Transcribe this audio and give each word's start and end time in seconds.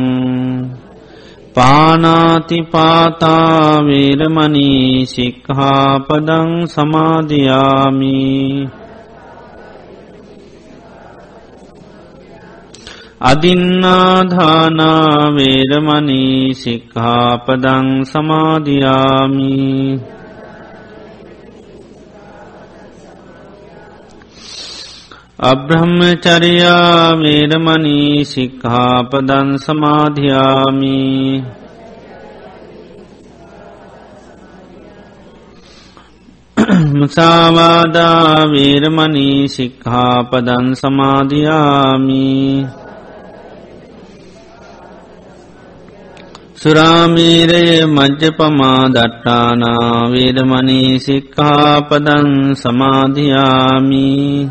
පානාතිපාතා 1.58 3.32
වේරමණී 3.88 5.06
සික්ඛාපදං 5.06 6.52
අදින්නාධානා 13.22 15.16
වේරමණී 15.36 16.56
සික්ඛාපදං 16.56 17.88
සමාදියාමි 18.06 19.50
අබ්‍රහ්මචර්යා 25.42 27.20
වේරමණී 27.20 28.26
සික්ඛාපදං 28.26 29.54
සමාධයාමි 29.60 30.98
මුසාවාදා 36.94 38.52
වේරමණී 38.52 39.48
සික්ඛාපදං 39.50 40.76
සමාධයාමි 40.76 42.28
සුරාමීරය 46.62 47.66
මජ්්‍යපමා 47.88 48.84
දට්ටානා 48.90 50.00
වේදමනී 50.12 50.90
සික්ඛාපදන් 51.00 52.32
සමාධයාමී 52.56 54.50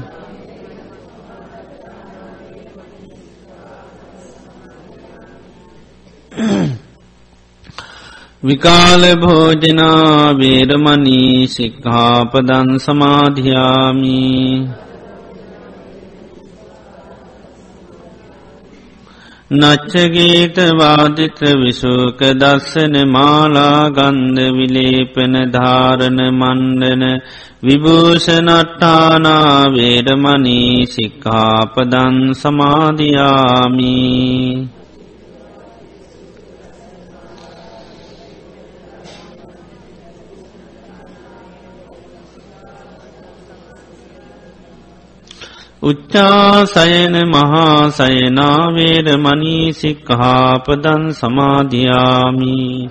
විකාල 8.43 9.05
භෝජනා 9.19 10.39
වේරමණී 10.39 11.47
සික්ඛාපදං 11.49 12.69
සමාධයාමි 12.81 14.19
නච්චගීත 19.51 20.77
වාදිත්‍ර 20.77 21.57
විසූක 21.57 22.21
දස්සන 22.37 23.09
මාලා 23.09 23.91
ගන්ධ 23.91 24.53
විලේපන 24.53 25.49
ධාරණ 25.49 26.33
මණ්ඩන 26.33 27.23
විභූෂණට්ටානා 27.63 29.73
වේරමණී 29.73 30.87
සික්ඛාපදං 30.87 32.35
සමාධයාමී 32.35 33.09
උච්චාසයන 45.83 47.15
මහාසයනාවේර 47.27 49.07
මනීසික්කහාපදන් 49.17 51.03
සමාධයාමි 51.15 52.91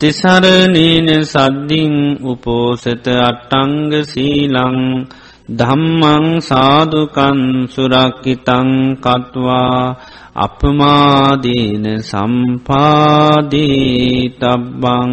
තිසරනීන 0.00 1.08
සද්දිින් 1.24 1.94
උපෝසත 2.24 3.06
අට්ටංග 3.20 3.92
සීලං 4.04 4.78
ධම්මං 5.52 6.26
සාධකන් 6.42 7.40
සුරක්කිතං 7.66 8.70
කත්වා 8.96 9.82
අපමාදීන 10.36 11.84
සම්පාදී 12.02 13.58
තබ්බං 14.40 15.12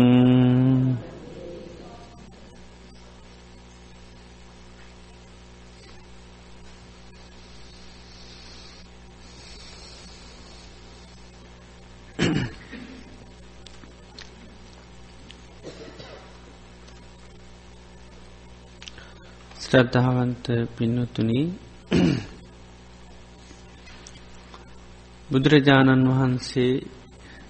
ශ්‍රද්ධාවන්ත 19.68 20.46
පින්නතුනි 20.78 21.40
බුදුරජාණන් 25.30 26.06
වහන්සේ 26.10 26.74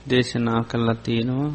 දේශනා 0.10 0.62
කල්ලා 0.64 0.96
තියෙනවා 0.96 1.52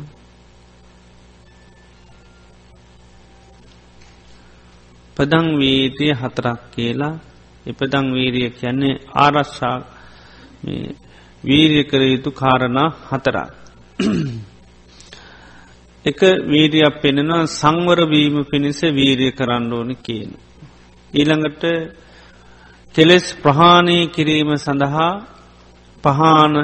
පදං 5.16 5.48
වීතිය 5.58 6.12
හතරක් 6.12 6.60
කියලා 6.70 7.14
එපදං 7.66 8.06
වීරිය 8.12 8.50
කියන්නේ 8.50 8.94
ආරශ්ා 9.16 9.76
වීරිය 11.44 11.84
කර 11.84 12.02
යුතු 12.04 12.30
කාරණා 12.32 12.88
හතරක් 13.10 13.50
එක 16.04 16.20
වීරියක් 16.44 16.94
පෙනෙනවා 17.02 17.50
සංවරවීම 17.50 18.36
පිණිස 18.44 18.80
වීරිය 18.92 19.32
කරන්න 19.32 19.72
ඕනි 19.72 19.96
කියන. 19.96 20.30
ඊළඟට 21.14 21.64
කෙලෙස් 22.94 23.26
ප්‍රහාණය 23.34 23.98
කිරීම 24.08 24.50
සඳහා 24.56 25.12
පහාන 26.04 26.54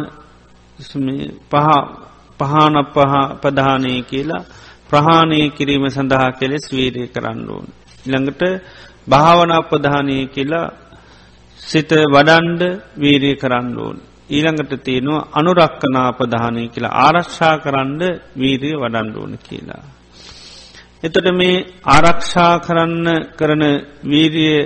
පහාන 2.41 2.75
පධානය 3.37 3.95
කියලා 4.03 4.47
ප්‍රහාණය 4.89 5.41
කිරීම 5.51 5.85
සඳහා 5.89 6.31
කෙලෙස් 6.33 6.65
වීරය 6.69 7.05
කරන්න 7.07 7.49
ඕන්. 7.49 7.67
ඉළඟට 8.07 8.43
භාවන 9.09 9.51
අපධානය 9.53 10.19
කියලා 10.27 10.75
සිත 11.61 11.91
වඩන්ඩ 12.07 12.63
වීරය 12.97 13.33
කරන්න 13.35 13.69
ඕන්. 13.77 13.97
ඊළඟට 14.31 14.73
තියෙනවා 14.79 15.27
අනුරක්කනාපධානය 15.33 16.63
කියලා 16.69 16.97
ආරක්ෂා 16.99 17.55
කරන්න 17.59 18.03
වීරය 18.37 18.71
වඩන්ඩෝන 18.75 19.33
කියලා. 19.41 19.85
එතට 21.03 21.27
මේ 21.33 21.67
ආරක්ෂා 21.87 22.53
කරන්න 22.59 23.07
කරන 23.37 23.63
වීරිය 24.05 24.57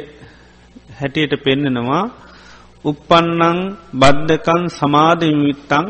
හැටියට 0.92 1.34
පෙන්නනවා 1.38 2.02
උපන්නං 2.84 3.58
බද්ධකන් 3.94 4.62
සමාධමිත්තං 4.70 5.86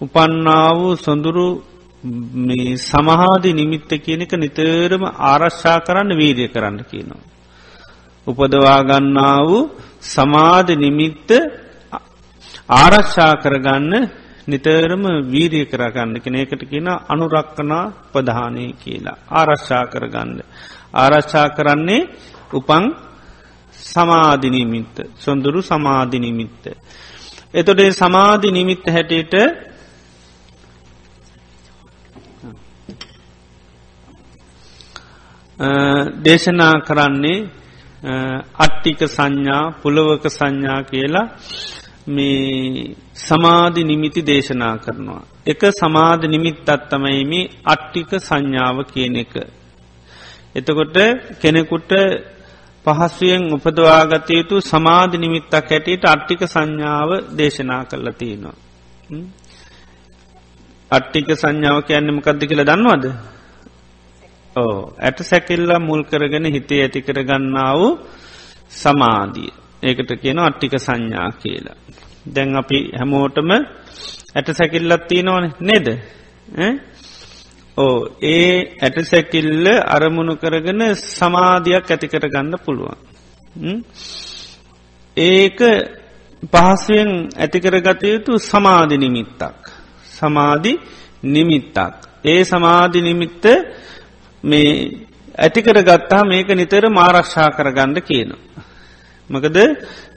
උපන්නා 0.00 0.68
වූ 0.72 0.94
සොඳුරු 0.96 1.48
සමහාදි 2.82 3.50
නිමිත්ත 3.52 3.90
කියනක 3.98 4.32
නිතරම 4.34 5.02
ආරශ්ා 5.22 5.78
කරන්න 5.80 6.10
වීරිය 6.12 6.48
කරන්න 6.48 6.78
කියනවා. 6.84 7.22
උපදවාගන්නා 8.26 9.38
වූ 9.40 9.70
සමාධ 10.04 10.70
නිමිත්ත 10.76 11.30
ආරශ්ෂා 12.70 13.34
කරගන්න 13.36 13.92
නිතරම 14.46 15.04
වීරිය 15.24 15.66
කරගන්න 15.66 16.20
කෙන 16.20 16.34
එකට 16.34 16.62
කියන 16.64 16.88
අනුරක්කනා 17.08 17.84
ප්‍රධානය 18.12 18.66
කියලා 18.74 19.16
ආරශ්ෂා 19.30 19.84
කරගන්න. 19.84 20.38
ආරශ්ෂා 20.94 21.48
කරන්නේ 21.48 22.08
උපං 22.52 22.84
සමාධිනිමිත්ත 23.84 24.96
සොඳුරු 25.16 25.60
සමාධිනිමිත්ත. 25.62 26.64
එතොටේ 27.54 27.92
සමාධි 27.92 28.50
නිමිත්ත 28.50 28.84
හැටියට 28.86 29.34
දේශනා 36.20 36.74
කරන්නේ 36.80 37.38
අට්ටික 38.56 39.00
සංඥා 39.06 39.64
පුළවක 39.82 40.24
සංඥා 40.28 40.80
කියලා 40.82 41.26
මේ 42.06 42.94
සමාධි 43.16 43.84
නිමිති 43.84 44.22
දේශනා 44.22 44.76
කරනවා. 44.76 45.22
එක 45.46 45.62
සමාධ 45.72 46.24
නිමිත් 46.26 46.68
අත්තමයි 46.68 47.24
මේ 47.24 47.50
අට්ටික 47.64 48.10
සංඥාව 48.18 48.76
කියන 48.84 49.16
එක. 49.16 49.34
එතකොට 50.54 50.96
කෙනෙකුට 51.40 51.92
පහසුවෙන් 52.86 53.42
උපදවාගත 53.52 54.28
යුතු 54.30 54.60
සමාධ 54.62 55.14
නිමිත්තක් 55.16 55.52
හැටියට 55.52 56.04
අට්ටික 56.04 56.42
සංඥාව 56.44 57.10
දේශනා 57.36 57.84
කරලා 57.84 58.12
තියෙනවා. 58.12 58.56
අට්ටික 60.90 61.28
සංඥාව 61.32 61.78
කියන්නම 61.82 62.18
කද්දි 62.20 62.44
කියල 62.46 62.62
දන්නවද. 62.62 63.04
ඕ 64.56 64.76
ඇට 64.98 65.18
සැකිල්ලා 65.20 65.78
මුල් 65.78 66.02
කරගෙන 66.02 66.46
හිතේ 66.46 66.82
ඇති 66.82 67.00
කරගන්නා 67.00 67.72
වූ 67.74 67.98
සමාධිය. 68.72 69.61
ඒකට 69.82 70.10
කියන 70.20 70.38
අට්ටික 70.38 70.74
සංඥා 70.78 71.30
කියලා. 71.32 71.76
දැන් 72.26 72.56
අපි 72.56 72.78
හැමෝටම 72.98 73.50
ඇට 74.34 74.48
සැකිල්ලත් 74.50 75.06
තියෙනවන 75.08 75.46
නෙද 75.60 75.86
ඕ 77.76 77.96
ඒ 78.22 78.76
ඇට 78.82 78.98
සැකිල්ල 79.04 79.66
අරමුණු 79.86 80.34
කරගෙන 80.36 80.82
සමාධයක් 80.96 81.90
ඇති 81.90 82.08
කරගන්න 82.08 82.54
පුළුවන්. 82.64 82.98
ඒක 85.16 85.60
පහසුවෙන් 86.42 87.10
ඇතිකරගත 87.36 88.02
යුතු 88.04 88.38
සමාධි 88.40 88.96
නිමිත්තක්. 88.96 89.60
සමාධි 90.12 90.72
නිමිත්තක්. 91.24 91.94
ඒ 92.24 92.44
සමාධි 92.44 93.00
නිමිත්ත 93.00 93.44
මේ 94.44 94.70
ඇතිකර 95.38 95.78
ගත්තා 95.82 96.24
මේක 96.24 96.48
නිතර 96.50 96.84
මාරක්ෂා 96.90 97.50
කරගන්න 97.50 98.02
කියනවා. 98.02 98.62
මකද 99.30 99.58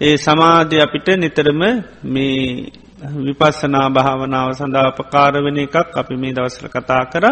ඒ 0.02 0.16
සමාධය 0.18 0.78
අපිට 0.80 1.08
නිතරම 1.16 1.62
මේ 2.06 2.70
විපස්සනා 3.18 3.88
භාවනාව 3.90 4.50
සඳාපකාර 4.52 5.34
වෙන 5.38 5.58
එකක්. 5.58 5.76
අපි 5.94 6.16
මේ 6.16 6.34
දවසල 6.34 6.68
කතා 6.68 7.04
කර. 7.06 7.26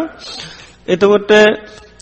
එතකොට 0.88 1.32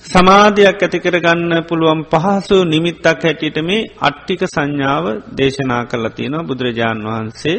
සමාධයක් 0.06 0.80
ඇතිකර 0.80 1.16
ගන්න 1.20 1.54
පුළුවන් 1.64 2.02
පහසු 2.04 2.58
නිමිත්තක් 2.64 3.24
හැටියට 3.24 3.58
මේ 3.62 3.90
අට්ටික 4.00 4.42
සංඥාව 4.46 5.06
දේශනා 5.38 5.84
කරලා 5.86 6.16
තියෙනවා 6.18 6.48
බුදුරජාණන් 6.48 7.08
වහන්සේ. 7.08 7.58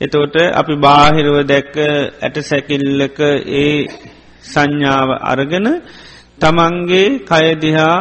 එතකොට 0.00 0.36
අපි 0.52 0.74
බාහිරව 0.76 1.36
දැක්ක 1.44 1.76
ඇට 2.20 2.36
සැකිල්ලක 2.42 3.18
ඒ 3.56 3.76
සංඥාව 4.44 5.08
අරගෙන 5.22 5.66
තමන්ගේ 6.40 7.08
කයදිහා 7.22 7.98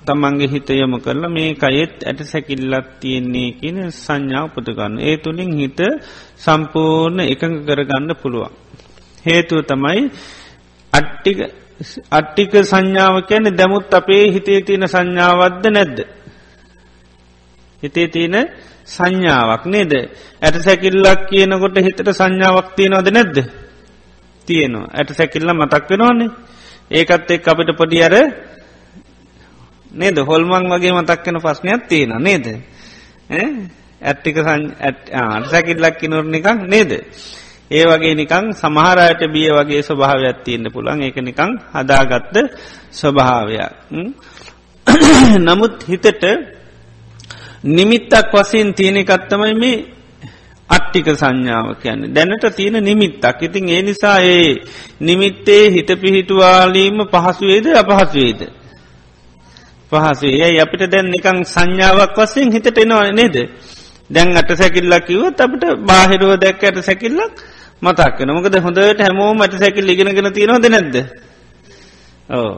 තමන්ගේ 0.00 0.48
හිත 0.48 0.68
යොම 0.72 0.94
කරලා 0.98 1.30
මේ 1.30 1.54
අයෙත් 1.60 1.96
ඇට 2.00 2.20
සැකිල්ලත් 2.24 2.88
තියෙන්නේ 3.00 3.50
කියන 3.52 3.78
සංඥාව 3.96 4.46
පුටගන්න. 4.54 4.94
ඒ 5.00 5.16
තුළින් 5.16 5.52
හිත 5.54 5.80
සම්පූර්ණ 6.36 7.20
එකඟ 7.24 7.58
කරගන්න 7.66 8.10
පුළුවන්. 8.22 8.52
හේතුව 9.24 9.58
තමයි 9.62 10.00
අට්ටික 10.92 11.38
අට්ටික 12.10 12.52
සංඥාව 12.62 13.14
කියන 13.22 13.44
දැමුත් 13.52 13.92
අපේ 13.92 14.24
හිතේ 14.34 14.60
තියෙන 14.60 14.84
සංඥාවද්ද 14.86 15.64
නැද්ද. 15.68 15.98
හිතේ 17.82 18.08
තියෙන 18.08 18.36
සංඥාවක් 18.86 19.64
නේද. 19.66 19.92
ඇට 20.42 20.56
සැකිල්ලක් 20.58 21.20
කියනකොට 21.28 21.76
හිතට 21.78 22.08
සංඥාවක් 22.10 22.68
තියෙනවද 22.76 23.08
නැද්ද. 23.10 23.36
තියෙනවා. 24.48 24.90
ඇට 24.90 25.10
සැකිල්ල 25.10 25.52
මතක් 25.52 25.88
වෙනවාන්නේ. 25.90 26.30
ඒකත් 26.90 27.30
එක් 27.30 27.48
අපිට 27.48 27.70
පොඩි 27.76 28.02
අර 28.02 28.14
නේද? 29.92 30.16
හොල්මං 30.20 30.70
වගේ 30.70 30.92
මතක්කෙන 30.92 31.36
ප්‍රශ්නයක් 31.36 31.88
තියෙන 31.88 32.14
නේද? 32.18 32.46
ඇත්ටික 34.00 34.36
සැකිල්ලක් 35.44 35.98
කිනුර 35.98 36.24
නිකං 36.24 36.66
නේද? 36.66 36.90
ඒ 37.70 37.84
වගේ 37.84 38.14
නිකං 38.14 38.52
සමහරයට 38.52 39.22
බිය 39.28 39.50
වගේ 39.50 39.82
ස්වභාවයක් 39.82 40.38
තියෙන්න්න 40.44 40.72
පුළන් 40.72 41.02
ඒක 41.02 41.16
නිකං 41.18 41.50
හදාගත්ත 41.72 42.36
ස්වභාවයක්. 42.92 43.72
නමුත් 45.46 45.74
හිතට 45.84 46.24
නිමිත්තක් 47.68 48.32
වසයෙන් 48.32 48.74
තියෙනෙකත්තමයි 48.74 49.54
මේ 49.54 49.84
අට්ටික 50.70 51.06
සංඥාව 51.12 51.74
කියන්න. 51.76 52.08
දැනට 52.08 52.44
තියෙන 52.50 52.78
නිමිත්තක්. 52.80 53.42
ඉතින් 53.42 53.68
ඒ 53.68 53.82
නිසා 53.82 54.18
ඒ 54.20 54.54
නිමිත්තේ 55.00 55.64
හිත 55.70 55.90
පිහිටුවාලීම 55.94 56.98
පහසුවේද 57.06 57.66
අපහසුවේද 57.74 58.59
පහසේ 59.92 60.32
යයි 60.34 60.60
අපිට 60.60 60.82
දැන් 60.86 61.06
නිකං 61.08 61.38
සංඥාවක් 61.46 62.16
වස්සයෙන් 62.16 62.52
හිතට 62.52 62.78
එනවා 62.78 63.10
නේද. 63.12 63.36
දැන් 64.10 64.36
අට 64.36 64.50
සැකිල්ලක් 64.54 65.06
කිවත් 65.06 65.40
අපට 65.40 65.64
බාහිරුව 65.82 66.32
දැක් 66.38 66.62
ඇට 66.62 66.78
සැකිල්ලක් 66.80 67.34
මතක් 67.82 68.18
නොමකද 68.22 68.54
හොඳට 68.58 69.00
හැමෝම 69.00 69.40
අට 69.40 69.54
සැකිල් 69.54 69.88
ඉගෙනගෙන 69.88 70.32
තියෙනවද 70.32 70.66
නැද්ද. 70.68 70.96
ඕ 72.28 72.52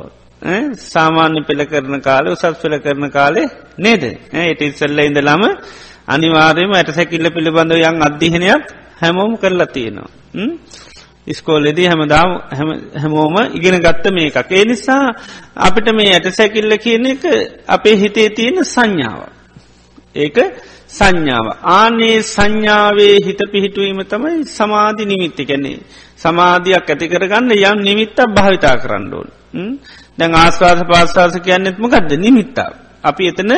සාමාන්‍ය 0.85 1.41
පෙළ 1.43 1.63
කරන 1.65 2.01
කාල 2.01 2.25
උසස් 2.27 2.45
පෙළ 2.63 2.77
කරන 2.81 3.11
කාලේ 3.11 3.49
නේද 3.79 4.03
ඒට 4.35 4.61
ඉස්සල්ල 4.63 4.99
ඉඳලාම 5.01 5.43
අනිවාර්යම 6.09 6.73
ඇට 6.73 6.91
සැකිල්ල 6.91 7.27
පිළිබඳව 7.31 7.81
යන් 7.81 8.03
අධ්‍යහනයක් 8.03 8.65
හැමෝම 9.01 9.33
කරලා 9.37 9.67
තියෙනවා. 9.69 10.11
ඉස්කෝල්ලෙදී 11.27 11.87
හැමදාම 11.87 12.31
හැමෝම 12.95 13.37
ඉගෙන 13.55 13.79
ගත්ත 13.79 14.05
මේ 14.11 14.27
එකක්. 14.27 14.51
ඒ 14.51 14.65
නිසා 14.65 15.15
අපිට 15.57 15.89
මේ 15.95 16.11
ඇට 16.11 16.29
සැකිල්ල 16.31 16.77
කියන 16.79 17.07
එක 17.07 17.25
අපේ 17.69 17.97
හිතේ 17.97 18.29
තියෙන 18.31 18.65
සංඥාව. 18.65 19.21
ඒක 20.15 20.37
සංඥාව. 20.89 21.47
ආනේ 21.73 22.23
සංඥාවේ 22.25 23.17
හිත 23.27 23.41
පිහිටුවීම 23.53 24.01
තමයි 24.05 24.45
සමාධි 24.47 25.05
නිමිත්ති 25.05 25.45
කැන්නේ. 25.45 25.79
සමාධයක් 26.17 26.91
ඇති 26.91 27.07
කරගන්න 27.09 27.53
යම් 27.53 27.79
නිමිත්තක් 27.81 28.19
භාවිතා 28.29 28.77
කරන්න 28.77 29.15
ඕන. 29.15 29.29
දැන් 30.19 30.35
ආස්වාස 30.35 30.83
පාස්වාස 30.85 31.35
කියන්නෙත්ම 31.41 31.85
ගදද 31.85 32.19
නිමිත්තා. 32.19 32.71
අපි 33.05 33.29
එතන 33.29 33.53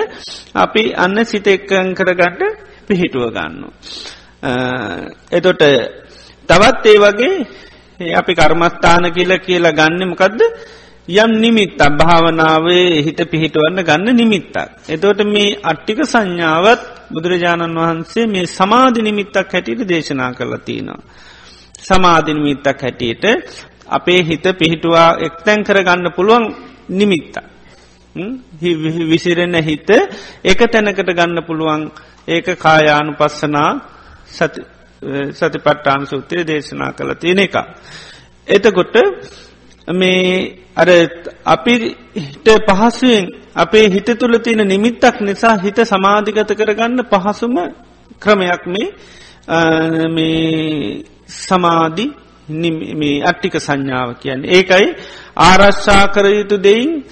අපි 0.55 0.83
අන්න 0.95 1.25
සිත 1.25 1.47
එක්කං 1.47 1.95
කරගන්න 1.95 2.43
පිහිටුව 2.87 3.25
ගන්න. 3.31 3.65
එතොට 5.31 5.63
තවත් 6.49 6.85
ඒ 6.87 6.99
වගේ 6.99 7.35
අපි 8.13 8.33
කර්මස්ථාන 8.35 9.13
කියල 9.13 9.33
කියලා 9.39 9.73
ගන්න 9.73 10.09
මොකක්ද 10.09 10.41
යම් 11.09 11.33
නිමිත් 11.37 11.81
අභාවනාවේ 11.81 13.03
හිත 13.03 13.21
පිහිටවන්න 13.27 13.81
ගන්න 13.81 14.17
නිමිත්තක්. 14.17 14.57
එතෝට 14.89 15.21
මේ 15.27 15.59
අට්ටික 15.63 16.01
සංඥාවත් 16.05 16.83
බුදුරජාණන් 17.13 17.77
වහන්සේ 17.77 18.27
මේ 18.27 18.47
සමාධි 18.49 19.01
නිමිත්තක් 19.03 19.53
හැටියට 19.53 19.89
දේශනා 19.89 20.33
කරලා 20.33 20.59
තියෙනවා. 20.61 21.03
සමාධිනිමිත්තක් 21.81 22.83
හැටියට 22.83 23.25
අපේ 23.89 24.21
හිත 24.23 24.45
පිහිටුවා 24.59 25.11
එක්තැන් 25.19 25.61
කරගන්න 25.63 26.13
පුළුවන් 26.13 26.45
නිමිත්ත. 26.91 27.37
විසිරෙන 29.11 29.55
හිත 29.61 29.91
එක 30.45 30.61
තැනකට 30.67 31.11
ගන්න 31.11 31.43
පුළුවන් 31.43 31.83
ඒක 32.29 32.47
කායානු 32.57 33.13
පස්සනා 33.13 33.71
සති 34.29 34.61
සතිපට්ටාන 35.33 36.07
සූත්‍රය 36.07 36.43
දේශනා 36.43 36.93
කළ 36.93 37.15
තියෙන 37.15 37.39
එක. 37.39 37.57
එතකොට 38.47 38.97
මේ 39.89 40.59
අර 40.77 40.89
අපිට 41.45 41.97
පහසුවෙන් 42.69 43.27
අපේ 43.55 43.87
හිත 43.87 44.19
තුළ 44.19 44.39
තියෙන 44.39 44.65
නිමිත්තක් 44.65 45.21
නිසා 45.21 45.57
හිත 45.57 45.85
සමාධිගත 45.85 46.51
කරගන්න 46.51 47.05
පහසුම 47.05 47.73
ක්‍රමයක් 48.21 48.67
මේ 48.67 48.93
සමාධි 51.29 52.13
අට්ටික 53.23 53.57
සංඥාව 53.57 54.15
කියන්නේ. 54.15 54.51
ඒකයි 54.51 54.95
ආරශ්ෂා 55.37 56.07
කර 56.07 56.29
යුතු 56.29 56.59
දෙයින් 56.59 57.05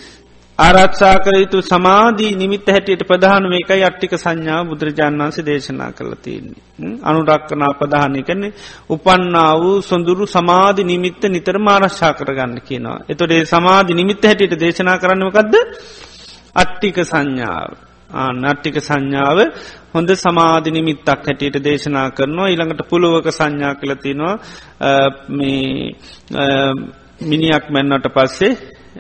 ආරක්ෂා 0.59 1.17
කර 1.19 1.35
යුතු 1.35 1.63
සමාධී 1.63 2.35
නිමිත් 2.35 2.67
හැටියට 2.67 3.03
ප්‍රධාන 3.03 3.45
මේකයි 3.45 3.85
අට්ටික 3.85 4.15
සංඥාව 4.15 4.67
බුදුරජාණන් 4.67 5.23
වන්සේ 5.23 5.47
දේශනා 5.47 5.93
කරල 5.93 6.15
තියන්නේ. 6.17 6.61
අනුරක්කනා 7.03 7.73
ප්‍රධානය 7.75 8.23
කන්නේ 8.23 8.53
උපන්නා 8.89 9.53
වූ 9.57 9.79
සොඳුරු 9.83 10.27
සමාධි 10.27 10.85
නිමිත්ත 10.85 11.23
නිතර 11.27 11.59
මාරශ්ා 11.59 12.13
කරගන්න 12.13 12.61
කියනවා. 12.61 12.99
එතොටේ 13.09 13.45
සමාධි 13.45 13.95
නිමිත්ත 13.95 14.23
හැටියට 14.23 14.61
දේශනා 14.61 14.99
කරන්නමකක්ද 14.99 15.55
අට්ටික 16.55 16.97
සංඥාව. 17.05 17.73
නට්ටික 18.35 18.77
සංඥාව 18.79 19.39
හොඳ 19.95 20.11
සමාධිනිමිත්තක් 20.17 21.09
හැටියට 21.09 21.57
දේශනා 21.61 22.11
කරනවා 22.11 22.49
ඊළඟට 22.49 22.83
පුළුවක 22.91 23.29
සංඥා 23.31 23.75
කළතිනවා 23.75 24.35
මිනිියක් 27.23 27.65
මැන්නට 27.71 28.09
පස්සේ 28.15 28.53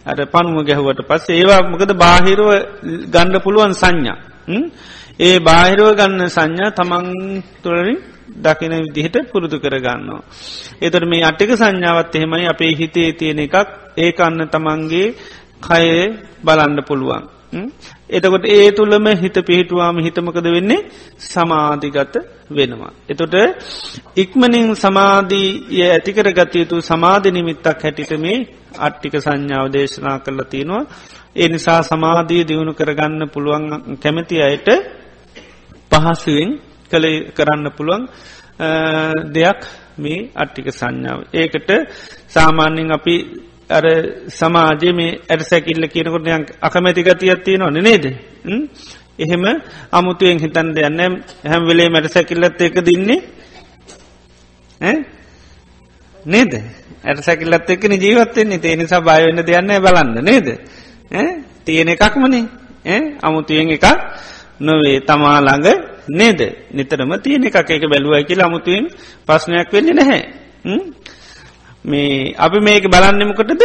අර 0.06 0.18
පනුම 0.26 0.56
ගැහුවට 0.64 1.00
පස්සේ 1.08 1.38
ඒවා 1.38 1.60
මොකද 1.68 1.92
බාහිරුව 1.94 2.50
ගණ්ඩ 3.10 3.42
පුළුවන් 3.42 3.72
සංඥා. 3.72 4.18
ඒ 5.20 5.36
බාහිරුව 5.38 5.90
ගන්න 5.94 6.28
සංඥා 6.28 6.70
තමන් 6.70 7.06
තුළරින් 7.62 7.98
දකින 8.36 8.72
විදිහට 8.86 9.16
පුරුදු 9.32 9.56
කරගන්නවා. 9.58 10.22
එතට 10.82 11.04
මේ 11.06 11.22
අට්ටික 11.22 11.52
සංඥාවත් 11.56 12.16
එහෙමයි 12.16 12.46
අපේ 12.46 12.72
හිතේ 12.78 13.12
තියෙන 13.12 13.38
එකක්. 13.38 13.56
ඒ 13.96 14.10
අන්න 14.18 14.40
තමන්ගේ 14.48 15.14
කයේ 15.60 16.02
බලන්න 16.44 16.78
පුළුවන්. 16.86 17.24
එතකොට 18.10 18.44
ඒ 18.46 18.70
තුළම 18.70 19.06
හිත 19.14 19.36
පිහිටුවාම 19.46 19.96
හිතමකද 19.98 20.46
වෙන්නේ? 20.46 20.86
සමාධිගත 21.18 22.14
වෙනවා. 22.56 22.92
එතොට 23.08 23.34
ඉක්මනින් 24.16 24.68
සමාධී 24.74 25.82
ඇතිකර 25.86 26.28
ගතයුතු 26.30 26.76
සමාධ 26.82 27.26
නිමිත්තක් 27.28 27.82
හැටිට 27.82 28.12
මේ 28.18 28.38
අට්ටික 28.78 29.14
සංඥාව 29.16 29.66
දේශනා 29.68 30.16
කරලා 30.18 30.44
තියෙනවා. 30.44 30.84
ඒ 31.36 31.48
නිසා 31.48 31.80
සමාධී 31.82 32.42
දියුණු 32.48 32.72
කරගන්න 32.72 33.22
පුළුවන් 33.28 33.64
කැමති 34.02 34.36
අයට 34.40 34.68
පහසුවෙන් 35.92 36.50
කළ 36.90 37.06
කරන්න 37.30 37.66
පුළුවන් 37.76 38.02
දෙයක් 39.30 39.60
මේ 39.98 40.28
අට්ටික 40.34 40.66
සංඥාව. 40.70 41.18
ඒකට 41.32 41.70
සාමාන්‍යෙන් 42.28 42.92
අපි 42.92 43.16
අර 43.70 43.84
සමාජය 44.30 44.92
මේ 44.92 45.18
ඇට 45.24 45.42
සැකිල්ල 45.42 45.84
කියනකොට 45.86 46.26
යන් 46.28 46.44
අකමැති 46.60 47.02
ගතියක් 47.02 47.40
තියෙනවා 47.44 47.70
නේද. 47.70 48.04
එහෙම 49.24 49.44
අමුතුවෙන් 49.92 50.38
හිතන් 50.38 50.68
දෙයන්න 50.76 51.00
හැම් 51.50 51.62
වෙලේ 51.68 51.88
මැට 51.88 52.12
සැකිල්ලත් 52.12 52.60
එක 52.60 52.76
දින්නේ. 52.86 53.20
නේද? 56.24 56.52
ඇට 57.04 57.24
සැකිල්ලත් 57.24 57.70
එක්කන 57.70 57.94
ජීවත්තෙන්නේ 57.94 58.58
තේ 58.58 58.76
නිසා 58.76 59.00
බයවෙන්න 59.00 59.46
දෙයන්න 59.46 59.72
බලන්න. 59.84 60.24
නේද? 60.24 60.48
තියෙන 61.64 61.88
එකක්මනේ. 61.88 62.44
අමුතුයෙන් 63.22 63.70
එකක් 63.70 63.86
නොවේ 64.60 65.00
තමා 65.00 65.40
ළඟ. 65.40 65.68
නේද? 66.08 66.40
නිතරම 66.72 67.12
තියෙන 67.22 67.44
එකක්. 67.44 67.70
එක 67.70 67.84
බැලුවයි 67.90 68.24
කියලා 68.24 68.46
අමුතුවෙන් 68.46 68.86
ප්‍රශ්නයක් 69.26 69.72
වෙන්නේ 69.72 69.94
නැහැ. 69.94 70.22
මේ 71.84 72.34
අපි 72.38 72.58
මේක 72.60 72.84
බලන්නෙමකොටද 72.86 73.62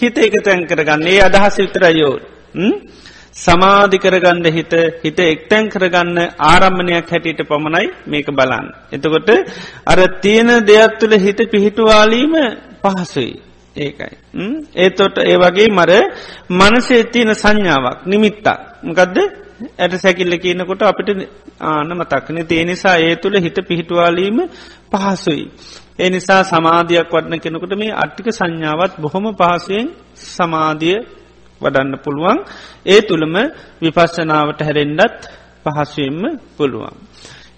හිත 0.00 0.18
එක 0.18 0.34
තැන් 0.44 0.66
කරගන්න. 0.66 1.06
ඒ 1.06 1.20
අදහස් 1.20 1.56
විතරයෝ 1.58 2.14
සමාධි 3.36 3.98
කරගන්න 3.98 4.46
හිත 4.48 4.72
හිත 5.00 5.18
එක්තැන් 5.20 5.68
කරගන්න 5.68 6.18
ආරම්භණයක් 6.42 7.06
හැටියට 7.06 7.42
පමණයි 7.42 7.86
මේක 8.06 8.26
බලන්න. 8.28 8.66
එතකොට 8.92 9.30
අර 9.86 9.98
තියෙන 10.20 10.50
දෙයක් 10.62 10.98
තුළ 10.98 11.14
හිත 11.16 11.40
පිහිටුවාලීම 11.46 12.34
පහසුයි. 12.82 13.34
ඒකයි. 13.76 14.16
ඒතොට 14.76 15.18
ඒ 15.20 15.36
වගේ 15.36 15.68
මර 15.70 15.90
මනසේ 16.50 17.04
තියෙන 17.06 17.34
සංඥාවක් 17.34 18.06
නිමිත්තක්. 18.06 18.46
මකදද 18.82 19.18
ඇට 19.78 19.94
සැකිල්ල 19.96 20.34
කියනකොට 20.36 20.82
අපිට 20.82 21.08
ආන 21.60 21.90
මතක්න 21.90 22.46
තිය 22.46 22.64
නිසා 22.64 22.96
ඒ 22.98 23.14
තුළ 23.16 23.36
හිත 23.36 23.58
පිහිටවාලීම 23.62 24.38
පහසුයි. 24.90 25.44
ඒ 25.98 26.10
නිසා 26.10 26.42
සමාධයක් 26.44 27.08
වඩන 27.08 27.40
කෙනකට 27.40 27.74
මේ 27.76 27.92
අට්ටික 27.94 28.28
සංඥාවත් 28.30 28.92
බොහොම 28.98 29.26
පහසුවෙන් 29.32 29.88
සමාධිය 30.16 30.98
වඩන්න 31.60 31.96
පුළුවන් 31.98 32.38
ඒ 32.86 33.00
තුළම 33.02 33.34
විපස්සනාවට 33.80 34.60
හැරෙන්ඩත් 34.60 35.20
පහසුවෙන්ම 35.64 36.38
පුළුවන්. 36.56 36.96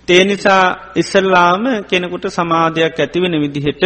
තේ 0.09 0.23
නිසා 0.25 0.65
ඉස්සල්ලාම 0.95 1.65
කෙනෙකුට 1.85 2.27
සමාධයක් 2.29 2.97
ඇතිවෙන 2.97 3.35
විදිහට 3.37 3.83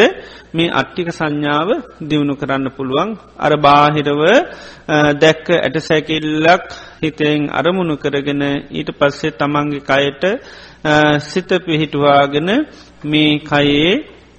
මේ 0.55 0.73
අට්ටික 0.73 1.09
සංඥාව 1.11 1.69
දියුණු 2.01 2.35
කරන්න 2.35 2.67
පුළුවන් 2.71 3.11
අර 3.39 3.53
බාහිරව 3.59 4.23
දැක්ක 5.17 5.47
ඇට 5.57 5.77
සැකිල්ලක් 5.81 6.65
හිතෙන් 7.01 7.41
අරමුණු 7.51 7.97
කරගෙන 7.97 8.43
ඊට 8.71 8.91
පස්සේ 8.99 9.33
තමන්ගේ 9.33 9.85
කයට 9.85 10.23
සිත 11.23 11.51
පිහිටුවාගෙන 11.61 12.49
මේ 13.05 13.33
කයේ 13.43 13.93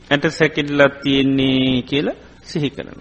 ඇට 0.10 0.26
සැකිල්ලත් 0.32 0.94
තියෙන්නේ 1.04 1.82
කියලා 1.84 2.20
සිහි 2.44 2.70
කරන. 2.70 3.00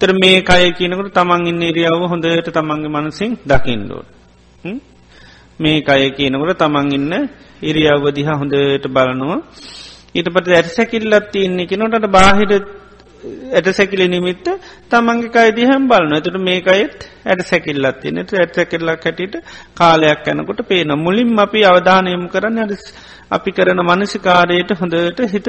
තර 0.00 0.10
මේ 0.12 0.40
කය 0.40 0.64
කියනකට 0.72 1.12
තමන් 1.12 1.46
ඉන්න 1.46 1.62
ඉරියාව 1.62 2.02
හොඳට 2.04 2.50
තමන්ගේ 2.50 2.94
මනසින් 2.96 3.32
දකිින්ඩෝට. 3.46 4.08
මේ 5.60 5.78
කය 5.80 6.02
කියනකට 6.10 6.58
තමන් 6.58 6.92
ඉන්න 6.92 7.12
ඉරියාව 7.62 8.04
දිහා 8.10 8.36
හොඳට 8.36 8.86
බලනවා. 8.88 9.40
ඊට 10.14 10.28
පට 10.28 10.48
ඇට 10.50 10.70
සැකිල්ලත් 10.70 11.26
තියන්නේ 11.32 11.66
කෙනොට 11.66 12.06
බාහිර 12.08 12.52
ඇට 13.54 13.68
සැකිලි 13.70 14.06
නිමිත්ත 14.08 14.46
තමන්ගේ 14.90 15.28
කයිදිහම් 15.28 15.84
බලන 15.88 16.14
ඇතුට 16.14 16.38
මේකයිත් 16.40 16.98
ඇට 17.26 17.42
සැකිල්ලත් 17.42 18.00
තිනට 18.00 18.32
ඇත් 18.34 18.54
සැකිල්ලක් 18.54 19.04
හැටියට 19.04 19.34
කාලයක් 19.74 20.20
යැනකොට 20.26 20.60
පේන 20.68 20.92
මුලින් 20.98 21.38
අපි 21.38 21.60
අවධානයම 21.64 22.24
කරන්න 22.28 22.58
අ 22.60 22.66
අපි 23.30 23.50
කරන 23.52 23.80
මනසිකාරයට 23.82 24.70
හොඳට 24.80 25.20
හිත 25.32 25.48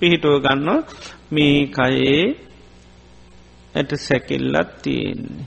පිහිටුව 0.00 0.36
ගන්න 0.40 0.68
මේ 1.32 1.58
කයේ 1.68 2.47
ඇට 3.74 3.90
සැකිල්ලත් 3.98 4.70
තියෙන්නේ. 4.82 5.46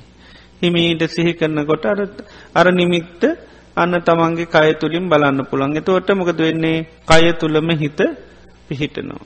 හිමීට 0.62 1.04
සිහි 1.08 1.34
කරනකොට 1.34 1.86
අර 1.86 2.00
අර 2.56 2.68
නිමිත්ත 2.72 3.22
අන්න 3.78 3.94
තමන්ගේ 4.01 4.46
කය 4.48 4.74
තුළින් 4.75 5.10
බලන්න 5.10 5.46
පුළන් 5.46 5.78
එතවට 5.78 6.10
මොකද 6.13 6.40
වෙන්නේ? 6.40 6.88
කය 7.04 7.34
තුළම 7.34 7.70
හිත 7.74 8.00
පිහිටනවා. 8.68 9.25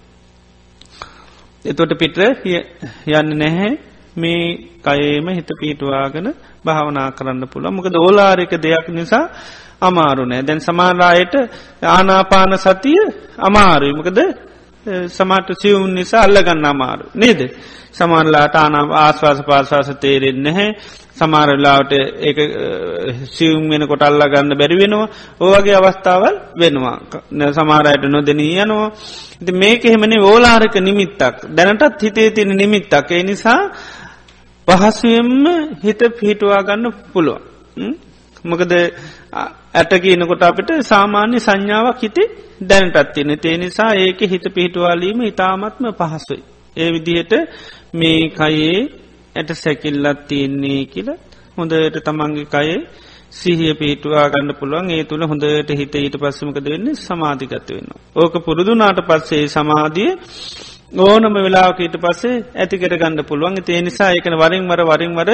එතොට 1.66 1.92
පිට 1.96 2.18
යන්න 2.18 3.30
නැහැ. 3.36 3.72
මේ 4.16 4.42
කයේම 4.82 5.28
හිත 5.30 5.50
පිහිටවාගෙන 5.52 6.28
භාවනා 6.66 7.12
කරන්න 7.12 7.48
පුළ 7.48 7.66
මොක 7.70 7.88
දෝලාරික 7.88 8.54
දෙයක් 8.58 8.88
නිසා 8.90 9.26
අමාරුනෑ 9.82 10.42
දැන් 10.42 10.62
සමාලායට 10.62 11.36
ආනාපාන 11.86 12.58
සතිය 12.58 13.02
අමාරුමකද 13.40 14.20
සමාට 15.08 15.50
සිවුන් 15.54 15.94
නිසා 15.94 16.22
අල්ලගන්න 16.22 16.66
අමාරු 16.66 17.06
නේද? 17.16 17.42
සමාන්ලාට 17.98 18.56
ආනාව 18.56 18.90
ආශවාස 18.96 19.40
පාශවාස 19.42 19.90
තේරෙන් 19.98 20.40
නැහැ. 20.44 20.70
සමාරලාවට 21.14 21.94
ඒ 22.22 22.34
සිවුම් 23.28 23.66
වෙන 23.70 23.84
කොට 23.88 24.02
අල්ලා 24.02 24.28
ගන්න 24.28 24.58
බැරි 24.58 24.78
වෙනවා. 24.78 25.08
ඕවගේ 25.40 25.76
අවස්ථාවල් 25.76 26.36
වෙනවා. 26.60 26.98
සමාරයට 27.54 28.06
නොදනී 28.06 28.56
යනවා. 28.60 28.90
ඉති 29.42 29.52
මේක 29.54 29.86
එහෙමනි 29.86 30.18
ඕලාරක 30.22 30.76
නිමිත්තක්. 30.80 31.36
දැනටත් 31.50 32.02
හිතේ 32.02 32.30
තියෙන 32.32 32.52
නිමිත්තක්. 32.54 33.12
ඒ 33.12 33.24
නිසා 33.24 33.62
පහසුවෙන්ම 34.68 35.46
හිත 35.84 36.02
පිහිටවා 36.18 36.62
ගන්න 36.62 36.94
පුළුවන්. 37.14 37.42
මොකද 38.46 38.72
ඇට 39.74 39.94
කියනකොට 39.98 40.44
අපිට 40.44 40.70
සාමාන්‍ය 40.84 41.40
සංඥාවක් 41.40 42.02
හිතේ 42.02 42.28
දැනටත් 42.62 43.14
තියෙන. 43.14 43.32
තේ 43.38 43.58
නිසා 43.58 43.92
ඒක 43.96 44.20
හිත 44.24 44.46
පිහිටවාලීම 44.54 45.20
ඉතාමත්ම 45.24 45.86
පහසුයි. 45.94 46.44
ඒ 46.78 46.90
විදිහට 46.92 47.34
මේ 47.96 48.30
කයේ 48.32 48.78
ඇට 49.36 49.52
සැකිල්ලත් 49.56 50.22
තියෙන්නේ 50.28 50.82
කියල 50.86 51.10
හොඳට 51.58 51.98
තමන්ගේ 52.06 52.48
කයේ 52.48 52.78
සිහිය 53.32 53.74
පිහිටවා 53.74 54.30
ගන්න 54.30 54.52
පුළුවන්. 54.60 54.92
ඒ 54.92 55.04
තුළ 55.04 55.24
හොඳට 55.24 55.72
හිත 55.72 55.96
ඊට 55.96 56.18
පස්සමකද 56.18 56.66
වෙන්න? 56.66 56.88
සමාධිගත 56.98 57.70
වෙන්න. 57.70 57.90
ඕක 58.16 58.36
පුරුදුනාට 58.46 59.00
පස්සේ 59.08 59.46
සමාධිය 59.48 60.12
ඕනම 61.00 61.36
වෙලාවක 61.38 61.80
ඊට 61.80 61.98
පස්සේ 61.98 62.44
ඇතිකට 62.56 62.94
ගන්න 62.94 63.26
පුළුවන්. 63.26 63.58
ඒ 63.68 63.82
නිසා 63.82 64.10
ඒකන 64.10 64.36
වරින්වර 64.36 64.82
වරින්වර 64.84 65.30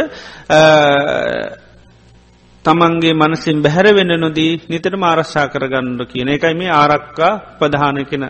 තමන්ගේ 2.66 3.14
මනසින් 3.14 3.62
බැහැර 3.62 3.88
වෙන්න 3.96 4.14
නොදී 4.20 4.54
නිතර 4.70 4.96
මාරශ්ා 4.96 5.48
කරගන්නඩ 5.48 6.02
කියන 6.04 6.30
එකයි 6.30 6.54
මේ 6.54 6.72
ආරක්කා 6.74 7.34
ප්‍රධාන 7.60 7.98
කෙන 8.06 8.26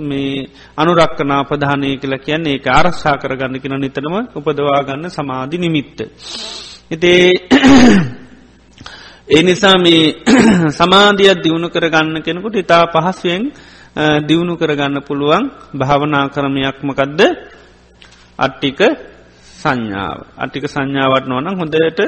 මේ 0.00 0.48
අනුරක්කනා 0.76 1.42
ප්‍රධානය 1.44 1.96
කියලා 1.96 2.18
කියන්නේ 2.18 2.56
ඒ 2.56 2.70
ආරක්ෂා 2.70 3.16
කරගන්න 3.16 3.60
කෙන 3.60 3.74
නිතරම 3.76 4.14
උපදවාගන්න 4.34 5.06
සමාධි 5.08 5.58
නිමිත්ත. 5.58 5.98
එතේ 6.90 7.24
ඒ 9.28 9.42
නිසා 9.42 9.76
මේ 9.78 10.04
සමාධියත් 10.70 11.38
දියුණු 11.44 11.68
කරගන්න 11.68 12.22
කෙනෙකුට 12.22 12.56
ඉතා 12.56 12.84
පහස්ුවෙන් 12.86 13.44
දියුණු 14.26 14.54
කරගන්න 14.56 14.96
පුළුවන් 15.02 15.44
භාවනා 15.74 16.26
කරමයක්මකදද 16.28 17.20
අට්ටික 18.38 18.80
සංඥාව 19.58 20.18
අටික 20.36 20.64
සංඥාවට 20.66 21.26
නොවනම් 21.26 21.56
හොඳට 21.58 22.00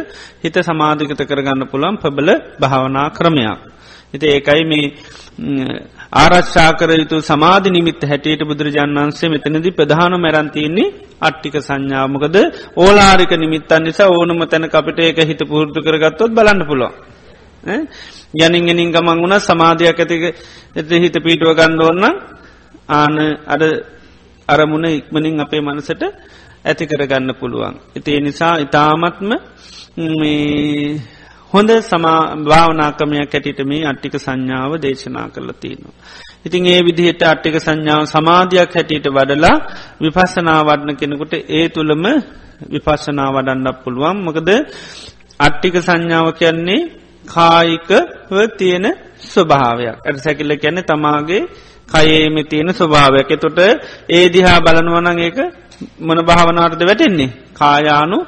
හිත 0.43 0.57
සමාධිකත 0.61 1.23
කරගන්න 1.23 1.63
පුළන් 1.67 1.97
පබල 1.97 2.29
භාවනා 2.61 3.09
ක්‍රමයක්. 3.11 3.59
හිත 4.15 4.23
ඒකයි 4.25 4.65
මේ 4.65 4.87
ආරශ්ාකර 6.15 6.91
යුතු 6.93 7.17
සමාධ 7.23 7.67
නිමිත් 7.69 8.03
හැටියට 8.03 8.43
බුදුරජාන් 8.43 8.93
වන්සේ 8.97 9.29
මෙතනදි 9.29 9.71
ප්‍රධාන 9.73 10.15
මැරන්තියන්නේ 10.17 10.93
අට්ටික 11.21 11.57
සංඥාමකද 11.61 12.37
ඕලාරික 12.77 13.33
නිමිත්තන් 13.37 13.83
නිසා 13.83 14.11
ඕනම 14.11 14.43
තැන 14.45 14.69
අපිට 14.71 14.99
ඒක 15.01 15.19
හිත 15.23 15.43
පුහෘතු 15.45 15.79
කරගත්තොත් 15.81 16.31
බලන්න 16.31 16.63
පුළුව. 16.63 16.93
යනින්ගෙනින් 18.37 18.91
ගමන් 18.91 19.19
වුණ 19.19 19.37
සමාධයක් 19.41 19.99
ඇතික 19.99 20.23
එත 20.75 20.91
හිත 20.97 21.17
පීටුව 21.17 21.53
ගණ්ඩෝන්න 21.53 22.05
ආන 22.91 23.15
අඩ 23.47 23.63
අරමුණ 24.49 24.87
ඉක්මනින් 24.91 25.41
අපේ 25.41 25.61
මනසට 25.61 26.03
ඇති 26.65 26.85
කරගන්න 26.87 27.31
පුළුවන්. 27.35 27.75
ඉතිේ 27.97 28.21
නිසා 28.21 28.55
ඉතාමත්ම 28.59 29.31
හොඳ 31.53 31.71
සමා 31.83 32.21
භාවනාකමයක් 32.43 33.35
ඇටිට 33.35 33.61
මේ 33.65 33.83
අට්ටික 33.85 34.15
සංඥාව 34.17 34.73
දේශනා 34.79 35.27
කරලා 35.29 35.61
තියෙනවා. 35.61 35.95
ඉතින් 36.45 36.67
ඒ 36.67 36.81
විදිහට 36.81 37.23
අට්ටික 37.25 37.57
සංඥාව 37.59 38.03
සමාධයක් 38.07 38.71
හැටියට 38.71 39.07
වඩලා 39.09 39.57
විපස්සනා 40.01 40.61
වඩන 40.61 40.97
කෙනෙකුට 40.97 41.35
ඒ 41.51 41.67
තුළම 41.69 42.05
විපස්සනා 42.73 43.29
වඩන්නක් 43.31 43.77
පුළුවන්. 43.85 44.17
මොකද 44.19 44.49
අට්ටික 45.41 45.75
සංඥාව 45.79 46.27
කියන්නේ 46.33 46.81
කායිකව 47.27 47.91
තියෙන 48.53 48.87
ස්වභාවයක්. 49.25 49.97
ඇට 49.99 50.19
සැකිල්ල 50.19 50.53
කියන්නේ 50.57 50.85
තමාගේ 50.85 51.43
කයේම 51.89 52.37
තියෙන 52.45 52.69
ස්වභාවයක්. 52.73 53.29
එතොට 53.31 53.59
ඒ 54.09 54.25
දිහා 54.29 54.59
බලනුවනං 54.61 55.19
ඒක 55.19 55.39
මොන 55.99 56.19
භාවනාවටද 56.21 56.83
වැටෙන්නේ? 56.83 57.31
කායානු 57.53 58.19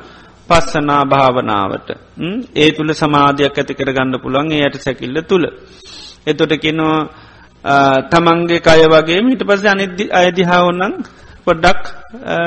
පස්සනා 0.49 1.03
භාවනාවට. 1.07 1.89
ඒ 2.57 2.71
තුළ 2.73 2.93
සමාධයක් 2.95 3.59
ඇති 3.59 3.75
කර 3.75 3.91
ගන්න 3.93 4.21
පුළුවන් 4.21 4.53
ඒ 4.53 4.65
යට 4.67 4.77
සැකිල්ල 4.79 5.19
තුළ 5.23 5.47
එතොට 6.27 6.53
කෙනවා 6.59 7.01
තමන්ගේ 8.07 8.61
කය 8.61 8.81
වගේ 8.87 9.21
මිට 9.23 9.43
පස 9.43 9.63
අනිදි 9.67 10.05
අයදිහාවන්නන් 10.13 10.95
පොඩ්ඩක් 11.47 11.83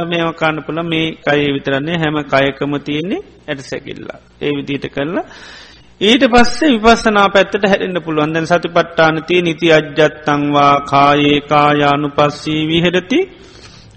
මේවකාන්න 0.06 0.58
පුළ 0.64 0.80
මේ 0.84 1.16
කයේ 1.20 1.54
විතරන්නේ 1.54 1.98
හැම 1.98 2.18
කයකම 2.26 2.74
තියෙන්නේ 2.80 3.26
ඇට 3.48 3.62
සැකිල්ලා. 3.62 4.20
ඒ 4.42 4.52
විදිීට 4.52 4.88
කරලා 4.90 5.26
ඊට 6.02 6.24
පස්සේ 6.28 6.70
විපස්සනා 6.76 7.28
පැත්තට 7.30 7.64
හැරෙන්න්න 7.64 8.04
පුළුවන්දැන් 8.04 8.48
සති 8.48 8.70
පට්ටානතිය 8.70 9.42
නිති 9.42 9.68
අජ්ජත්තංවා 9.72 10.74
කායේ 10.84 11.40
කායානු 11.44 12.10
පස්සී 12.10 12.62
විහෙරති. 12.68 13.20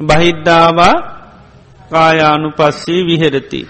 බහිද්ධාවා 0.00 0.95
කායානු 1.90 2.49
පස්සී 2.50 3.00
විහෙරති. 3.07 3.61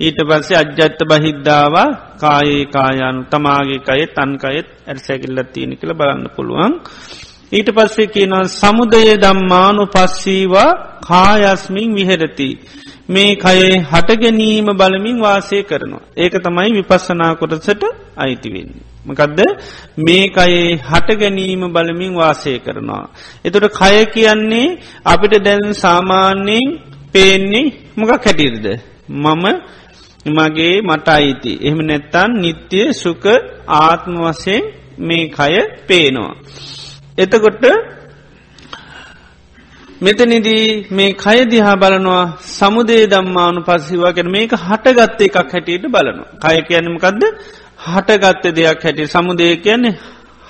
ඊට 0.00 0.18
පස්සේ 0.20 0.56
අජ්ජත්ත 0.56 1.00
බහිද්ධාවා 1.02 1.88
කායේ 2.16 2.64
කායානු 2.66 3.20
තමාගේ 3.24 3.80
කයෙත් 3.80 4.18
අන්කයෙත් 4.18 4.68
ඇරසැකිල්ලත් 4.86 5.48
තියෙන 5.52 5.72
කළ 5.76 5.92
බලන්න 5.92 6.26
පුළුවන්. 6.36 6.72
ඊට 7.52 7.68
පස්සේ 7.70 8.06
කියනවා 8.06 8.44
සමුදය 8.52 9.14
දම්මානු 9.16 9.84
පස්සීවා 9.86 10.70
කායස්මින් 11.02 11.94
විහෙරති. 11.94 12.50
මේ 13.08 13.30
කයේ 13.36 13.72
හටගැනීම 13.82 14.68
බලමින් 14.74 15.18
වාසය 15.20 15.62
කරනවා. 15.62 16.04
ඒක 16.16 16.34
තමයි 16.38 16.70
විපස්සනා 16.72 17.32
කොටසට 17.34 17.82
අයිතිවෙන්නේ. 18.16 18.84
මකදද 19.06 19.40
මේ 19.98 20.24
කයේ 20.28 20.66
හටගැනීම 20.82 21.62
බලමින් 21.68 22.12
වාසය 22.14 22.52
කරනවා. 22.58 23.04
එතුට 23.44 23.66
කය 23.72 23.96
කියන්නේ 24.06 24.68
අපිට 25.04 25.34
දැන් 25.44 25.74
සාමාන්‍යයෙන් 25.76 26.66
පේන්නේ 27.12 27.72
මොකක් 27.96 28.24
හැටිරද. 28.24 28.66
මම 29.08 29.44
මගේ 30.28 30.82
මට 30.82 31.08
අයිති. 31.08 31.52
එහෙම 31.62 31.80
නැත්තන් 31.82 32.30
නිත්‍යය 32.36 32.92
සුක 32.94 33.24
ආත්ම 33.68 34.14
වසයෙන් 34.22 34.62
මේ 34.98 35.28
කය 35.28 35.54
පේනවා. 35.86 36.34
එතකොට 37.18 37.64
මෙතනිදී 40.00 40.86
මේ 40.90 41.12
කය 41.14 41.38
දිහා 41.44 41.76
බලනවා 41.76 42.24
සමුදේ 42.50 43.06
දම්මානු 43.06 43.60
පස්සිවාගෙන 43.60 44.28
මේක 44.30 44.52
හටගත්ත 44.60 45.20
එකක් 45.20 45.36
හැටියට 45.36 45.86
බලනවා. 45.86 46.28
කය 46.42 46.56
කියන්නමකක්ද 46.68 47.22
හටගත්ත 47.86 48.44
දෙයක් 48.56 48.82
හැටි 48.84 49.06
සමුදේ 49.06 49.56
කියන්නේ 49.56 49.94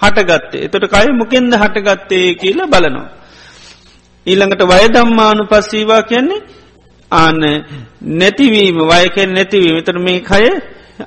හටගත්තේ. 0.01 0.65
එතොට 0.65 0.87
කය 0.87 1.07
මොකෙන්ද 1.13 1.53
හටගත්තේ 1.55 2.35
කියලා 2.35 2.67
බලනවා. 2.67 3.09
ඊළඟට 4.27 4.63
වයදම්මානු 4.65 5.43
පස්සීවා 5.47 6.03
කියන්නේ 6.03 6.45
ආන 7.11 7.41
නැතිවීම 8.03 8.79
වයකෙන් 8.83 9.35
නැතිවීම 9.35 9.85
තර 9.85 9.99
මේ 9.99 10.21
කය 10.21 10.45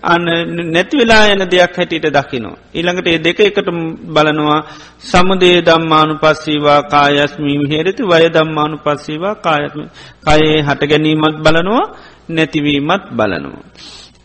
අන්න 0.03 0.25
නැතිවෙලා 0.71 1.25
යන 1.25 1.43
දෙයක් 1.51 1.77
හැටියට 1.77 2.07
දකිනවා. 2.07 2.57
ඊළඟට 2.73 3.07
ඒ 3.07 3.19
දෙක 3.19 3.39
එකට 3.39 3.69
බලනවා 4.07 4.59
සමුදේ 5.01 5.61
දම්මානු 5.61 6.13
පස්සීවා 6.15 6.81
කායස්මීම 6.83 7.61
හේරති 7.69 8.03
වය 8.03 8.25
දම්මානු 8.29 8.77
පස්සීවා 8.77 9.35
කායත්ම 9.37 9.81
කයේ 10.25 10.61
හට 10.61 10.81
ගැනීමත් 10.83 11.37
බලනවා 11.37 11.85
නැතිවීමත් 12.29 13.03
බලනවා. 13.11 13.63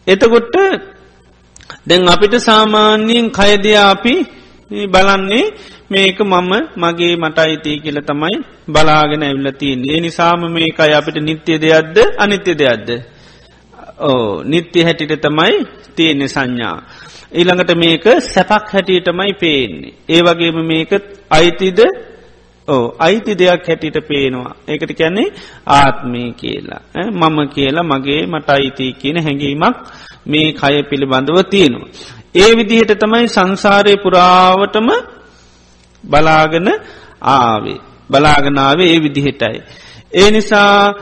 එතකොට්ට 0.07 0.57
දැන් 1.87 2.09
අපිට 2.09 2.35
සාමාන්‍යයෙන් 2.41 3.27
කයදයා 3.31 3.91
අපි 3.91 4.15
බලන්නේ 4.93 5.47
මේක 5.91 6.19
මම 6.21 6.53
මගේ 6.77 7.17
මට 7.17 7.39
අයිතිය 7.39 7.77
කියල 7.85 7.99
තමයි 8.09 8.37
බලාගෙන 8.69 9.23
ඇවිල්ල 9.23 9.51
තියන්නේ 9.61 10.01
නිසාම 10.01 10.43
මේක 10.53 10.79
අපිට 10.81 11.19
නිත්‍ය 11.23 11.53
දෙයක්ද 11.63 11.97
අනිත්‍ය 12.19 12.53
දෙයක්ද. 12.61 12.89
ඕ 14.01 14.43
නිත්‍ය 14.45 14.81
හැටිට 14.83 15.21
තමයි 15.23 15.55
තියෙන්නේ 15.97 16.29
සංඥා. 16.29 16.79
ඊළඟට 17.33 17.73
මේක 17.77 18.05
සැපක් 18.33 18.67
හැටියටමයි 18.73 19.33
පේන්නේ. 19.43 19.95
ඒ 20.09 20.21
වගේම 20.23 20.59
මේක 20.67 20.91
අයිතිද 21.31 21.81
ඕ 22.69 22.85
අයිති 22.99 23.33
දෙයක් 23.39 23.67
හැටිට 23.69 23.99
පේනවා. 24.09 24.55
ඒකට 24.69 24.93
කැන්නේ 24.99 25.35
ආත්මී 25.67 26.31
කියලා. 26.33 26.83
මම 27.13 27.39
කියලා 27.55 27.89
මගේ 27.93 28.27
මට 28.27 28.49
අයිති 28.51 28.93
කියන 29.01 29.17
හැඟීමක් 29.23 29.77
මේ 30.27 30.53
කය 30.53 30.77
පිළිබඳව 30.91 31.39
තියෙනවා. 31.51 31.91
ඒ 32.35 32.51
විදිහට 32.57 32.93
තමයි 32.99 33.27
සංසාරය 33.29 33.95
පුරාවටම 33.97 34.89
බලාගෙන 36.05 36.69
ආවේ. 37.29 37.79
බලාගනාවේ 38.11 38.89
ඒ 38.89 39.01
විදිහටයි. 39.01 39.59
ඒ 40.13 40.29
නිසා 40.31 40.95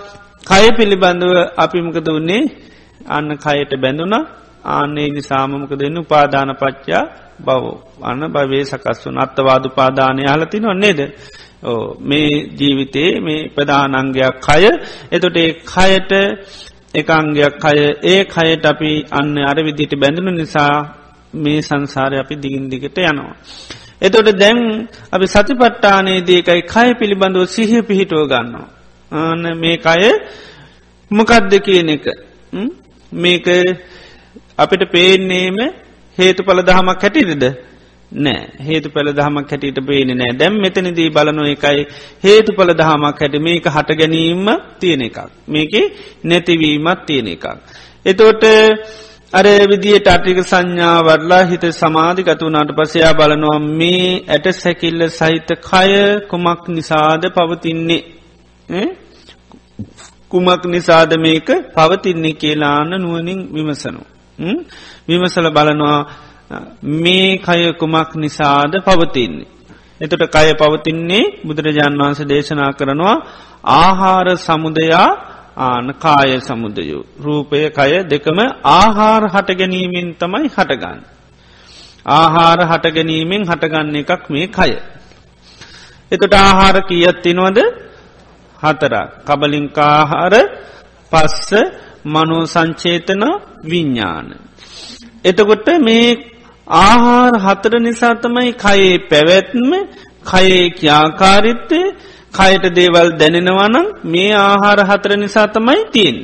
කය 0.46 0.66
පිළිබඳව 0.76 1.34
අපිමකද 1.56 2.08
වන්නේ 2.08 2.42
අන්න 3.08 3.28
කයට 3.36 3.72
බැඳුන 3.76 4.14
ආන්නේ 4.66 5.08
නිසාමමක 5.08 5.72
දෙන්න 5.72 5.98
උපාදාන 5.98 6.50
පච්චා 6.54 7.04
බව. 7.40 7.64
අන්න 8.02 8.22
භවේ 8.28 8.64
සකස් 8.64 8.98
වන 9.04 9.18
අත්තවාද 9.18 9.64
උපාදානය 9.66 10.22
හලති 10.24 10.58
නොන්නේද. 10.60 11.00
මේ 12.00 12.30
ජීවිතයේ 12.58 13.20
මේ 13.20 13.48
ප්‍රධානංගයක් 13.48 14.34
කය. 14.40 14.64
එතොට 15.10 15.36
ඒ 15.36 15.50
කයට 15.64 16.12
එකංගයක් 16.94 17.54
කය. 17.56 17.78
ඒ 18.04 18.20
කයට 18.26 18.64
අපි 18.64 18.90
අන්න 19.10 19.36
අර 19.40 19.58
විදිට 19.58 19.92
බැඳුන 19.94 20.34
නිසා 20.34 21.01
මේ 21.34 21.60
සංසාරය 21.60 22.16
අපි 22.18 22.34
දිගින් 22.36 22.68
දිගට 22.68 22.98
යනවා. 23.00 23.34
එතොට 24.00 24.28
දැන් 24.32 24.88
අපි 25.12 25.26
සතිපට්ටානයේදේකයි 25.26 26.62
කය 26.64 26.88
පිළිබඳව 26.98 27.44
සිහිය 27.46 27.82
පිහිටුව 27.82 28.28
ගන්නවා. 28.28 28.68
ආන 29.12 29.42
මේ 29.58 29.76
කය 29.78 30.02
මොකක්ද 31.10 31.52
කියන 31.58 31.88
එක? 31.88 32.06
මේක 33.12 33.46
අපිට 34.58 34.82
පේන්නේම 34.92 35.58
හේතු 36.18 36.44
පල 36.44 36.60
දහමක් 36.60 37.02
හැටිරිද 37.02 37.44
නෑ. 38.12 38.42
හේතු 38.60 38.90
පල 38.90 39.12
දහමක් 39.12 39.50
හැටියට 39.50 39.78
පේනෙ 39.86 40.14
නෑ. 40.14 40.32
දැම් 40.32 40.54
මෙතනදී 40.54 41.10
බලනො 41.10 41.44
එකයි 41.46 41.86
හේතු 42.24 42.52
පල 42.52 42.72
දහමක් 42.72 43.20
හැට. 43.20 43.36
මේක 43.40 43.66
හට 43.66 43.98
ගැනීම 43.98 44.46
තියෙන 44.80 45.02
එකක්. 45.02 45.18
මේක 45.48 45.72
නැතිවීමත් 46.24 47.06
තියෙන 47.06 47.28
එකක්. 47.28 47.46
එතෝට 48.04 48.44
අර 49.32 49.46
විදියට 49.66 50.06
අටික 50.06 50.38
සංඥාවරලා 50.42 51.44
හිත 51.44 51.64
සමාධිකතු 51.72 52.46
වනාට 52.46 52.72
පසයා 52.72 53.12
බලනවා 53.12 53.58
මේ 53.72 54.08
ඇට 54.28 54.46
සැකිල්ල 54.54 55.02
සහිත 55.10 55.48
කය 55.60 55.92
කුමක් 56.28 56.62
නිසාද 56.68 57.22
පවතින්නේ 57.30 58.02
කුමක් 60.30 60.62
නිසාද 60.66 61.12
මේක 61.18 61.48
පවතින්නේ 61.70 62.34
කියලාන්න 62.34 62.90
නුවනින් 62.96 63.40
විමසනු. 63.48 64.02
විමසල 65.08 65.46
බලනවා 65.50 65.98
මේ 66.94 67.38
කය 67.38 67.62
කුමක් 67.74 68.10
නිසාද 68.16 68.72
පවතින්නේ. 68.80 69.48
එතට 70.00 70.24
කය 70.28 70.48
පවතින්නේ 70.54 71.24
බුදුරජාණන් 71.42 72.00
වහන්ස 72.00 72.20
දේශනා 72.26 72.72
කරනවා 72.72 73.16
ආහාර 73.76 74.28
සමුදයා 74.38 75.08
ආන 75.56 75.86
කාය 75.94 76.40
සමුදයු. 76.40 76.98
රූපය 77.18 77.70
කය 77.70 77.92
දෙකම 78.04 78.38
ආහාර 78.64 79.22
හට 79.28 79.50
ගැනීමෙන් 79.52 80.08
තමයි 80.14 80.48
හටගන්න. 80.48 81.00
ආහාර 82.06 82.58
හට 82.62 82.86
ගැනීමෙන් 82.88 83.42
හටගන්න 83.44 83.96
එකක් 83.96 84.24
මේ 84.28 84.46
කය. 84.48 84.72
එතට 86.12 86.34
ආහාර 86.36 86.76
කියත්තිනවද 86.82 87.58
හතරක් 88.58 89.08
කබලින්කාහාර 89.26 90.34
පස්ස 91.12 91.50
මනෝ 92.04 92.44
සංචේතන 92.46 93.22
විඤ්ඥාන. 93.64 94.28
එතකොට 95.24 95.68
මේ 95.80 96.06
ආහාර 96.66 97.34
හතර 97.38 97.74
නිසා 97.78 98.14
තමයි 98.14 98.52
කයේ 98.54 98.94
පැවැත්ම 99.10 99.70
කයේ 100.22 100.70
ක්‍යාකාරිත්තය 100.72 101.80
කයට 102.34 102.64
දේවල් 102.72 103.08
දැනෙනවනම් 103.14 103.86
මේ 104.04 104.32
ආහාර 104.34 104.80
හතර 104.82 105.12
නිසා 105.16 105.46
තමයි 105.48 105.84
තියෙන්. 105.92 106.16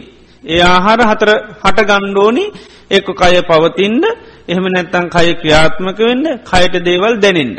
ඒ 0.44 0.62
ආහාර 0.64 1.00
හතර 1.02 1.30
හට 1.62 1.78
ගණ්ඩෝනි 1.82 2.44
එක 2.90 3.06
කය 3.14 3.34
පවතින්ද 3.42 4.04
එහෙම 4.48 4.64
නැත්තං 4.66 5.06
කය 5.08 5.28
ක්‍රියාත්මක 5.34 5.98
වෙන්න 6.00 6.26
කයට 6.44 6.74
දේවල් 6.82 7.14
දැනෙන්ට. 7.16 7.58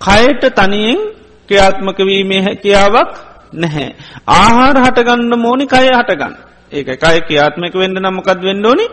කයට 0.00 0.42
තනියෙන් 0.52 1.00
ක්‍රියාත්මක 1.48 1.98
වීමේ 2.00 2.42
හැකියාවක් 2.42 3.10
නැහැ. 3.54 3.88
ආහාර 4.34 4.76
හටගන්න 4.76 5.32
මෝනි 5.36 5.66
කය 5.66 5.86
හටගන්න. 5.90 6.34
ඒක 6.72 6.88
කය 6.96 7.16
ක්‍රියාත්මක 7.20 7.74
වෙන්න 7.74 7.96
නම්මකත් 7.96 8.40
වෙන්ඩෝනි 8.40 8.86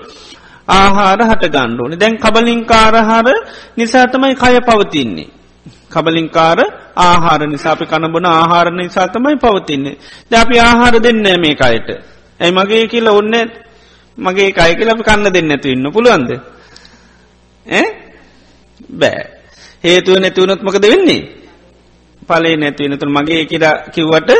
ආහාර 0.69 1.19
හට 1.21 1.43
ගණ්ඩෝනි 1.47 1.95
දැන් 1.95 2.17
කබලින්කාරහාර 2.17 3.27
නිසාතමයි 3.75 4.35
කය 4.35 4.55
පවතින්නේ. 4.61 5.29
කබලින්කාර 5.89 6.59
ආහාර 6.97 7.41
නිසාපි 7.45 7.85
කණබන 7.85 8.25
ආහාර 8.27 8.67
නිසාතමයි 8.71 9.37
පවතින්නේ. 9.37 9.97
ද 10.29 10.33
අපි 10.33 10.59
ආහාර 10.59 10.95
දෙන්න 10.99 11.23
මේ 11.37 11.55
කයට. 11.55 11.89
ඇයි 12.39 12.51
මගේ 12.51 12.87
කියල 12.87 13.07
ඔන්න 13.09 13.33
මගේ 14.17 14.51
කය 14.51 14.71
කියලපි 14.75 15.03
කන්න 15.03 15.33
දෙන්න 15.33 15.51
ඇතු 15.51 15.67
ඉන්න 15.69 15.91
පුළුවන්ද. 15.91 16.31
බෑ 18.91 19.23
හේතුව 19.83 20.15
නැතිවනොත්මකද 20.15 20.85
වෙන්නේ. 20.85 21.21
පලේ 22.21 22.55
නැතිවෙනතුන් 22.55 23.11
මගේ 23.11 23.45
කියලා 23.45 23.75
කිව්වට 23.93 24.31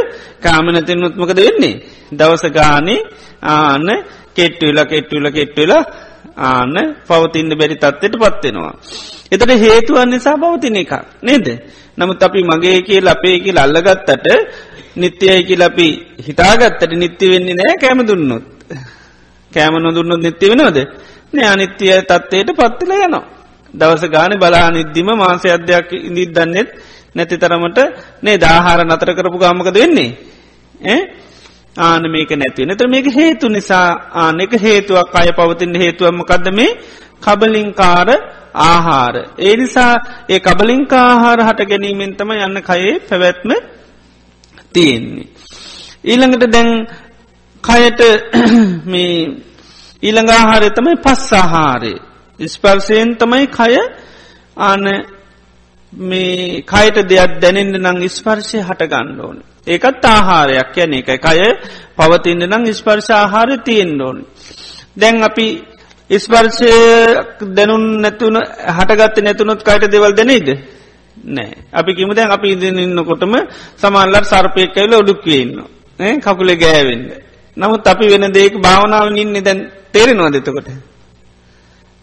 කාම 0.42 0.66
නැතිවනොත්මකද 0.68 1.40
වෙන්නේ. 1.40 1.82
දවස 2.12 2.44
ගානේ 2.52 3.02
ආන්න 3.44 3.88
කෙට්ටවෙලා 4.34 4.86
කෙට්ටවෙල 4.86 5.32
කෙට්ටවෙලා 5.32 5.84
ආන්න 6.38 6.76
පවතින්න 7.08 7.52
බැරි 7.52 7.76
තත්වට 7.76 8.16
පත්වෙනවා. 8.16 8.74
එතට 9.32 9.52
හේතුවන් 9.58 10.10
නිසා 10.10 10.36
පවතින 10.36 10.76
එක 10.76 10.94
නේද. 11.22 11.48
නමුත් 11.98 12.24
අපි 12.24 12.44
මගේ 12.44 12.82
කියල් 12.82 13.08
අපේ 13.08 13.40
කියල 13.40 13.58
අල්ලගත්තට 13.58 14.28
නිත්‍යයයි 14.96 15.44
කියල 15.44 15.62
අපි 15.62 15.88
හිතාගත්තට 16.20 16.92
නිත්‍ය 16.94 17.26
වෙන්නේ 17.30 17.56
නෑ 17.56 17.78
කෑම 17.78 18.00
දුන්නොත්. 18.02 18.44
කෑම 19.52 19.76
නොදුන්නොත් 19.78 20.22
නිත්‍ය 20.22 20.46
වෙනවද 20.48 20.80
නෑ 21.34 21.48
අනිත්‍යය 21.48 22.02
තත්වයට 22.02 22.50
පත්තිල 22.52 22.92
යනවා. 22.98 23.26
දවස 23.74 24.04
ගාන 24.08 24.32
බලා 24.40 24.72
නිද්දිම 24.72 25.10
මාසය 25.14 25.48
අධ්‍යයක් 25.50 25.92
ඉදිත් 26.02 26.32
දන්නෙත් 26.32 26.70
නැති 27.16 27.36
තරමට 27.38 27.80
නේ 28.24 28.38
දාහාර 28.38 28.82
නතර 28.86 29.10
කරපු 29.14 29.38
ගාමකද 29.38 29.74
වෙන්නේ. 29.74 30.12
ආන 31.78 32.04
මේක 32.08 32.32
නැතිව 32.32 32.66
නත 32.66 32.82
මේක 32.88 33.08
හේතු 33.12 33.48
නිසා 33.50 33.88
ආන 34.16 34.40
එක 34.40 34.54
හේතුවක් 34.58 35.14
අය 35.14 35.30
පවතින්න 35.32 35.76
හේතුවමකක්ද 35.76 36.48
මේ 36.52 36.78
කබලින්කාර 37.22 38.10
ආහාර. 38.56 39.16
ඒ 39.38 39.56
නිසා 39.56 39.94
ඒ 40.30 40.40
කබලින්කාහාර 40.40 41.40
හට 41.42 41.62
ගැනීමෙන් 41.66 42.14
තම 42.14 42.32
යන්න 42.38 42.62
කයේ 42.62 42.94
පැවැත්ම 43.02 43.52
තියෙන්නේ. 44.74 45.28
ඊළඟට 46.04 46.46
දැන් 46.50 46.72
කයට 47.64 48.02
මේ 48.86 49.18
ඊළඟාහාරය 50.04 50.70
තමයි 50.72 50.96
පස්සාහාරය. 50.98 51.94
ස්පර්සයෙන් 52.40 53.16
තමයි 53.16 53.48
කය 53.50 53.74
ආන 54.60 54.86
මේ 55.94 56.62
කයට 56.64 56.98
දෙයක් 57.06 57.32
දැනෙන්ට 57.42 57.78
නං 57.78 58.10
ස්පර්ශය 58.10 58.60
හට 58.60 58.88
ගණ්ඩෝන. 58.88 59.38
ඒකත් 59.68 60.06
ආහාරයක් 60.06 60.78
යන 60.78 60.94
එක 60.96 61.10
කය 61.18 61.40
පවතින්න 61.98 62.46
නං 62.46 62.66
ස්පර්ශ 62.72 63.12
ආහාරය 63.12 63.58
තියෙන් 63.60 64.02
ඕන. 64.02 64.26
දැන් 64.96 65.24
අපි 65.24 65.48
ඉස්පර්ශය 66.10 66.72
දැනුන් 67.50 68.02
නැතුන 68.02 68.38
හටගත්ත 68.70 69.18
නැතුනොත් 69.20 69.62
කයට 69.62 69.88
දෙවල් 69.88 70.14
දැනෙයිද. 70.14 70.50
නෑ 71.28 71.52
අපි 71.72 71.92
කිම 71.94 72.10
දැන් 72.12 72.32
අපි 72.32 72.48
ඉදින 72.50 72.80
ඉන්නකොටම 72.80 73.34
සමල්ලට 73.76 74.26
සර්පයක් 74.26 74.74
කැවල 74.74 74.94
ඔඩුක්වන්න 74.96 76.20
කකුලෙ 76.20 76.56
ගෑවෙන්න. 76.56 77.04
නමුත් 77.58 77.88
අපි 77.88 78.06
වෙන 78.08 78.32
දෙක 78.32 78.54
භාවනාව 78.58 79.16
ඉන්න 79.16 79.34
දැන් 79.40 79.60
තේරෙනවා 79.92 80.32
දෙතකොට. 80.32 80.70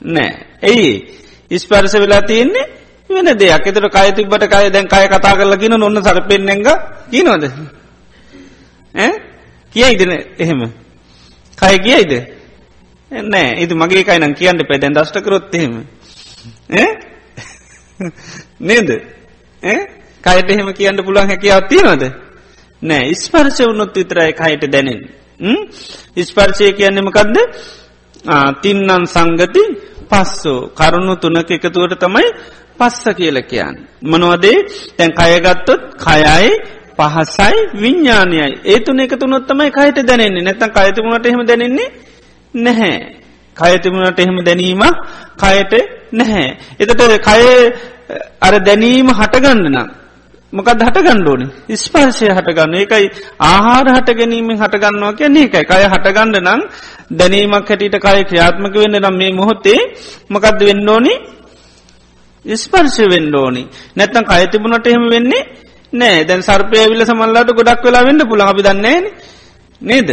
නෑ 0.03 0.31
ඇයි 0.63 0.93
ඉස්පර්ස 1.51 1.95
වෙලා 1.95 2.23
තියෙන්නේ 2.23 2.82
වෙන 3.15 3.39
දෙයක්. 3.39 3.67
එතට 3.67 3.87
කය 3.97 4.09
තිබට 4.17 4.45
කය 4.53 4.71
දැන් 4.71 4.87
කය 4.89 5.05
කතා 5.09 5.35
කරලා 5.39 5.61
කියන 5.61 5.75
ඔන්න 5.79 6.03
සරපෙන්නෙග 6.03 6.69
කියනොද 7.11 7.45
කියයිදන 9.75 10.13
එහෙම? 10.39 10.61
කය 11.59 11.77
කියයිද? 11.79 12.13
නෑ. 13.11 13.63
ඉතු 13.63 13.75
මගේ 13.77 14.05
කයිනම් 14.05 14.35
කියන්න 14.35 14.61
පැදැන් 14.69 14.95
දෂ්ට 14.95 15.25
කරොත් 15.25 15.55
එහෙම. 15.55 15.75
නේද? 18.61 18.89
කයට 20.25 20.51
එහෙම 20.51 20.69
කියන්න 20.75 21.05
පුළුවන් 21.05 21.29
හැකියාව 21.29 21.69
තියෙනවද? 21.69 22.05
නෑ. 22.83 23.05
ඉස්පර්ශ 23.15 23.61
වුණොත් 23.67 23.97
විතරයි 23.97 24.33
කයට 24.33 24.65
දැනෙන් 24.73 25.01
ඉස්පර්ශය 26.17 26.73
කියන්නෙමකක්ද 26.79 27.37
තින්නන් 28.63 29.07
සංගති 29.07 29.63
පස්සෝ. 30.11 30.61
කරුණු 30.79 31.15
තුනක 31.17 31.51
එකතුවට 31.51 31.97
තමයි 31.99 32.29
පස්ස 32.79 33.05
කියල 33.15 33.39
කියන්න. 33.45 33.77
මනවදේ 34.03 34.59
තැන් 34.97 35.13
කයගත්තොත් 35.13 35.83
කයයි 35.99 36.51
පහසයි 36.99 37.59
විඤ්ඥානයයි 37.75 38.49
ඒතුන 38.67 39.01
එක 39.01 39.15
තුනොත්තමයි 39.15 39.71
කයට 39.71 39.99
දැනෙන්නේ 40.03 40.45
නැතන් 40.45 40.71
කයතිමුණට 40.71 41.27
එහෙම 41.27 41.43
දැනෙන්නේ 41.45 41.89
නැහැ. 42.55 42.95
කයතිමුණට 43.57 44.19
එහෙම 44.19 44.39
දැනීම 44.43 44.85
කයට 45.37 45.73
නැහැ. 46.13 46.49
එතට 46.79 47.03
කය 47.21 47.43
අර 48.41 48.55
දැනීම 48.61 49.09
හටගන්නනම්. 49.11 50.03
මොකද 50.53 50.83
හට 50.83 51.01
ගණ්ඩෝනි 51.01 51.47
ස්පර්ශය 51.77 52.27
හටගන්න 52.29 52.75
එකයි 52.77 53.07
ආහාර 53.41 53.87
හට 53.89 54.15
ගැනීමෙන් 54.15 54.59
හටගන්නවා 54.59 55.13
කියන්නේ 55.15 55.45
එකයි 55.45 55.65
කය 55.65 55.85
හටගණ්ඩ 55.85 56.41
නම් 56.41 56.61
දැනීමක් 57.13 57.71
හැටියට 57.71 57.97
කය 57.99 58.25
ක්‍රියාත්මක 58.25 58.75
වෙන්න 58.77 58.99
නම් 58.99 59.17
මේ 59.17 59.31
මොහොත්තේ 59.33 59.81
මොකක්ද 60.29 60.61
වෙන්න 60.63 60.89
ඕනි 60.89 61.15
ස්පර්ශ 62.45 63.01
වෙන්න 63.07 63.35
ඕනි. 63.35 63.63
නැත්තම් 63.97 64.25
කය 64.25 64.47
තිබුණට 64.49 64.87
එහෙම 64.87 65.05
වෙන්නේ 65.09 65.43
නෑ. 65.93 66.25
දැන් 66.25 66.43
සර්පය 66.43 66.79
විල්ල 66.85 67.05
සමල්ලාට 67.05 67.51
ගොඩක් 67.51 67.83
වෙලා 67.83 68.05
වෙන්න 68.05 68.21
පුළන් 68.21 68.43
අපි 68.43 68.63
දන්නේ 68.63 68.99
නේද? 69.81 70.11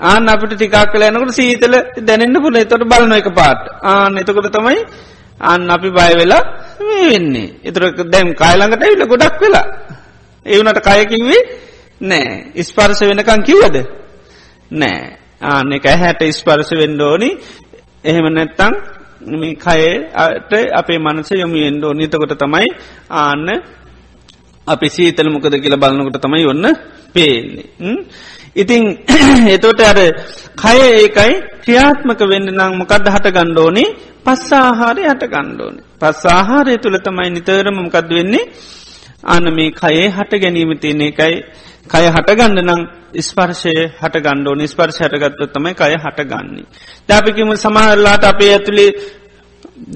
ආන 0.00 0.28
අපිට 0.28 0.54
ටිකක් 0.54 0.76
කල 0.92 1.02
යනකට 1.04 1.32
සීතල 1.32 1.74
දැනෙන්න්න 1.98 2.42
පුළ 2.42 2.56
එතොට 2.56 2.84
බලන 2.84 3.12
එක 3.12 3.28
පාට 3.32 3.62
ආන 3.84 4.18
එතකොට 4.18 4.50
තමයි 4.50 4.78
අන්න 5.40 5.70
අපි 5.70 5.90
බය 5.90 6.12
වෙලා 6.14 6.42
වෙන්නේ. 7.02 7.48
එතුර 7.64 7.84
දැම් 8.04 8.34
කායළඟට 8.34 8.86
ඉල්ල 8.86 9.06
ගොඩක් 9.06 9.40
වෙලා. 9.40 9.66
ඒවනට 10.46 10.80
කයකිවේ 10.80 11.42
නෑ. 12.00 12.52
ස්පර්ශ 12.60 13.02
වෙනකං 13.02 13.42
කිව්වද? 13.42 13.76
නෑ. 14.70 15.18
ආන 15.42 15.72
එක 15.72 15.86
හැට 15.94 16.22
ස්පර්ශ 16.30 16.72
වෙන්ඩෝනි 16.72 17.30
එහෙම 18.04 18.26
නැත්තං 18.30 18.74
මේ 19.30 19.54
කයට 19.56 20.52
අපේ 20.72 20.98
මනස 20.98 21.30
යොමියෙන්ඩෝ 21.32 21.92
නිතකොට 21.92 22.34
තමයි 22.34 22.68
ආන්න 23.10 23.48
අපි 24.66 24.86
සීතල 24.88 25.30
මොකද 25.30 25.54
කියලා 25.54 25.78
බලන්නකොට 25.78 26.22
තමයි 26.22 26.46
ඔන්න 26.46 26.66
පේන්නේ. 27.14 27.66
ඉතිං 28.56 28.82
එතෝට 29.54 29.80
අර 29.82 29.98
කය 30.54 30.78
ඒකයි 30.92 31.32
ක්‍රියාත්මක 31.62 32.20
වෙන්න 32.22 32.50
නම් 32.50 32.72
මොකක්ද 32.78 33.06
හට 33.08 33.26
ගණ්ඩෝනේ 33.28 33.88
පස්සාහාරය 34.24 35.02
හට 35.04 35.24
ගණ්ඩෝනේ. 35.24 35.84
පස්සාහාරය 36.00 36.78
තුළ 36.78 36.98
තමයි 36.98 37.30
නිතරම 37.30 37.76
මොකද 37.76 38.08
වෙන්නේ 38.10 38.44
අන්න 39.24 39.54
මේ 39.54 39.70
කයේ 39.72 40.08
හට 40.08 40.40
ගැනීම 40.42 40.78
තියෙන 40.78 41.00
එකයි 41.02 41.34
කය 41.84 42.04
හටගන්න 42.06 42.58
නම් 42.62 42.80
ස්පර්ශය 43.20 43.74
හට 44.00 44.16
ගණ්ඩෝ 44.18 44.54
නිස්පර්ශ 44.54 45.00
හටගත්ව 45.00 45.52
තමයි 45.54 45.74
කය 45.74 45.94
හටගන්නේ. 45.96 46.66
දැපිකිම 47.08 47.54
සමහරලාට 47.56 48.24
අපේ 48.24 48.52
ඇතුළේ 48.52 48.90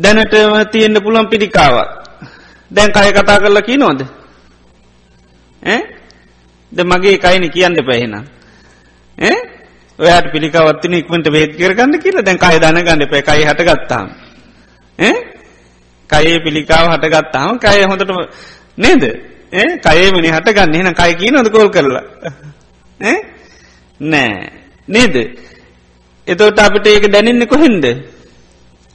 දැනටම 0.02 0.54
තියෙන්න්න 0.72 1.02
පුළන් 1.02 1.28
පිරිකාව. 1.28 1.74
දැන් 2.70 2.92
කය 2.92 3.10
කතා 3.12 3.38
කරලා 3.38 3.62
කි 3.62 3.76
නොද. 3.76 4.00
ද 6.72 6.78
මගේ 6.84 7.18
කයින 7.18 7.50
කියන්න 7.50 7.76
පැහෙන. 7.86 8.14
ඔයාට 9.98 10.32
පිළිකාවත්තින 10.32 10.94
ඉක්මට 10.94 11.30
බේත් 11.30 11.56
කරගන්න 11.56 11.98
කියලා 11.98 12.24
දැන් 12.24 12.38
කය 12.38 12.56
දන 12.60 12.82
ගන්න 12.82 13.10
පැ 13.10 13.22
කයි 13.22 13.44
හටගත්තාම. 13.44 14.06
කයේ 16.10 16.38
පිළිකාව 16.44 16.92
හටගත්තාම 16.92 17.58
කය 17.58 17.82
හොඳට 17.82 18.12
නේද? 18.78 19.02
කයමනි 19.80 20.30
හට 20.30 20.52
ගන්න 20.52 20.74
එන 20.82 20.94
කය 20.94 21.14
කිය 21.14 21.30
නොද 21.30 21.50
කෝල් 21.50 21.70
කරලා? 21.70 22.04
නෑ. 24.00 24.50
නේද? 24.88 25.16
එතවට 26.26 26.60
අපිට 26.60 26.86
ඒක 26.86 27.08
දැනන්න 27.08 27.46
කොහෙන්ද? 27.46 27.84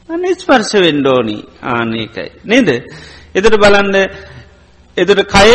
අන 0.10 0.24
ස්පර්ශ 0.36 0.76
වෙන්ඩෝනි 0.78 1.38
ආනකයි 1.64 2.28
නේද? 2.46 2.70
එතට 3.34 3.56
බලන්ඩ 3.56 3.98
එතට 4.98 5.22
කය 5.28 5.52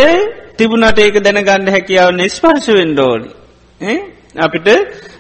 තිබුණට 0.57 0.99
ඒක 0.99 1.21
දැනගන්න 1.21 1.69
හැකියාව 1.69 2.15
නිස්පර්ශ 2.15 2.69
වෙන්ඩෝනි 2.71 3.29
අපිට 4.39 4.69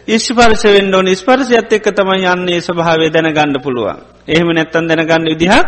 ඉස්පර්ශ 0.09 0.65
වෙන්ඩෝනි 0.69 1.15
ස්පර්ශයත් 1.15 1.73
එක්ක 1.73 1.93
තමයි 1.93 2.25
යන්නේ 2.27 2.61
ස්වභාවය 2.61 3.11
දැනගණ්ඩ 3.11 3.63
පුළුවන්. 3.63 4.01
එහෙම 4.27 4.49
නැත්තන් 4.51 4.89
දැනගන්න 4.89 5.29
විදිහක් 5.29 5.67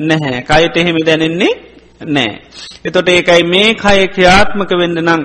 නැහැ. 0.00 0.42
කයට 0.42 0.76
එහෙම 0.76 0.98
දැනෙන්නේ 1.02 1.52
නෑ. 2.00 2.42
එතොට 2.84 3.08
ඒකයි 3.08 3.42
මේ 3.44 3.74
කය 3.76 4.06
ක්‍රියාත්මක 4.08 4.70
වෙන්න 4.72 5.00
නං 5.00 5.22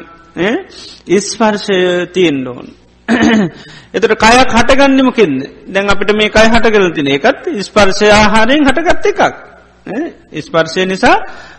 ඉස්පර්ශය 1.08 2.08
තියෙන් 2.10 2.48
ඕන්. 2.48 2.68
එතට 3.94 4.08
කයක් 4.08 4.52
හටගන්නමකින්ද 4.52 5.40
දැන් 5.68 5.90
අපිට 5.90 6.14
මේ 6.14 6.30
කයි 6.30 6.50
හටගලතින 6.50 7.10
එකත් 7.10 7.50
ස්පර්ශය 7.62 8.10
ආහාරයෙන් 8.10 8.66
හටගත්ත 8.66 9.06
එකක් 9.08 9.22
ස්පර්ශය 10.42 10.86
නිසා 10.86 11.18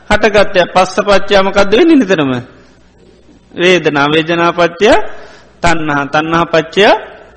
හටගත්තය 0.08 0.66
පස්ස 0.72 0.96
පච්චාමකක්ද 1.00 1.72
වෙන්න 1.72 1.94
නිතරම 1.94 2.32
වේදනා 3.54 4.06
වේජනාපච්චය 4.08 4.92
තන්නහා 5.62 6.06
තන්නහා 6.08 6.46
පච්චය 6.46 6.88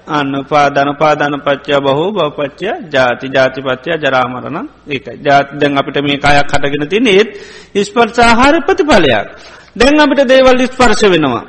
අන්න 0.08 0.34
පාදන 0.43 0.89
පාදන 0.96 1.34
පච්චා 1.39 1.80
බහෝ 1.80 2.12
බවපච්චය 2.12 2.67
ජාති 2.89 3.28
ජාතිපච්චය 3.28 3.91
ජරාමරණ 3.98 4.67
ඒක 4.88 5.06
ජාති 5.20 5.52
දැන් 5.56 5.78
අපිට 5.78 5.98
මේ 6.02 6.17
කයක් 6.17 6.52
හටගෙන 6.54 6.88
තින 6.88 7.08
ඒත් 7.10 7.30
ස්පර්සාහාර 7.84 8.56
ප්‍රතිඵලයක්. 8.62 9.28
දැන් 9.76 10.00
අපිට 10.00 10.22
දේවල් 10.26 10.60
ස්පර්ශ 10.65 11.04
වෙනවා. 11.06 11.43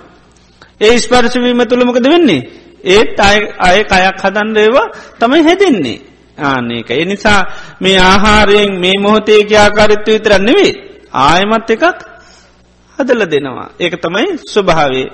ඒ 0.80 0.96
ස්පර්ශවීම 0.96 1.60
තුළමකද 1.64 2.06
වෙන්නේ? 2.06 2.42
ඒත් 2.86 3.20
අය 3.20 3.38
අය 3.60 3.78
කයක් 3.84 4.18
හදන්ඩේවා 4.18 4.86
තමයි 5.18 5.42
හැදෙන්නේ. 5.42 5.98
ආනක 6.38 6.90
එනිසා 6.92 7.40
මේ 7.80 7.98
ආහාරයෙන් 8.02 8.70
මේ 8.74 8.96
මොහොතේ 8.96 9.40
ආකාරිත්ව 9.56 10.08
විතරන්නෙවේ 10.08 10.72
ආයමත් 11.22 11.70
එකක් 11.70 11.84
හදල 12.98 13.22
දෙනවා. 13.26 13.68
ඒක 13.76 13.94
තමයි 13.96 14.26
ස්වභාවේ 14.44 15.06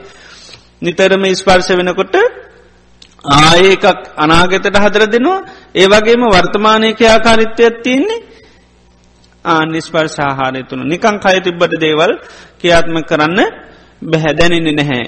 නිතරම 0.83 1.24
ස්පර්ශ 1.33 1.70
වෙනකොට 1.72 2.16
ආඒකක් 3.24 3.84
අනාගතට 4.16 4.76
හදර 4.76 5.04
දෙනවා. 5.08 5.44
ඒ 5.74 5.87
වගේම 5.87 6.22
වර්තමානයක 6.26 7.00
ආකාරිත්වයක් 7.04 7.76
තියන්නේ 7.82 8.24
ආනිස්පර්ශාහාරය 9.44 10.62
තුළ 10.64 10.84
නිකං 10.84 11.16
කය 11.18 11.37
තිබ්බට 11.40 11.74
දේවල් 11.80 12.12
කියාත්ම 12.60 12.96
කරන්න 13.02 13.40
බැහැදැනෙන්නේ 14.02 14.74
නැහැ. 14.74 15.04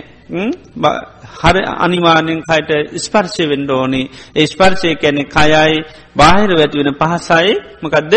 හර 1.34 1.56
අනිවානෙන් 1.78 2.40
කයට 2.42 2.70
ස්පර්ශය 2.96 3.44
වෙන්ඩ 3.44 3.70
ඕනි. 3.70 4.02
ඒ 4.34 4.46
ස්පර්ශය 4.46 4.94
කැනෙ 4.94 5.22
කයයි 5.26 5.84
බාහිර 6.16 6.50
වැතිවෙන 6.52 6.94
පහසයි. 6.94 7.52
මකදද? 7.82 8.14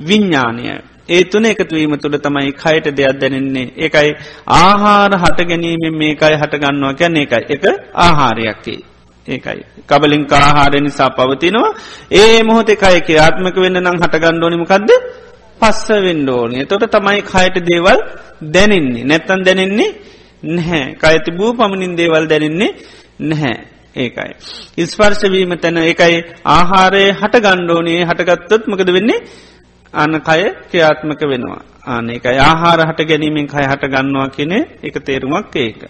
විඤ්ඥානය 0.00 0.64
ඒ 1.08 1.24
තුන 1.24 1.44
එකතුවීම 1.44 1.94
තුළ 1.98 2.16
තමයි 2.18 2.52
කයට 2.54 2.86
දෙයක් 2.90 3.20
දැනෙන්නේ. 3.20 3.68
ඒකයි 3.76 4.10
ආහාර 4.54 5.12
හට 5.14 5.38
ගැනීමෙන් 5.42 5.94
මේකයි 5.94 6.34
හටගන්නවා 6.34 6.94
කැන 6.94 7.16
එකයි 7.16 7.44
එක 7.50 7.64
ආහාරයක්කේ 7.98 8.93
ඒකයි. 9.26 9.62
කබලින් 9.86 10.24
ආහාරය 10.32 10.80
නිසා 10.80 11.10
පවතිනවා. 11.10 11.74
ඒ 12.12 12.42
මොහොතේ 12.42 12.76
කය 12.76 13.00
ක්‍රියාත්මක 13.00 13.56
වෙන්න 13.56 13.78
නම් 13.78 13.96
හටගණ්ඩෝනිමකක්ද 13.96 14.90
පස්ස 15.60 15.88
වෙන්ඩෝනි 15.98 16.66
තොට 16.66 16.84
තමයි 16.88 17.22
කයට 17.24 17.56
දේවල් 17.62 17.98
දැනෙන්නේ. 18.52 19.04
නැත්තන් 19.04 19.44
දැනෙන්නේ 19.44 19.90
නැහැ. 20.46 20.84
කයති 20.94 21.30
බූ 21.32 21.52
පමණින් 21.52 21.96
දේවල් 21.96 22.28
දැනෙන්නේ 22.28 22.70
නැහැ. 23.20 23.56
ඒකයි. 23.96 24.32
ඉස්පර්ශවීම 24.76 25.52
තැන 25.56 25.78
එකයි 25.84 26.16
ආහාරය 26.46 27.04
හට 27.12 27.34
ගණ්ඩෝනයේ 27.40 28.04
හටගත්තොත් 28.04 28.62
මකද 28.66 28.90
වෙන්නේ? 28.92 29.20
අන්න 29.94 30.14
කය 30.20 30.42
ක්‍රියාත්මක 30.70 31.20
වෙනවා. 31.24 31.62
ආන 31.86 32.10
එකයි 32.10 32.38
ආහාර 32.40 32.80
හට 32.82 33.08
ගැනීමෙන් 33.08 33.46
කය 33.46 33.64
හට 33.64 33.84
ගන්නවා 33.86 34.28
කියනෙ 34.28 34.58
එක 34.82 34.96
තේරුමක් 35.00 35.56
ඒක. 35.56 35.80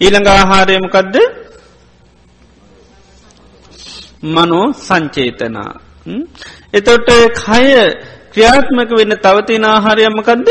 ඊළඟ 0.00 0.28
ආහාරයමකදද 0.28 1.16
මනෝ 4.22 4.72
සංචේතනා. 4.74 5.72
එතොට 6.72 7.08
කය 7.36 7.66
ක්‍රියාත්මක 8.32 8.90
වෙන්න 8.90 9.16
තවතින 9.16 9.64
ආහාරයමකදද 9.64 10.48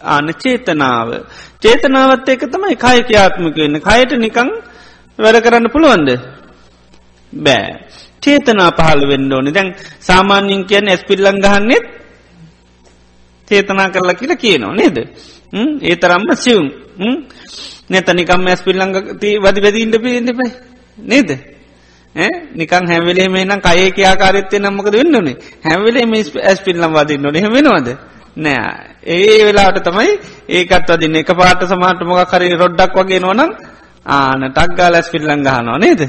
ආන 0.00 0.28
චේතනාව. 0.34 1.08
චේතනාවත් 1.60 2.28
ඒක 2.28 2.42
තමයි 2.44 2.76
කය 2.76 2.98
ක්‍යාත්මක 3.02 3.56
වෙන්න 3.56 3.80
කයට 3.80 4.12
නිකං 4.16 4.50
වැඩ 5.18 5.42
කරන්න 5.42 5.70
පුළුවන්ද. 5.70 6.10
බෑ. 7.32 7.70
චේතනා 8.22 8.70
පහළ 8.72 9.02
වෙන්න 9.08 9.32
ඕනි 9.32 9.50
දැන් 9.50 9.74
සාමාන්‍යින් 10.00 10.64
කියන්න 10.64 10.88
ඇස් 10.88 11.02
පිල්ලං 11.04 11.40
ගහන්නෙත් 11.40 11.84
චේතනා 13.48 13.88
කරලා 13.88 14.14
කියලා 14.14 14.36
කියනවා 14.36 14.74
නේද. 14.74 14.96
ඒ 15.82 15.96
තරම්ම 15.96 16.30
සිවුම් 16.34 16.68
නැතනිකම් 17.90 18.46
ඇස් 18.46 18.62
පිල්ලංග 18.62 18.94
වදි 19.14 19.38
වැදීන්ට 19.62 20.02
පිළින්ටපයි 20.02 20.50
නේද. 20.98 21.55
නිකන් 22.54 22.84
හැවලේ 22.88 23.28
මේනම් 23.28 23.60
කයේ 23.60 23.90
කියාකාරත්තය 23.90 24.58
නම්මකද 24.58 24.94
වෙන්නනේ 24.94 25.36
හැවලේ 25.64 26.04
ඇස් 26.42 26.60
පිල්ලම් 26.60 26.92
වදින්න 26.92 27.22
නොන 27.22 27.36
හෙමෙනවද 27.36 27.88
නෑ. 28.36 28.96
ඒ 29.06 29.44
වෙලාට 29.46 29.78
තමයි 29.84 30.12
ඒකත් 30.48 30.90
වදින්න. 30.90 31.16
එක 31.16 31.30
පාට 31.32 31.62
සමාට 31.64 32.00
මොක 32.04 32.30
කරරි 32.30 32.54
රොඩ්ඩක් 32.54 32.96
වගේ 32.96 33.20
නොනම් 33.20 33.50
ආන 34.06 34.42
ටක්ගා 34.48 34.92
ලැස් 34.92 35.08
පිල්ලං 35.10 35.44
ගහනවා 35.44 35.78
නේද? 35.78 36.02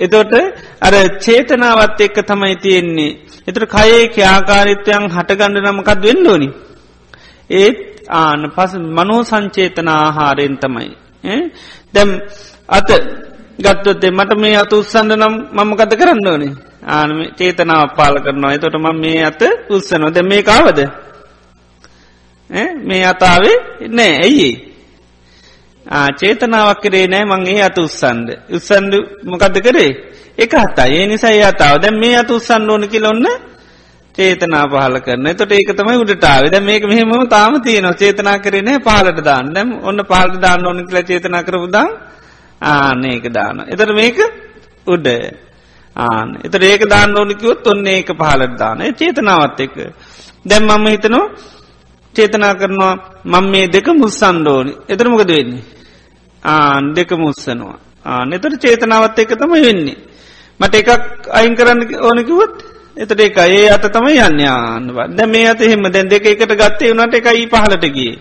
එතොට 0.00 0.32
අර 0.80 0.94
චේතනාවත් 1.20 2.00
එක්ක 2.00 2.22
තමයි 2.26 2.56
තියෙන්නේ. 2.56 3.12
එතට 3.48 3.66
කයේ 3.66 4.08
ක්‍යාකාරිත්වයන් 4.08 5.10
හටගණඩ 5.10 5.66
නමකත් 5.66 6.02
වෙන්න 6.02 6.26
ඕනි? 6.26 6.48
ඒත් 7.50 7.78
ආන 8.10 8.50
පස 8.50 8.72
මනෝ 8.96 9.22
සංචේතන 9.22 9.88
ආහාරයෙන් 9.90 10.56
තමයි. 10.58 10.90
දැම් 11.94 12.10
අත 12.68 12.88
ගත්තොත්තේ 13.58 14.10
මට 14.10 14.36
මේ 14.36 14.56
අත 14.56 14.72
උත්සන්ඩ 14.72 15.12
නම් 15.12 15.34
මම 15.52 15.70
ගත 15.76 15.92
කරන්න 15.94 16.26
ඕනේ? 16.26 16.52
ආනම 16.86 17.18
චේතනාව 17.32 17.96
පාල 17.96 18.14
කරනවා. 18.20 18.52
එතොට 18.52 18.76
ම 18.76 18.86
මේ 18.94 19.24
අත 19.24 19.42
උත්සනො 19.68 20.10
ද 20.10 20.22
මේ 20.22 20.42
කාවද 20.42 20.78
මේ 22.80 23.04
අතාවේ 23.04 23.56
නෑ. 23.88 24.12
ඇයි 24.18 24.50
චේතනාවක් 26.16 26.82
කරේ 26.82 27.06
නෑ 27.06 27.24
මංගේ 27.24 27.62
අත 27.62 27.78
උත්සන්ඩ 27.78 28.28
උත්සන්ඩ 28.50 28.94
මොකද 29.24 29.56
කරේ? 29.60 29.90
එක 30.38 30.52
හතා 30.52 30.86
ඒ 30.88 31.06
නිසා 31.06 31.32
ඒ 31.32 31.44
අතාව 31.44 31.76
දැ 31.78 31.92
මේ 31.92 32.16
අත 32.16 32.30
උත්සන්න 32.30 32.70
ඕන 32.70 32.88
කියලොන්න 32.88 33.26
චේතනා 34.14 34.64
පහල 34.66 34.96
කරන 34.98 35.28
තොට 35.34 35.52
ඒක 35.52 35.70
තමයි 35.72 35.96
උඩටාව 35.96 36.50
ද 36.50 36.60
මේක 36.60 36.84
මෙහෙම 36.84 37.24
තාම 37.28 37.56
තියනවා. 37.58 37.94
චේතනා 37.94 38.36
කරන 38.38 38.68
පහලට 38.80 39.24
දාන්න. 39.24 39.48
දැම් 39.50 39.72
ඔන්න 39.82 40.04
පාලට 40.04 40.36
දාන්න 40.38 40.66
ඕන 40.66 40.84
කියල 40.84 41.02
චේතනා 41.04 41.42
කරපුදා 42.60 42.92
ආනඒක 42.92 43.32
දාන. 43.32 43.68
එතර 43.68 43.92
මේක 43.94 44.18
උඩ. 44.86 45.06
ආන 45.96 46.40
එත 46.44 46.54
ඒක 46.54 46.88
දාන්න 46.88 47.16
ඕනිකිවොත් 47.16 47.66
ඔන්න 47.66 47.86
ඒක 47.86 48.08
පහලට 48.08 48.58
දාන. 48.58 48.78
චේතනාවත් 48.92 49.60
එක 49.60 49.72
දැම් 50.44 50.64
මම 50.64 50.86
හිතනවා 50.86 51.30
චේතනා 52.14 52.54
කරනවා 52.54 52.94
මං 53.24 53.50
මේ 53.50 53.66
දෙක 53.66 53.86
මුස්සන්ඩෝනි 53.86 54.72
එතරමකද 54.88 55.28
වෙන්නේ? 55.28 55.64
ආන් 56.42 56.94
දෙක 56.94 57.10
මුස්සනවා. 57.12 57.78
ආන 58.04 58.32
එතර 58.32 58.56
චේතනාවත් 58.56 59.18
එක 59.18 59.30
තමයි 59.30 59.62
වෙන්නේ. 59.62 59.96
මට 60.60 60.74
එකක් 60.74 61.28
අයින් 61.30 61.54
කරන්න 61.54 61.80
ඕනකිවත් 62.00 62.56
එතට 62.96 63.20
එක 63.20 63.36
ඒ 63.38 63.68
අත 63.68 63.84
තමයි 63.86 64.18
යන්න. 64.18 64.40
ආන්නවා 64.40 65.08
දැ 65.08 65.26
මේ 65.26 65.48
අත 65.48 65.60
එහෙම. 65.60 65.82
දැන් 65.84 66.08
දෙක 66.08 66.24
එකට 66.24 66.52
ගත්තේ 66.52 66.92
වනට 66.92 67.14
එකයි 67.14 67.46
පහලටගේ 67.46 68.14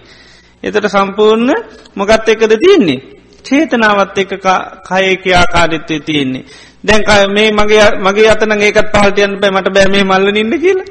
එතට 0.64 0.88
සම්පූර්ණ 0.88 1.52
මොකත් 1.96 2.28
එකද 2.28 2.54
තියන්නේ? 2.56 3.16
චේතනාවත් 3.48 4.18
එක 4.18 4.30
කයක 4.30 5.26
ආකාරිත්වය 5.34 6.00
තියෙන්නේ. 6.00 6.46
දැන් 6.84 7.32
මේ 7.32 7.50
මගේ 7.52 7.88
මගේ 8.00 8.30
අතන 8.30 8.52
ඒකත් 8.60 8.92
පහල්ටයන් 8.94 9.40
පැ 9.42 9.52
මට 9.52 9.74
බෑ 9.76 9.88
මේ 9.88 10.04
මල්ල 10.04 10.38
ඉන්න 10.38 10.54
කියලා. 10.60 10.88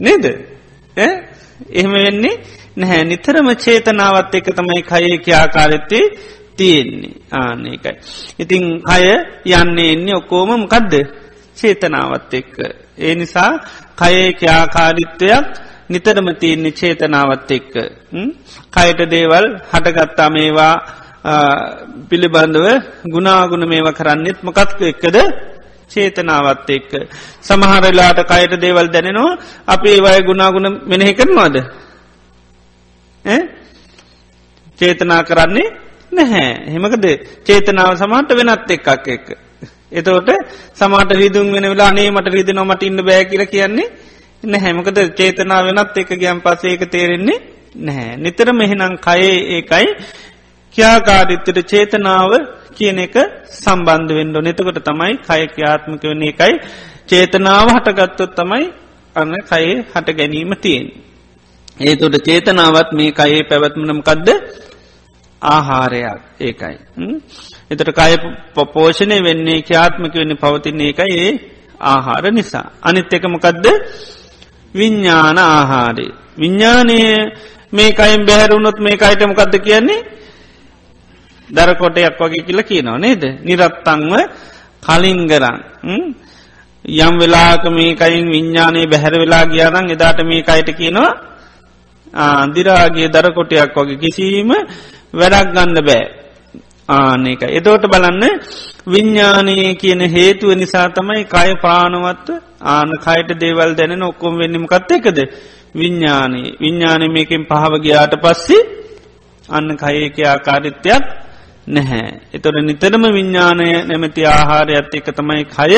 නේද? 0.00 0.24
එහෙම 0.96 1.92
වෙන්නේ 1.94 2.34
නැහැ. 2.76 3.04
නිතරම 3.04 3.48
චේතනාවත් 3.56 4.34
එක 4.34 4.48
තමයි 4.56 4.82
කයේ 4.82 5.18
ක්‍යාකාරත්තේ 5.18 6.04
තියෙන්නේ. 6.56 7.14
ආනකයි. 7.32 7.92
ඉතිං 8.38 8.64
අය 8.84 9.06
යන්නේ 9.52 9.92
එන්නේ 9.92 10.16
ඔක්කෝම 10.16 10.50
මොකදද? 10.60 10.94
චේතනාවත් 11.56 12.34
එක්ක. 12.34 12.56
ඒ 12.98 13.14
නිසා 13.14 13.52
කයේ 13.96 14.32
ක්‍යාකාරිත්වයක් 14.32 15.46
නිතරම 15.90 16.28
තියන්නේ 16.40 16.72
චේතනාවත් 16.72 17.50
එක්ක. 17.50 17.74
කයට 18.74 19.00
දේවල් 19.10 19.46
හටගත්තා 19.72 20.30
මේවා 20.30 20.74
පිළිබඳව 22.08 22.66
ගුණාගුණ 23.06 23.64
මේව 23.64 23.88
කරන්නෙත් 23.92 24.42
මොකත්ක 24.42 24.80
එක්කද 24.82 25.16
චේතනාවත් 25.90 26.70
එක්ක. 26.70 26.92
සමහරලාට 27.40 28.20
කයට 28.24 28.60
දේවල් 28.60 28.88
දැනෙනවා 28.88 29.38
අපි 29.66 29.88
ඒවය 29.90 30.22
ගුණාගුණ 30.22 30.80
මෙනෙහි 30.84 31.14
කරනවාද. 31.14 31.56
චේතනා 34.78 35.22
කරන්නේ 35.24 35.68
නැහැ 36.12 36.48
හෙමකද 36.68 37.04
චේතනාව 37.44 37.96
සමට 37.96 38.30
වෙනත් 38.32 38.70
එක්කක් 38.70 39.08
එක්ක. 39.08 39.28
එතවට 39.92 40.30
සමාට 40.74 41.10
රිදුම් 41.12 41.52
වෙන 41.52 41.64
වෙලා 41.64 41.88
අනේ 41.88 42.10
මට 42.10 42.28
රිදි 42.28 42.52
නොමට 42.52 42.82
ඉන්න 42.82 43.00
බෑ 43.00 43.24
කියර 43.24 43.46
කියන්නේ 43.46 43.88
නැහැමකද 44.44 44.98
චේතනා 45.14 45.60
වෙනත් 45.64 45.96
එක 45.96 46.10
ගයම් 46.14 46.40
පසේක 46.40 46.82
තේරෙන්නේ 46.86 47.38
නැහැ. 47.76 48.16
නිතර 48.16 48.52
මෙහෙනම් 48.52 48.98
කයේ 48.98 49.36
ඒකයි 49.56 49.86
ක්‍යාකාරිත්තට 50.76 51.58
චේතනාව 51.64 52.32
කියන 52.76 52.98
එක 52.98 53.16
සම්බන්ධ 53.54 54.12
වෙන්ඩ 54.12 54.36
නතකොට 54.42 54.80
තමයි 54.82 55.14
කය 55.20 55.42
ක්‍යාත්මක 55.48 56.02
වන 56.04 56.22
එකයි 56.24 56.54
චේතනාව 57.08 57.66
හටගත්තොත් 57.74 58.32
තමයි 58.34 58.64
අන්න 59.16 59.34
කයේ 59.42 59.74
හට 59.84 60.08
ගැනීම 60.12 60.52
තියෙන්. 60.56 60.86
ඒතුට 61.80 62.16
චේතනාවත් 62.20 62.90
මේ 62.92 63.10
කයේ 63.12 63.42
පැවැත්මනම්කක්ද 63.42 64.28
ආහාරයක් 65.42 66.20
ඒකයි. 66.40 66.76
එතට 67.70 67.90
කය 67.92 68.12
පෝෂණය 68.66 69.18
වෙන්නේ 69.20 69.62
ක්‍යාත්මක 69.62 70.14
වෙන්න 70.14 70.36
පවතින්නේ 70.36 70.90
එකයි 70.90 71.16
ඒ 71.18 71.32
ආහාර 71.82 72.24
නිසා. 72.30 72.66
අනිත් 72.82 73.12
එකමකදද 73.12 73.66
විඤ්ඥාන 74.74 75.38
ආහාරය. 75.40 76.06
විඤ්ඥානය 76.36 76.98
මේ 77.72 77.90
කයිම් 77.92 78.22
බැහැරුණොත් 78.24 78.78
මේ 78.78 78.96
අයිටමකක්ද 78.98 79.54
කියන්නේ 79.60 80.00
දරකොටයක් 81.48 82.18
වගේ 82.18 82.44
කියල 82.46 82.60
කියනවා 82.62 82.98
නේද. 82.98 83.22
නිරත්තංව 83.42 84.12
කලින්ගරන්. 84.82 85.56
යම් 86.84 87.14
වෙලාක 87.18 87.64
මේකයින් 87.68 88.26
විඤ්ඥානයේ 88.26 88.86
බැහැර 88.86 89.14
වෙලා 89.14 89.44
ගියාරං 89.46 89.90
එදාට 89.90 90.20
මේ 90.24 90.44
අයට 90.46 90.70
කියනවා 90.72 91.10
අන්දිරාගේ 92.14 93.08
දරකොටයක් 93.08 93.74
වගේ 93.76 93.98
කිසිීම 93.98 94.50
වැඩක් 95.12 95.48
ගන්න 95.54 95.78
බෑ. 95.80 96.04
ආනක 96.88 97.42
එතෝට 97.50 97.84
බලන්න 97.84 98.24
විඤ්ඥානය 98.86 99.74
කියන 99.74 100.00
හේතුව 100.08 100.54
නිසා 100.54 100.88
තමයි 100.88 101.24
කය 101.26 101.50
පානවත්ව 101.62 102.38
ආන 102.62 102.90
කයට 102.98 103.30
දේවල් 103.36 103.74
දැනෙන 103.74 104.02
ඔක්කොම් 104.02 104.38
වෙන්නමකත් 104.38 104.90
එකද? 104.92 105.18
විඤ්ඥානී 105.74 106.48
විඤ්ඥානය 106.60 107.06
මේකින් 107.08 107.42
පහවගයාට 107.44 108.14
පස්සේ 108.22 108.62
අන්න 109.48 109.68
කයක 109.76 110.18
ආකාරිත්‍යයක් 110.24 111.04
නැහැ. 111.66 112.20
එතොට 112.32 112.58
නිතරම 112.62 113.04
විඤ්ඥානය 113.08 113.68
නැමැති 113.84 114.22
ආහාරයත් 114.26 114.92
එක 114.92 115.08
තමයි 115.10 115.44
කය 115.46 115.72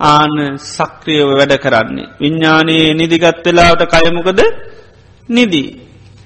ආන 0.00 0.58
සක්‍රියව 0.58 1.28
වැඩ 1.30 1.54
කරන්නේ. 1.56 2.10
විඤ්ඥානයේ 2.16 2.94
නිදිගත් 2.94 3.44
වෙලාට 3.44 3.82
කයමකද 3.86 4.40
නිදී. 5.28 5.68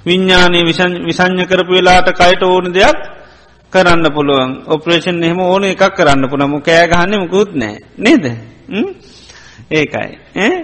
විඤ්ඥානය 0.06 0.58
විසං්ඥ 1.04 1.44
කරපු 1.44 1.72
වෙලාට 1.72 2.10
කයට 2.12 2.42
ඕන 2.44 2.72
දෙයක් 2.72 2.98
කරන්න 3.72 4.04
පුළුවන් 4.08 4.50
ඔපරේෂන් 4.66 5.22
එහෙම 5.22 5.40
ඕන 5.42 5.64
එකක් 5.64 5.84
කරන්න 5.92 6.28
පුළම 6.28 6.54
කෑගහන්න 6.60 7.20
මුකුත් 7.20 7.50
නෑ 7.54 7.76
නේද 7.98 8.24
ඒකයි 9.70 10.10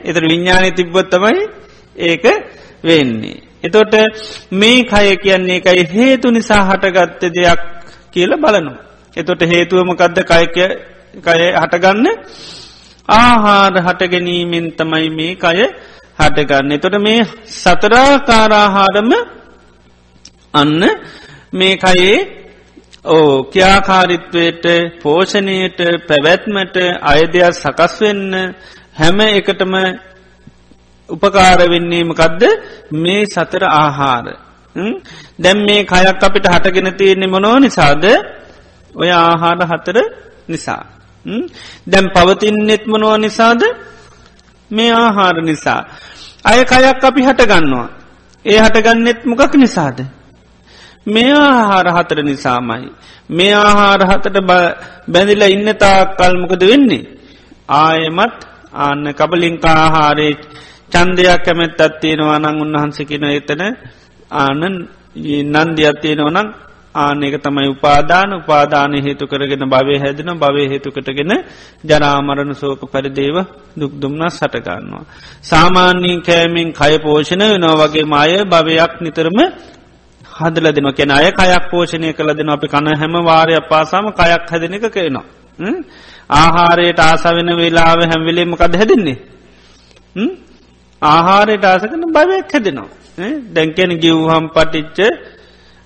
එතර 0.03 0.23
විඤ්ඥානය 0.25 0.71
තිබ්බොත්තමයි 0.73 1.43
ඒක 1.97 2.25
වෙන්නේ. 2.83 3.43
එතොට 3.63 3.95
මේ 4.53 4.85
කය 4.85 5.17
කියන්නේ 5.19 5.57
එකයි 5.59 5.85
හේතු 5.91 6.31
නිසා 6.31 6.65
හටගත්ත 6.65 7.23
දෙයක් 7.31 7.63
කියල 8.15 8.33
බලනු. 8.37 8.73
එතොට 9.17 9.43
හේතුවමකදද 9.45 10.19
කයකය 10.23 10.67
කය 11.17 11.41
හටගන්න 11.55 12.07
ආහාර 13.09 13.75
හටගැනීමෙන් 13.79 14.67
තමයි 14.73 15.09
මේ 15.11 15.35
කය 15.37 15.59
හටගන්න. 16.19 16.73
එතොට 16.73 16.97
මේ 17.01 17.27
සතරාකාරාහාරම 17.55 19.11
අන්න 20.55 20.81
මේ 21.53 21.77
කයේ 21.79 22.17
ඕ 23.07 23.45
ක්‍යාකාරිත්වයට 23.47 24.65
පෝෂණයට 25.03 25.79
පැවැත්මට 26.09 26.77
අයදයක් 27.05 27.55
සකස් 27.55 27.95
වෙන්න 28.01 28.33
හැම 28.95 29.19
එකටම 29.21 29.75
උපකාර 31.09 31.61
වෙන්නේමකදද 31.65 32.43
මේ 32.95 33.27
සතර 33.27 33.65
ආහාර. 33.65 34.27
දැම් 35.39 35.59
මේ 35.61 35.85
කයක් 35.85 36.23
අපිට 36.23 36.47
හටගෙන 36.47 36.89
තියෙන්නේ 36.95 37.27
මොනෝ 37.27 37.59
නිසාද 37.59 38.05
ඔය 38.95 39.11
ආහාර 39.13 39.61
හතර 39.63 39.97
නිසා. 40.49 40.83
දැම් 41.87 42.07
පවතින්නෙත් 42.11 42.85
මොනුව 42.87 43.17
නිසාද 43.19 43.63
මේ 44.71 44.93
ආහාර 44.93 45.37
නිසා. 45.43 45.81
අය 46.45 46.61
කයක් 46.65 47.03
අපි 47.03 47.21
හටගන්නවා. 47.23 47.89
ඒ 48.45 48.59
හටගන්නෙත් 48.59 49.21
මොකක් 49.25 49.55
නිසාද. 49.57 49.99
මේ 51.07 51.33
ආහාර 51.35 51.87
හතර 51.89 52.19
නිසාමයි. 52.23 52.89
මේ 53.31 53.53
ආහාර 53.57 54.01
හතට 54.03 54.37
බැඳිල 55.09 55.43
ඉන්න 55.47 55.69
තා 55.75 55.99
කල්මකද 56.13 56.63
වෙන්නේ. 56.63 57.05
ආයමත් 57.71 58.39
ආන්න 58.75 59.05
කබලින්කා 59.13 59.77
ආහාරේ 59.77 60.33
චන්දයක් 60.93 61.43
කැමැත් 61.45 61.81
අත්තියෙනවා 61.81 62.39
නං 62.41 62.61
උන්වහන්සකින 62.61 63.25
එතන 63.31 63.63
ආනන් 64.35 64.63
නන්දියක් 65.47 65.97
තියෙනවනං 66.03 66.49
ආනක 66.95 67.37
තමයි 67.39 67.69
උපාදාන 67.69 68.29
උපාදාන 68.35 68.95
හේතු 68.97 69.27
කරගෙන 69.27 69.65
භවය 69.67 69.97
හැදෙන 69.99 70.31
භවය 70.37 70.65
හේතුකටගෙන 70.69 71.33
ජනාමරණ 71.85 72.55
සෝක 72.55 72.83
පරිදේව 72.87 73.37
දුක්දුම්නා 73.77 74.31
සටගන්නවා. 74.31 75.05
සාමාන්‍යීන් 75.43 76.23
කෑමෙන් 76.23 76.69
කය 76.73 76.95
පෝෂණ 76.99 77.43
වෙනවා 77.45 77.81
වගේ 77.83 78.07
මාය 78.07 78.33
භවයක් 78.47 78.93
නිතරම 79.01 79.39
හදල 80.33 80.67
දෙන 80.71 80.89
කෙන 80.93 81.11
අය 81.11 81.27
කයක් 81.33 81.65
පෝෂණය 81.71 82.09
කළ 82.13 82.31
දෙන 82.33 82.49
අපි 82.49 82.67
කන 82.69 82.87
හැම 82.95 83.15
වාරය 83.23 83.55
පාසාම 83.65 84.07
කයක් 84.13 84.45
හැදෙන 84.47 84.75
එක 84.75 84.87
කියනවා. 84.89 85.27
ආහාරයට 86.33 87.01
ආස 87.01 87.25
වෙන 87.29 87.51
වෙලාව 87.57 87.99
හැම්වෙලේමකද 88.03 88.75
හැදෙන්නේ. 88.75 89.19
ආහාරයට 91.03 91.65
ආසකන 91.65 92.05
භවයක් 92.13 92.53
හැදෙනවා. 92.53 93.04
දැන්කැන 93.17 93.93
ගිව්හම් 93.97 94.45
පටිච්ච 94.51 94.99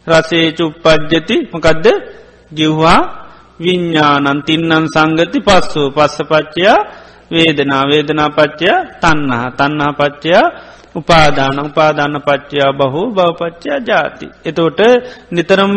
රසේ 0.06 0.52
චුප්පජ්ජති. 0.52 1.36
මොකදද? 1.52 1.86
ගිව්වා 2.52 3.00
විඤ්ඥානන් 3.60 4.42
තින්නන් 4.42 4.86
සංගති 4.88 5.38
පස්සු 5.40 5.82
පස්ස 5.90 6.16
පච්චයා 6.24 6.78
වේදනා 7.30 7.84
වේදනා 7.84 8.30
පච්චය 8.30 8.68
තන්නහ 9.02 9.42
තන්නා 9.52 9.92
පච්චයා 9.92 10.46
උපාදාන. 10.94 11.56
උපාදාන 11.60 12.14
පච්චයා 12.18 12.72
බහු 12.72 13.00
බවපච්චයා 13.10 13.78
ජාති. 13.80 14.26
එතෝට 14.44 14.80
නිතරම 15.30 15.76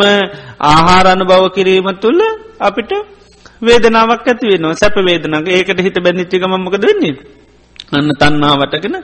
ආහාරණ 0.61 1.21
බව 1.27 1.43
කිරීම 1.51 1.87
තුළ 2.01 2.21
අපිට 2.59 2.91
වේදනාවක් 3.61 4.27
ඇති 4.27 4.45
වෙනවා. 4.47 4.73
සැප 4.73 4.95
වේදනගේ 4.97 5.53
ඒකට 5.53 5.79
හිත 5.79 5.97
බැඳිච්චිකමමක 5.99 6.75
දෙන්නේ. 6.77 7.15
අන්න 7.91 8.09
තන්නාවටගෙන 8.13 8.95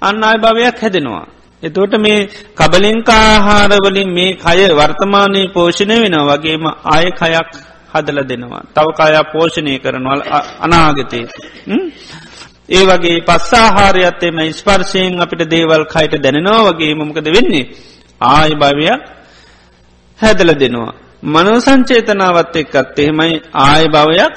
අන්න 0.00 0.22
අය 0.22 0.38
භවයක් 0.38 0.78
හැදෙනවා. 0.78 1.26
එතෝට 1.62 1.94
මේ 1.98 2.28
කබලින්කාහාරවලින් 2.54 4.10
මේ 4.10 4.36
කය 4.36 4.60
වර්තමානයේ 4.70 5.52
පෝෂණය 5.54 5.96
වෙන 6.02 6.16
වගේම 6.22 6.64
ආය 6.86 7.06
කයක් 7.12 7.50
හදල 7.92 8.18
දෙනවා. 8.22 8.62
තව 8.74 8.86
කයා 8.92 9.24
පෝෂණය 9.24 9.78
කරනවල් 9.78 10.22
අනාගතය. 10.60 11.20
ඒ 12.68 12.84
වගේ 12.84 13.18
පස්සාහාරයත් 13.20 14.22
එම 14.22 14.38
ස්පර්ශයෙන් 14.52 15.20
අපිට 15.20 15.42
දේවල් 15.50 15.84
කයිට 15.86 16.14
දැනෙනවා 16.22 16.66
වගේ 16.68 16.94
මොකද 16.94 17.26
වෙන්නේ. 17.26 17.66
ආය 18.20 18.52
භවයක් 18.54 19.00
හැදල 20.18 20.50
දෙනවා. 20.54 20.92
මනෝ 21.24 21.58
සංචේතනාවත් 21.60 22.56
එක්කත් 22.56 22.98
එහෙමයි 22.98 23.34
ආය 23.62 23.84
භවයක් 23.88 24.34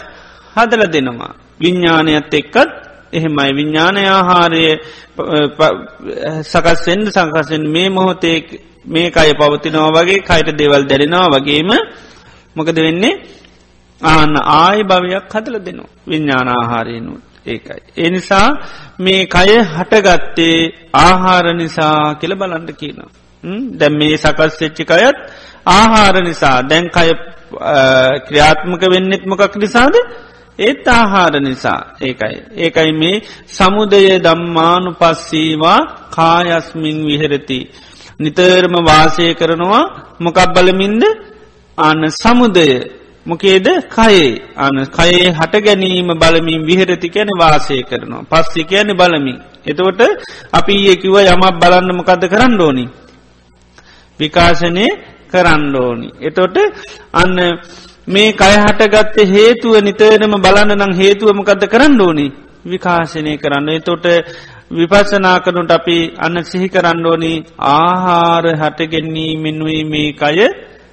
හදල 0.56 0.84
දෙනවා. 0.88 1.34
විඤ්ඥානයත් 1.60 2.34
එක්කත් 2.34 2.89
එහෙමයි. 3.14 3.52
විඤ්ඥානය 3.52 4.04
ආහාරය 4.10 4.64
සකස්වෙන්ඩ 6.44 7.08
සංකසෙන් 7.08 7.64
මේ 7.68 7.90
මොහොතේ 7.90 8.38
මේ 8.86 9.12
අය 9.16 9.32
පවතිනවා 9.34 9.96
වගේ 9.98 10.20
කයිට 10.22 10.50
දෙවල් 10.58 10.84
දැරෙනවා 10.84 11.34
වගේම 11.36 11.72
මොකද 12.56 12.78
වෙන්නේ? 12.78 13.16
ආන්න 14.02 14.34
ආය 14.58 14.80
භවයක් 14.84 15.26
හදල 15.30 15.56
දෙනවා. 15.60 15.92
විඤ්ඥාන 16.08 16.50
ආහාරයනුත් 16.50 17.24
ඒකයි. 17.46 17.82
එනිසා 17.98 18.48
මේ 19.00 19.22
කය 19.28 19.52
හටගත්තේ 19.68 20.60
ආහාර 20.96 21.46
නිසා 21.54 22.16
කියල 22.16 22.34
බලන්ඩ 22.36 22.72
කියනවා. 22.74 23.12
දැම් 23.74 23.94
මේ 23.94 24.18
සකස් 24.18 24.54
වෙච්චිකයත් 24.62 25.18
ආහාර 25.68 26.16
නිසා. 26.24 26.58
දැන් 26.62 26.86
කය 26.90 27.10
ක්‍රියාත්මක 28.28 28.84
වෙන්නෙත් 28.86 29.24
මොකක් 29.26 29.56
නිසාද? 29.56 29.96
ඒත් 30.60 30.88
ආහාර 30.90 31.34
නිසා 31.40 31.82
ඒකයි. 32.00 32.38
ඒකයි 32.58 32.92
මේ 32.94 33.24
සමුදය 33.48 34.20
දම්මානු 34.20 34.90
පස්සීවා 34.94 35.80
කායස්මින් 36.10 36.98
විහෙරති. 37.06 37.60
නිතරම 38.20 38.76
වාසය 38.84 39.26
කරනවා 39.34 39.86
මොකක් 40.20 40.40
බලමින්ද 40.54 41.04
අන්න 41.78 42.02
සමුදය 42.14 42.70
මොකේද 43.26 43.68
කයේ 43.88 44.42
අන 44.56 44.76
කයේ 44.88 45.30
හට 45.30 45.54
ගැනීම 45.60 46.10
බලමින් 46.14 46.62
විහරති 46.64 47.10
කැන 47.10 47.30
වාසය 47.36 47.84
කරනවා. 47.84 48.24
පස්සි 48.24 48.64
කියන 48.64 48.90
බලමින්. 48.94 49.38
එතකොට 49.66 50.02
අපි 50.52 50.74
ඒකිව 50.86 51.16
යමක් 51.26 51.46
බලන්න 51.56 51.90
මොකද 51.96 52.24
කරන්න 52.26 52.54
ඕනි. 52.60 52.86
විකාශනය 54.20 54.86
කරන්න 55.28 55.76
ඕනි. 55.76 56.10
එතොට 56.20 56.58
අන්න 57.14 57.38
මේ 58.10 58.30
කයහටගත්ත 58.34 59.18
හේතුව 59.28 59.74
නිතරම 59.82 60.34
බලන්න 60.38 60.72
නම් 60.76 60.94
හේතුවමකද 60.94 61.64
කරන්න 61.68 62.02
ඕනි? 62.02 62.28
විකාශනය 62.66 63.34
කරන්න. 63.38 63.70
එතොට 63.72 64.06
විපසනා 64.72 65.40
කරනුට 65.40 65.72
අපි 65.72 65.98
අන්න 66.18 66.44
සිහි 66.44 66.70
කරන්න 66.70 67.06
ඕනි 67.06 67.34
ආහාර 67.70 68.46
හටගෙන්නේ 68.56 69.38
මෙන්නුවේ 69.38 69.84
මේ 69.86 70.10
කය 70.14 70.40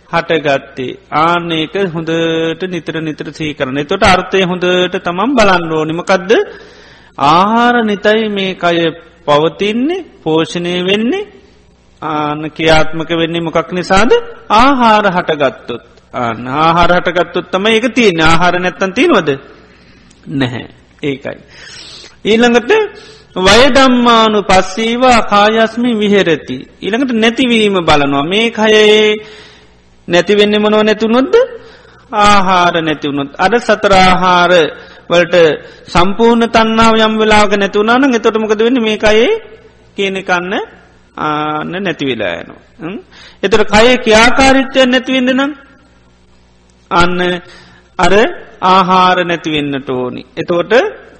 හටගත්තේ. 0.08 0.98
ආන 1.10 1.50
ඒක 1.52 1.74
හොඳට 1.88 2.62
නිතර 2.66 3.00
නිතර 3.00 3.32
සහි 3.32 3.54
කරන. 3.54 3.78
තොට 3.84 4.04
අර්ථය 4.04 4.44
හොඳට 4.44 5.00
තමම් 5.00 5.30
බලන්න 5.34 5.72
ඕනිමකදද 5.72 6.32
ආහාර 7.26 7.76
නිතයි 7.84 8.28
මේ 8.30 8.54
කය 8.56 8.78
පවතින්නේ 9.24 10.04
පෝෂණය 10.22 10.74
වෙන්නේ. 10.82 11.28
ආන 12.02 12.50
ක්‍රියාත්මක 12.50 13.10
වෙන්නේ 13.14 13.40
මොකක් 13.42 13.72
නිසාද? 13.72 14.10
ආහාර 14.52 15.04
හටගත්තොත්. 15.08 15.95
ආන 16.16 16.46
ආහාර 16.58 16.90
හටගත්තොත් 16.96 17.46
තම 17.52 17.66
ඒක 17.68 17.86
තියන 17.94 18.20
ආහාර 18.22 18.54
නැත්තන් 18.56 18.92
තියනවද? 18.92 19.30
නැහැ. 20.30 20.66
ඒකයි. 21.02 21.38
ඊළඟට 22.24 22.70
වයදම්මානු 23.36 24.38
පස්සීවා 24.42 25.20
කායස්මි 25.24 25.90
විහෙරති. 25.94 26.56
ඊළඟට 26.82 27.12
නැතිවීම 27.14 27.76
බලනවා. 27.80 28.24
මේ 28.24 28.50
කයේ 28.50 29.14
නැතිවෙන්න 30.08 30.56
මොනව 30.58 30.82
නැතුනොද්ද 30.82 31.34
ආහාර 32.12 32.74
නැතිවුණොත් 32.80 33.30
අද 33.36 33.54
සතරාහාර 33.58 34.52
වලට 35.10 35.36
සම්පූර්ණ 35.86 36.48
තන්නාව 36.48 36.94
යම් 36.98 37.14
වෙලාක 37.18 37.52
නැතුවනාන 37.54 38.14
එතොටමකද 38.14 38.60
වෙන්න? 38.60 38.82
මේ 38.82 38.98
අයේ 39.02 39.32
කියන 39.96 40.16
කන්න 40.22 40.54
ආන්න 41.16 41.72
නැතිවෙලා 41.76 42.34
යනවා. 42.40 42.60
එතට 43.42 43.62
කය 43.64 43.86
ක්‍යාකාරිත්වය 44.04 44.80
නැතිවෙන්න 44.86 45.30
නම් 45.34 45.52
අන්න 46.91 47.20
අර 47.99 48.12
ආහාර 48.62 49.18
නැතිවෙන්නට 49.24 49.91
ඕනි. 49.91 50.22
එතෝට 50.37 50.72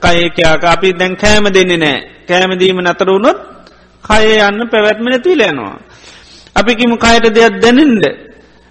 කයකයාක 0.03 0.65
අපි 0.65 0.93
දැන් 0.93 1.17
කෑම 1.17 1.47
දෙන්නේ 1.49 1.77
නෑ 1.77 1.99
කෑමදීම 2.27 2.81
නතර 2.81 3.09
වුණොත් 3.09 3.39
කය 4.05 4.25
යන්න 4.41 4.69
පැවැත්ම 4.69 5.05
නැතිවිලයනවා. 5.05 5.77
අපිකිම 6.57 6.93
කයට 6.97 7.27
දෙයක් 7.31 7.55
දැනෙන්ද 7.63 8.05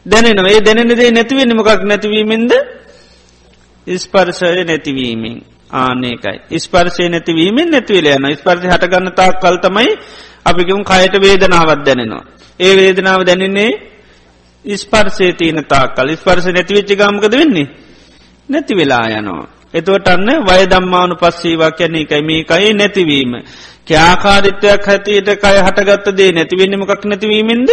දැනෙනවා. 0.06 0.50
ඒ 0.50 0.62
දැනෙන 0.62 0.92
දේ 0.92 1.12
නැතිවෙන්න 1.12 1.56
මොකක් 1.56 1.84
නැතිවීමෙන්ද? 1.84 2.52
ස්පර්ශය 3.88 4.64
නැතිවීමෙන්. 4.64 5.36
ආනකයි 5.72 6.60
ස්පර්ශය 6.60 7.10
නැතිවීමෙන් 7.10 7.70
නැතිවල 7.70 8.08
යන 8.08 8.26
ස්පර්ශය 8.36 8.68
හටගන්න 8.68 9.12
තාක් 9.14 9.42
කල්තමයි 9.42 9.92
අපිකම 10.46 10.82
කයට 10.84 11.16
වේදනාවත් 11.18 11.82
දැනෙනවා. 11.86 12.24
ඒ 12.60 12.74
වේදනාව 12.76 13.22
දැනෙන්නේ 13.24 13.72
ස්පර්ශය 14.66 15.34
තියන 15.34 15.62
තාකල් 15.66 16.10
ස්පර්ශ 16.14 16.50
නැතිවෙච්චි 16.50 16.96
ගාමකද 16.96 17.34
වෙන්නේ 17.34 17.68
නැති 18.50 18.74
වෙලා 18.74 19.06
යනවා. 19.12 19.48
එතුවට 19.74 20.08
අන්න 20.08 20.30
වයදම්මානු 20.44 21.16
පස්සීවා 21.16 21.72
කැන 21.72 21.96
එකයි 21.96 22.22
මේකයි 22.22 22.74
නැතිවීම. 22.74 23.32
ක්‍යාකාරිත්වයක් 23.86 24.84
හැතියට 24.84 25.30
කය 25.38 25.56
හටගත්ත 25.60 26.08
දේ 26.14 26.32
නැතිවෙන්නමකක් 26.32 27.06
නැතිවීමෙන්ද 27.06 27.70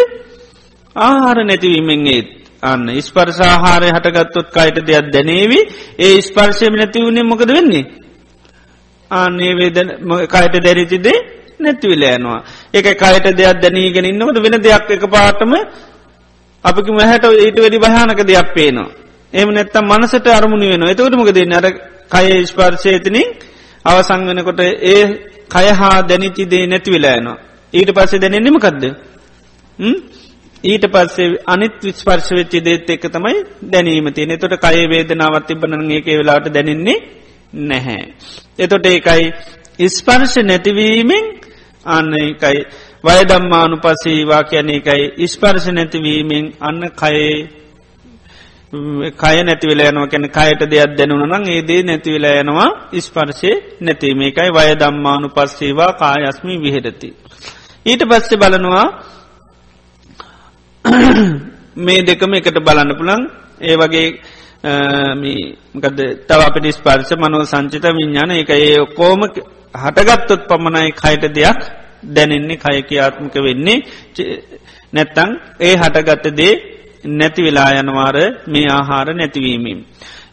ආහාර 0.96 1.38
නැතිවීමෙන් 1.42 2.06
ඒත් 2.08 2.28
අන්න 2.62 2.86
ස්පර්සාහාරය 3.00 3.88
හටගත්තොත් 3.88 4.48
කයට 4.50 4.76
දෙයක් 4.82 5.06
දැනේවි 5.08 5.60
ඒ 5.98 6.16
ස්පර්ශයම 6.20 6.74
නැතිවුණේ 6.74 7.24
මොකද 7.24 7.48
වෙන්නේ. 7.48 7.84
ආන්නේ 9.10 9.52
වේදන 9.54 9.88
කයට 10.26 10.54
දැරිතිදේ 10.58 11.18
නැතිවිල 11.60 12.04
යනවා. 12.08 12.40
ඒක 12.74 12.86
කයට 12.94 13.26
දෙයක් 13.32 13.56
දැනීගෙන 13.58 14.04
ඉන්නකට 14.04 14.38
වෙන 14.38 14.56
දෙයක් 14.60 14.90
එක 14.90 15.04
පාටම 15.08 15.52
අපික 16.64 16.88
මහැට 16.90 17.24
ඊට 17.36 17.58
වැඩි 17.58 17.78
භයානක 17.78 18.20
දෙයක් 18.22 18.48
පේනවා. 18.54 18.90
එම 19.32 19.48
නැත්තම් 19.50 19.84
මනසට 19.86 20.26
අරමුණ 20.30 20.64
වෙන 20.64 20.82
එතකට 20.84 21.14
මොක 21.14 21.30
දෙන්න 21.30 21.52
අර 21.52 21.66
කය 22.10 22.28
ස්පර්ශයතනින් 22.44 23.28
අවසං 23.84 24.26
වෙනකොට 24.28 24.60
ඒ 24.86 25.02
කය 25.50 25.66
හා 25.72 25.96
දැනිචි 26.02 26.44
දේ 26.46 26.66
නැති 26.66 26.90
වෙලායනවා. 26.90 27.38
ඊට 27.72 27.90
පස්සේ 27.90 28.18
දැනෙන්නෙමකක්ද. 28.18 28.84
ඊට 30.64 30.84
පස්සේ 30.86 31.38
අනිත් 31.46 31.74
විස්පර්ශ 31.80 32.30
වෙච්චි 32.32 32.58
දේත් 32.60 32.90
එක 32.90 33.04
තමයි 33.08 33.38
දැනීම 33.64 34.06
තියනෙ 34.10 34.36
තොට 34.36 34.54
කය 34.58 34.86
වේදනාවත් 34.86 35.46
තිබන 35.46 35.90
ඒක 35.90 36.06
වෙලාට 36.08 36.46
දැනෙන්නේ 36.48 36.98
නැහැ. 37.64 38.02
එතොට 38.58 38.86
ඒකයි 38.86 39.24
ඉස්පර්ශ 39.78 40.36
නැතිවීමෙන් 40.40 41.24
අන්න 41.86 42.14
එකයි 42.14 42.60
වයදම්මානු 43.04 43.76
පසීවා 43.78 44.42
කියන 44.44 44.70
එකයි. 44.70 45.02
ඉස්පර්ශ 45.18 45.68
නැතිවීමෙන් 45.70 46.44
අන්න 46.60 46.82
කයේ 46.92 47.62
කය 49.14 49.36
නැතිවෙලා 49.42 49.88
යනවා 49.88 50.08
කැන 50.08 50.28
කයට 50.30 50.62
දෙයක් 50.64 50.92
දැනුන 50.98 51.24
නම් 51.28 51.44
ඒදේ 51.46 51.82
නැතිවෙලා 51.82 52.40
යනවා 52.40 52.68
ඉස්පර්ශය 52.92 53.50
නැති 53.80 54.14
මේකයි 54.14 54.50
වයදම්මානු 54.50 55.28
පස්සේවා 55.28 55.92
කායස්මී 55.94 56.58
විහෙරති. 56.58 57.08
ඊට 57.86 58.02
පස්සේ 58.04 58.38
බලනවා 58.38 58.86
මේ 61.76 62.00
දෙකම 62.02 62.32
එකට 62.34 62.58
බලන්න 62.60 62.96
පුළන් 62.96 63.22
ඒ 63.60 63.76
වගේ 63.76 64.08
ගද 65.76 65.98
තව 66.22 66.40
අපට 66.40 66.66
ස්පර්ශ 66.70 67.12
මනෝ 67.16 67.44
සංචිත 67.44 67.84
විඤ්ඥාන 67.90 68.30
එක 68.32 68.50
ඒ 68.52 68.76
කෝම 68.96 69.20
හටගත්තොත් 69.74 70.42
පමණයි 70.48 70.92
කයට 70.94 71.24
දෙයක් 71.30 71.60
දැනෙන්නේ 72.04 72.56
කය 72.56 72.82
කියාත්මක 72.82 73.34
වෙන්නේ 73.36 73.78
නැත්තං 74.92 75.30
ඒ 75.60 75.74
හටගත්ත 75.76 76.26
දේ 76.32 76.54
නැති 77.04 77.42
වෙලා 77.42 77.70
යනවාර 77.74 78.16
මේ 78.46 78.66
ආහාර 78.68 79.08
නැතිවීමීම. 79.12 79.80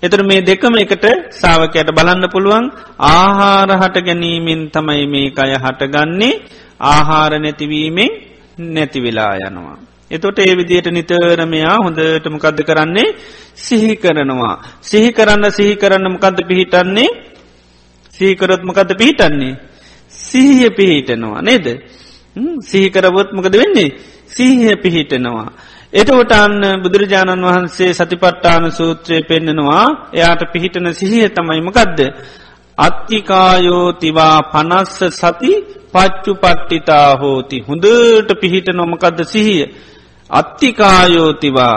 එතර 0.01 0.21
මේ 0.23 0.41
දෙකම 0.41 0.75
එකට 0.75 1.05
සාාවකයට 1.31 1.89
බලන්න 1.91 2.25
පුළුවන් 2.29 2.65
ආහාර 3.09 3.69
හට 3.81 4.05
ගැනීමෙන් 4.07 4.61
තමයි 4.69 5.05
මේ 5.07 5.29
අය 5.37 5.53
හටගන්නේ 5.55 6.41
ආහාර 6.87 7.31
නැතිවීමෙන් 7.39 8.11
නැතිවෙලා 8.67 9.33
යනවා. 9.39 9.77
එතොට 10.11 10.39
ඒ 10.39 10.53
විදියට 10.57 10.87
නිතරමයා 10.89 11.77
හොඳට 11.77 12.25
මොකක්ද 12.27 12.59
කරන්නේ 12.63 13.15
සිහි 13.55 13.95
කරනවා. 13.95 14.55
සිහි 14.81 15.09
කරන්න 15.11 15.51
සිහි 15.51 15.73
කරන්න 15.75 16.11
මොකක්ද 16.11 16.37
පිහිටන්නේ 16.49 17.09
සීකරොත් 18.13 18.63
මොකද 18.63 18.91
පිහිටන්නේ. 18.97 19.68
සිහිය 20.29 20.69
පිහිටනවා 20.71 21.41
නේද. 21.41 21.67
සිහිකරවොත් 22.61 23.29
මොකද 23.33 23.53
වෙන්නේ 23.53 23.89
සිහිය 24.27 24.75
පිහිටනවා. 24.75 25.49
එතකොට 25.93 26.31
අන්න 26.33 26.61
බුදුරජාණන් 26.83 27.45
වහන්සේ 27.45 27.91
සතිපට්ටාන 27.93 28.71
සූත්‍රය 28.71 29.17
පෙන්නෙනවා 29.23 29.85
එයාට 30.13 30.43
පිහිටන 30.53 30.93
සිහිය 30.93 31.29
තමයිමකදද. 31.29 31.99
අත්තිකායෝතිවා 32.77 34.37
පනස්ස 34.51 34.99
සති 35.13 35.51
පච්චු 35.93 36.31
පට්ටිතා 36.35 37.17
හෝති 37.17 37.57
හොඳට 37.59 38.29
පිහිට 38.41 38.67
නොමකදද 38.71 39.19
සිහිය. 39.25 39.65
අත්තිකායෝතිවා 40.29 41.75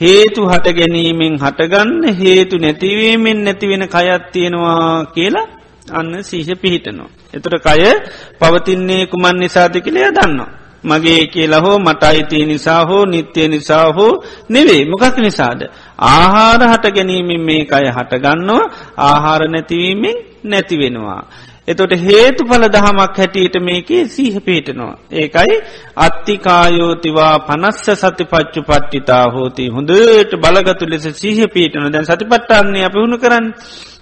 හේතු 0.00 0.40
හට 0.44 0.66
ගැනීමෙන් 0.70 1.34
හටගන්න 1.36 2.14
හේතු 2.14 2.56
නැතිවීමෙන් 2.58 3.38
නැතිවෙන 3.44 3.84
කයත්තියෙනවා 3.88 5.04
කියලා 5.06 5.46
අන්න 5.90 6.12
සීහ 6.22 6.48
පිහිටනවා. 6.54 7.10
එතුට 7.36 7.56
කය 7.60 7.90
පවතින්නේ 8.40 9.02
කුමන් 9.06 9.36
නිසාති 9.36 9.80
කියලය 9.80 10.00
දන්නවා. 10.10 10.50
මගේ 10.84 11.26
කියලා 11.26 11.60
හෝ 11.60 11.78
මට 11.78 12.02
අයිතිය 12.02 12.44
නිසා 12.44 12.82
හෝ 12.84 13.02
නිත්‍යය 13.06 13.48
නිසා 13.48 13.86
හෝ 13.92 14.12
නෙවේ 14.48 14.82
මොකක් 14.84 15.16
නිසාද. 15.18 15.60
ආහාර 16.10 16.62
හට 16.62 16.94
ගැනීමෙන් 16.94 17.40
මේ 17.40 17.62
අය 17.70 17.86
හටගන්නවා 17.88 18.64
ආහාර 19.00 19.42
නැතිවීමෙන් 19.48 20.16
නැතිවෙනවා. 20.44 21.22
එතොට 21.68 21.92
හේතු 22.00 22.44
පල 22.44 22.64
දහමක් 22.68 23.16
හැටියට 23.16 23.56
මේකේ 23.60 24.02
සීහ 24.06 24.34
පිහිටනවා. 24.40 24.94
ඒකයි 25.12 25.56
අත්තිකායෝතිවා 25.98 27.34
පනස්ස 27.40 28.02
සති 28.02 28.24
පච්චු 28.24 28.62
පට්ටිතා 28.62 29.24
හෝති 29.30 29.68
හොඳට 29.68 30.32
බලගතු 30.38 30.84
ලෙස 30.86 31.06
සීහ 31.14 31.38
පිහිටන 31.48 31.92
දැන් 31.92 32.06
සතිපට්ටන්නේ 32.06 32.84
අප 32.84 32.94
හුණු 32.94 33.18
කරන්න 33.18 33.48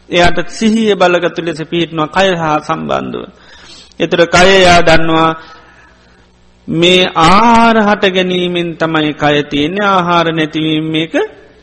එයාට 0.09 0.49
සිහිය 0.49 0.95
බලගතු 0.95 1.41
ලෙස 1.43 1.61
පිහිටනවා 1.63 2.09
කය 2.09 2.31
හා 2.35 2.57
සම්බන්ධුව. 2.61 3.25
එතර 4.01 4.21
කයයා 4.27 4.81
දන්නවා 4.81 5.31
මේ 6.69 7.03
ආහාර 7.17 7.77
හට 7.79 8.05
ගැනීමෙන් 8.11 8.71
තමයි 8.77 9.13
කය 9.15 9.43
තියෙන්නේ 9.45 9.87
ආහාර 9.87 10.27
නැතිවීම 10.33 10.87
මේක 10.87 11.15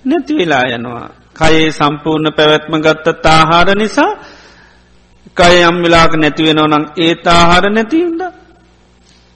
නැතිවෙලා 0.05 0.65
යනවා. 0.69 1.09
කයේ 1.35 1.71
සම්පූර්ණ 1.71 2.33
පැවැත්ම 2.33 2.73
ගත්තත් 2.77 3.25
ආහාර 3.27 3.67
නිසා 3.75 4.11
කය 5.37 5.55
යම් 5.61 5.77
වෙලාක 5.83 6.13
නැතිවෙනව 6.15 6.67
නම් 6.67 6.85
ඒත් 6.97 7.27
ආහාර 7.27 7.65
නැතිවුන්ද. 7.69 8.40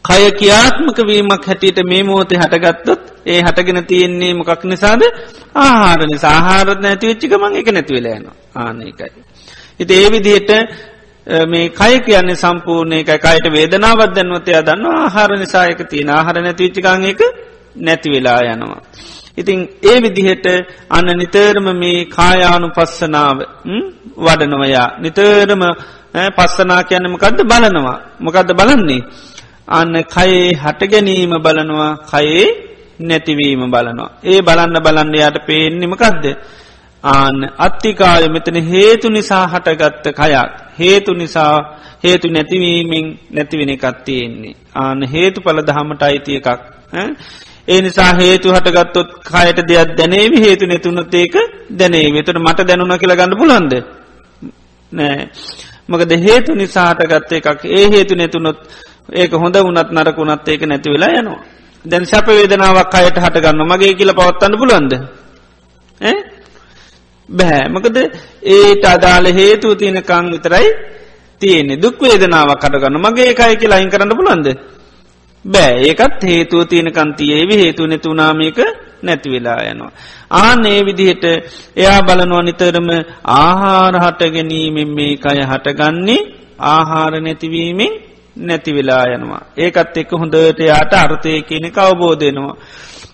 කය 0.05 0.23
කියාත්මක 0.31 0.97
වීමක් 1.03 1.45
හැටියට 1.45 1.79
මේ 1.83 2.03
මෝතේ 2.03 2.39
හටගත්තොත් 2.39 3.01
ඒ 3.25 3.39
හටගෙන 3.41 3.85
තියෙන්නේ 3.85 4.33
මොකක් 4.33 4.63
නිසාද? 4.65 5.01
ආහාර 5.57 6.01
නිසා. 6.07 6.33
ආහාරත් 6.33 6.79
නැති 6.79 7.07
වෙච්චිකමං 7.07 7.55
එක 7.55 7.69
නැතිවෙලයනවා 7.71 8.35
ආනකයි. 8.55 9.09
ඉති 9.79 9.93
ඒ 9.95 10.11
විදිහට 10.11 10.51
මේ 11.47 11.69
කය 11.71 11.99
කියන්නේ 12.01 12.35
සම්පූර්ණය 12.37 12.99
එක 12.99 13.11
කයට 13.17 13.45
වේදනාවත් 13.51 14.15
දැන්වතය 14.15 14.51
දන්න 14.59 14.85
ආහාර 14.93 15.31
නිසායක 15.35 15.79
තියෙන. 15.89 16.09
ආහර 16.11 16.35
නැතිවිච්චිකං 16.37 17.05
එක 17.05 17.21
නැති 17.77 18.09
වෙලා 18.09 18.39
යනවා. 18.45 18.81
ඉතින් 19.37 19.59
ඒ 19.83 19.97
විදිහට 20.01 20.45
අන්න 20.89 21.09
නිතරම 21.15 21.67
මේ 21.75 22.05
කායානු 22.07 22.67
පස්සනාව 22.69 23.37
වඩනවයා 24.17 24.87
නිතරම 24.99 25.63
පස්සනා 26.37 26.81
කියන්න 26.83 27.11
මොකක්ද 27.11 27.39
බලනවා. 27.43 27.97
මොකක්ද 28.19 28.49
බලන්නේ. 28.53 29.01
අන්න 29.67 29.93
කයේ 30.05 30.53
හටගැනීම 30.55 31.33
බලනවා 31.39 31.93
කයේ 32.05 32.45
නැතිවීම 33.01 33.63
බලනවා. 33.67 34.09
ඒ 34.23 34.41
බලන්න 34.41 34.77
බලන්න 34.79 35.15
යට 35.17 35.37
පේෙන්නෙමකක්ද. 35.45 36.25
ආන්න 37.03 37.39
අත්තිකාය 37.59 38.29
මෙතන 38.29 38.57
හේතු 38.63 39.09
නිසා 39.09 39.47
හටගත්ත 39.47 40.05
කයක්. 40.11 40.51
හේතු 40.79 41.13
නිසා 41.13 41.53
හේතු 42.03 42.27
නැතිවීමෙන් 42.29 43.07
නැතිවෙන 43.31 43.69
එකත්තියෙන්නේ. 43.69 44.55
ආන 44.75 45.03
හේතු 45.05 45.41
පල 45.41 45.59
දහමට 45.61 46.01
අයිතිය 46.03 46.37
එකක්. 46.37 46.61
ඒ 47.67 47.81
නිසා 47.81 48.13
හේතු 48.13 48.53
හටගත්තොත් 48.53 49.09
කයට 49.25 49.59
දෙයක් 49.67 49.97
දැනේවි 49.97 50.41
හේතු 50.41 50.65
නැතුනොත් 50.65 51.13
ඒක 51.13 51.35
දැනේ 51.71 52.07
වෙතට 52.13 52.37
මට 52.37 52.67
දැනුන 52.67 52.97
කියලා 52.99 53.15
ගන්න 53.15 53.37
පුලන්ද 53.37 53.73
නෑ 54.91 55.23
මකද 55.89 56.11
හේතු 56.21 56.51
නිසාහටගත්ත 56.53 57.31
එකක් 57.33 57.65
ඒ 57.71 57.85
හේතු 57.89 58.15
නැතුනොත් 58.15 58.59
ඒක 59.09 59.31
හොඳ 59.33 59.55
වනත් 59.57 59.89
නරකුණත් 59.91 60.47
ඒක 60.47 60.61
නැති 60.63 60.89
වෙලා 60.89 61.11
යනවා. 61.11 61.41
දැන් 61.85 62.05
සැප 62.05 62.27
වේදනාවක් 62.29 62.95
අයට 62.95 63.17
හටගන්න 63.17 63.61
මගේ 63.63 63.93
කියල 63.93 64.11
පවත්තන්න 64.11 64.57
පුලන්ද 64.57 64.93
බැහැ 67.29 67.67
මකද 67.69 67.97
ඒට 68.51 68.85
අදාළ 68.85 69.27
හේතු 69.31 69.75
තියෙනකං 69.75 70.31
විතරයි 70.31 70.67
තියෙන්නේ. 71.41 71.77
දුක් 71.77 72.01
වේදනාවක් 72.01 72.59
කටගන්න 72.59 72.97
මගේ 72.99 73.29
එකයි 73.29 73.55
කියලා 73.55 73.77
අයින් 73.77 73.89
කරන්න 73.89 74.17
පුලන්ද 74.17 74.47
බෑ. 75.45 75.73
ඒකත් 75.83 76.21
හේතුව 76.23 76.65
තියෙනකන්තියේවි 76.65 77.55
හේතු 77.57 77.87
නැතුනාමයක 77.87 78.59
නැතිවෙලා 79.01 79.61
යනවා. 79.63 79.91
ආනේ 80.31 80.79
විදිහට 80.85 81.25
එයා 81.75 82.01
බලනවා 82.01 82.43
නිතරම 82.43 82.89
ආහාර 83.35 83.95
හට 83.95 84.21
ගැනීමෙන් 84.33 84.89
මේ 84.89 85.13
කය 85.17 85.39
හටගන්නේ 85.43 86.21
ආහාර 86.59 87.13
නැතිවීමෙන් 87.21 87.93
නැතිවෙලා 88.37 89.05
යනවා. 89.09 89.43
ඒකත් 89.57 89.97
එක්ක 89.97 90.11
හොඳට 90.13 90.59
යාට 90.61 90.93
අර්ථය 90.95 91.41
කියන 91.41 91.65
කවබෝධයනවා. 91.71 92.55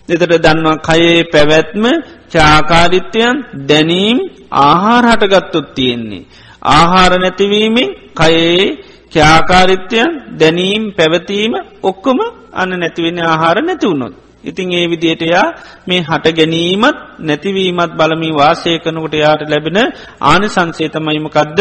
එතට 0.10 0.34
දන්නවා 0.38 0.78
කයේ 0.80 1.24
පැවැත්ම 1.26 1.86
චාකාරිත්‍යයන් 2.30 3.36
දැනීම් 3.68 4.18
ආහාර 4.62 5.06
හටගත්තුත් 5.12 5.68
තියෙන්නේ. 5.76 6.24
ආහාර 6.70 7.14
නැතිවීමෙන් 7.20 7.90
කයේ 8.14 8.66
ක්‍යාකාරිත්‍යයන් 9.12 10.12
දැනීම් 10.40 10.84
පැවතීම 10.92 11.54
ඔක්කොම 11.84 12.20
අන්න 12.54 12.72
නැතිවෙන 12.76 13.20
ආහාර 13.22 13.58
නැතිවුණොත්. 13.62 14.14
ඉතින් 14.44 14.74
ඒ 14.74 14.86
විදියට 14.90 15.24
යා 15.24 15.48
මේ 15.88 16.02
හට 16.02 16.26
ගැනීමත් 16.34 16.98
නැතිවීමත් 17.20 17.92
බලමි 17.94 18.30
වාසය 18.34 18.72
කනකොට 18.80 19.16
යාට 19.16 19.42
ලැබෙන 19.50 19.78
ආනි 20.22 20.48
සංසේතමයිමකක්ද 20.50 21.60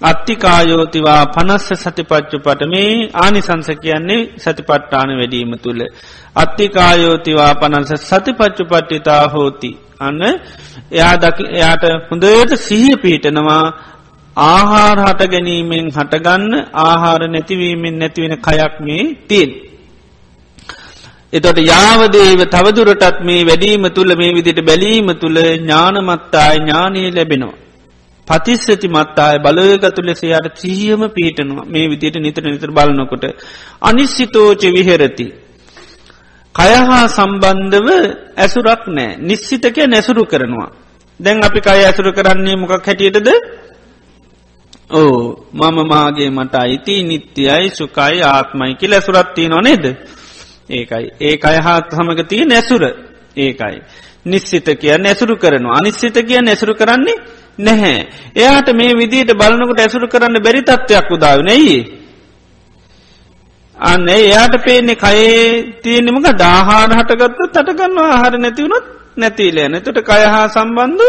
අත්තිකායෝතිවා 0.00 1.22
පනස්ස 1.26 1.82
සතිපච්චු 1.82 2.38
පට 2.38 2.68
මේ 2.68 2.92
ආනිසංස 3.14 3.68
කියන්නේ 3.82 4.20
සතිපට්ටාන 4.36 5.10
වැඩීම 5.18 5.52
තුළ. 5.58 5.80
අත්තිකායෝතිවා 6.36 7.52
පනන්ස 7.54 7.92
සතිපච්චු 8.02 8.64
පට්ටිතා 8.64 9.24
හෝති. 9.28 9.70
අන්න 10.00 10.22
එයා 10.90 11.14
දකි 11.16 11.44
එයාට 11.50 11.84
හොඳයට 12.10 12.52
සිහිය 12.58 12.96
පීටනවා 12.96 13.64
ආහාර 14.36 14.98
හට 14.98 15.30
ගැනීමෙන් 15.30 15.90
හටගන්න 15.90 16.54
ආහාර 16.80 17.22
නැතිවීමෙන් 17.28 17.98
නැතිවෙන 17.98 18.36
කයක් 18.38 18.74
මේ 18.80 19.04
තින්. 19.28 19.50
එතොට 21.32 21.58
යාවදේව 21.64 22.40
තවදුරටත් 22.48 23.18
මේ 23.20 23.42
වැඩීම 23.44 23.84
තුළ 23.90 24.12
මේ 24.16 24.34
විදිට 24.34 24.60
බැලීම 24.64 25.08
තුළ 25.14 25.38
ඥානමත්තාය 25.46 26.56
ඥානී 26.58 27.10
ලැබෙනවා. 27.12 27.58
පතිස්සති 28.30 28.88
මත්තාය 28.88 29.38
බලයගතු 29.38 30.00
ලෙසයාට 30.02 30.48
ත්‍රියම 30.54 31.02
පීටනවා 31.10 31.66
මේ 31.66 31.86
විදියට 31.88 32.16
නිතර 32.18 32.44
නිතර 32.44 32.70
බලනකොට. 32.70 33.24
අනිශ්සිතෝච 33.82 34.62
විහෙරති. 34.68 35.26
කයහා 36.54 37.04
සම්බන්ධව 37.08 37.88
ඇසුරක් 38.36 38.82
නෑ. 38.88 39.16
නිශ්සිතකය 39.20 39.82
නැසුරු 39.86 40.24
කරනවා. 40.24 40.70
දැන් 41.20 41.44
අපි 41.44 41.60
කය 41.60 41.80
ඇසුරු 41.80 42.10
කරන්නේ 42.12 42.56
මොකක් 42.56 42.86
හැටියටද? 42.86 43.28
ඕ 44.92 45.46
මම 45.52 45.78
මාගේ 45.84 46.30
මට 46.30 46.54
අයිති 46.56 47.02
නිත්‍යයයි 47.02 47.70
සුකයි 47.70 48.22
ආත්මයි 48.24 48.74
කියල 48.74 48.92
ඇසුරත්තිය 48.92 49.48
නොනේද 49.48 49.84
ඒකයි. 50.70 51.06
ඒ 51.20 51.36
අයහාත් 51.42 51.92
හමක 51.92 52.20
තිය 52.28 52.44
නැසුර 52.44 52.82
ඒකයි. 53.36 53.76
නිශ්සිත 54.24 54.66
කිය 54.76 54.98
නැසුරු 54.98 55.34
කරනවා. 55.36 55.76
අනිශ්සිත 55.76 56.16
කිය 56.20 56.40
නැසුරු 56.40 56.74
කරන්නේ 56.74 57.18
නැහැ. 57.60 57.96
එයාට 58.34 58.68
මේ 58.72 58.92
විදියට 58.94 59.32
බලනකට 59.34 59.80
ඇසුරු 59.80 60.08
කරන්න 60.08 60.42
බැරි 60.42 60.62
තත්වයක් 60.62 61.10
උදාව 61.10 61.42
නෙයි. 61.42 61.76
අන්න 63.76 64.08
එයාට 64.10 64.54
පේන්නේ 64.60 64.96
කයේ 64.96 65.80
තියෙනෙමක 65.82 66.26
දාහාර 66.36 66.90
හටගත්ත 66.92 67.52
තටගන්න 67.54 67.98
ආහර 68.06 68.34
නැතිවුණොත් 68.38 68.86
නැතිලයන 69.16 69.80
තොට 69.80 70.02
කයහා 70.02 70.44
සම්බන්ධ 70.48 71.08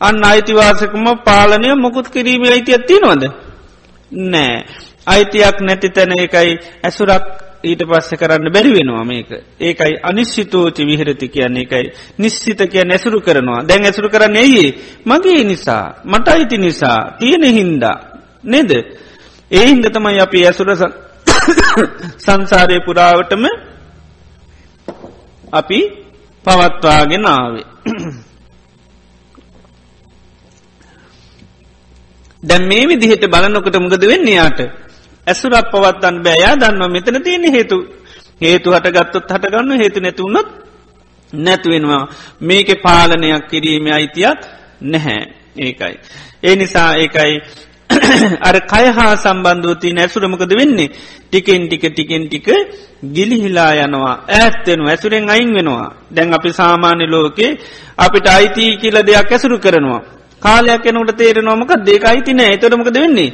අන්න 0.00 0.24
අයිතිවාසකම 0.24 1.06
පාලනය 1.20 1.74
මොකුත් 1.76 2.08
කිරීම 2.08 2.42
අයිතියක් 2.44 2.86
තියෙනවද. 2.86 3.24
නෑ. 4.12 4.64
අයිතියක් 5.06 5.56
නැති 5.60 5.88
තැන 5.90 6.12
එකයි 6.16 6.58
ඇසුරක් 6.82 7.24
ඊට 7.62 7.82
පස්ස 7.82 8.10
කරන්න 8.12 8.48
බැරි 8.48 8.72
වෙනවා 8.72 9.04
මේක. 9.04 9.30
ඒකයි 9.60 9.94
අනිශ්චිතෝචි 10.02 10.82
විහිරති 10.82 11.28
කියන්නේ 11.28 11.62
එකයි 11.62 11.86
නිශ්චිත 12.18 12.60
කිය 12.66 12.84
නැසුරු 12.84 13.20
කරනවා. 13.20 13.60
දැන් 13.62 13.84
ඇසුරු 13.84 14.08
කරන්න 14.08 14.36
එයි 14.36 14.66
මගේ 15.06 15.44
නිසා 15.44 15.84
මට 16.04 16.28
අයිති 16.28 16.56
නිසා 16.58 16.98
තියෙන 17.18 17.44
හින්දා. 17.50 17.98
නේද. 18.44 18.70
ඒ 19.50 19.64
හින්ද 19.66 19.84
තමයි 19.86 20.20
අපි 20.20 20.38
ඇසුර 20.42 20.68
සංසාරය 22.24 22.76
පුරාවටම 22.80 23.44
අපි 25.52 25.78
පවත්වාගෙන 26.44 27.24
ආවේ. 27.26 27.66
දැන් 32.42 32.62
මේ 32.64 32.84
විදිහට 32.88 33.24
බලන්නකොට 33.26 33.76
මුගද 33.78 34.02
වෙන්නේ 34.04 34.34
යාට 34.34 34.60
ඇසුරක් 35.26 35.70
පවත්තන්න 35.70 36.16
බෑයා 36.20 36.56
දන්නවා 36.56 36.88
මෙතන 36.88 37.22
තියෙන 37.22 37.44
හේතු. 37.48 37.78
හේතු 38.40 38.68
හට 38.70 38.86
ගත්තොත් 38.90 39.30
හටගන්න 39.30 39.78
හේතු 39.78 40.00
නැතුවනොත් 40.00 40.48
නැතුවෙනවා 41.32 42.02
මේක 42.42 42.68
පාලනයක් 42.82 43.44
කිරීම 43.48 43.86
අයිතියක් 43.88 44.40
නැහැ. 44.82 45.22
ඒකයි. 45.56 45.94
ඒ 46.42 46.56
නිසා 46.56 46.90
ඒකයි 46.96 47.34
අර 48.40 48.56
කය 48.62 48.84
හා 48.90 49.12
සම්බන්ධවති 49.16 49.92
නැසුරමකද 49.92 50.52
වෙන්නේ? 50.52 50.90
ටිකෙන් 51.24 51.62
ටික 51.64 51.84
ටිකෙන් 51.88 52.24
ටික 52.24 52.48
ගිලිහිලා 53.06 53.72
යනවා. 53.76 54.14
ඇත්තෙනු 54.30 54.84
ඇසුරෙන් 54.86 55.30
අයින් 55.30 55.54
වෙනවා. 55.54 55.88
දැන් 56.10 56.34
අපි 56.34 56.50
සාමාන්‍ය 56.52 57.06
ලෝකේ 57.06 57.58
අපිට 57.98 58.26
අයිති 58.28 58.64
කියල 58.76 58.96
දෙයක් 59.02 59.30
ඇසුරු 59.30 59.58
කරනවා. 59.58 60.02
කාලයක් 60.42 60.84
යනට 60.84 61.16
තේර 61.16 61.38
නොමක 61.40 61.70
දෙක 61.80 62.04
අයිතින 62.04 62.40
එතොටමකද 62.46 62.96
වෙන්නේ? 62.96 63.30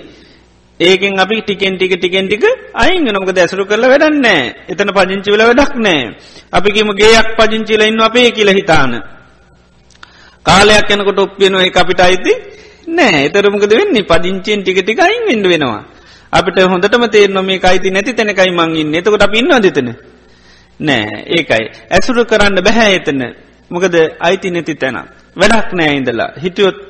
ඒකෙන් 0.80 1.18
අපි 1.18 1.42
ටිකෙන් 1.42 1.74
ටික 1.74 1.98
ටිකෙන් 1.98 2.26
ටික 2.26 2.44
අයින් 2.74 3.04
නොක 3.06 3.30
දැසරු 3.30 3.66
කරල 3.66 3.84
වැඩන්නෑ 3.84 4.68
එතන 4.68 4.90
පජංචිවල 4.90 5.42
වැඩක් 5.42 5.74
නෑ 5.76 6.02
අපිකිම 6.52 6.90
ගේයක් 6.92 7.28
පජංචිල 7.36 7.82
ඉන්න 7.82 8.00
අපේ 8.00 8.30
කියල 8.30 8.50
හිතාන. 8.50 8.92
කාලයක් 10.46 10.88
යනකොට 10.88 11.18
ඔප්පියනුව 11.18 11.60
එක 11.60 11.76
අපිට 11.76 12.00
අයිති 12.00 12.32
නෑ 12.88 13.26
එතරමකද 13.26 13.72
වෙන්නේ? 13.72 14.02
පදිංචියෙන් 14.02 14.62
ටික 14.62 14.78
ටික 14.82 14.98
අයින් 14.98 15.22
වෙන්ඩ 15.26 15.46
වෙනවා. 15.46 15.82
අපිට 16.32 16.58
හොඳටම 16.64 17.04
තේරන 17.08 17.38
මේ 17.44 17.60
අයිති 17.60 17.90
නැති 17.90 18.12
තැනකයි 18.12 18.50
මංගින් 18.52 18.94
එතකොට 18.94 19.22
අපි 19.22 19.38
ඉන්න 19.38 19.52
දෙතන 19.58 19.88
නෑ 20.80 21.24
ඒකයි. 21.28 21.64
ඇසුරු 21.90 22.24
කරන්න 22.24 22.62
බැහැ 22.62 22.94
එතන. 22.96 23.20
මොකද 23.70 23.94
අයිති 24.20 24.50
නැති 24.50 24.74
තැන 24.74 24.96
වැඩක් 25.36 25.70
නෑ 25.72 25.96
ඉඳලා. 25.98 26.30
හිටියොත් 26.38 26.87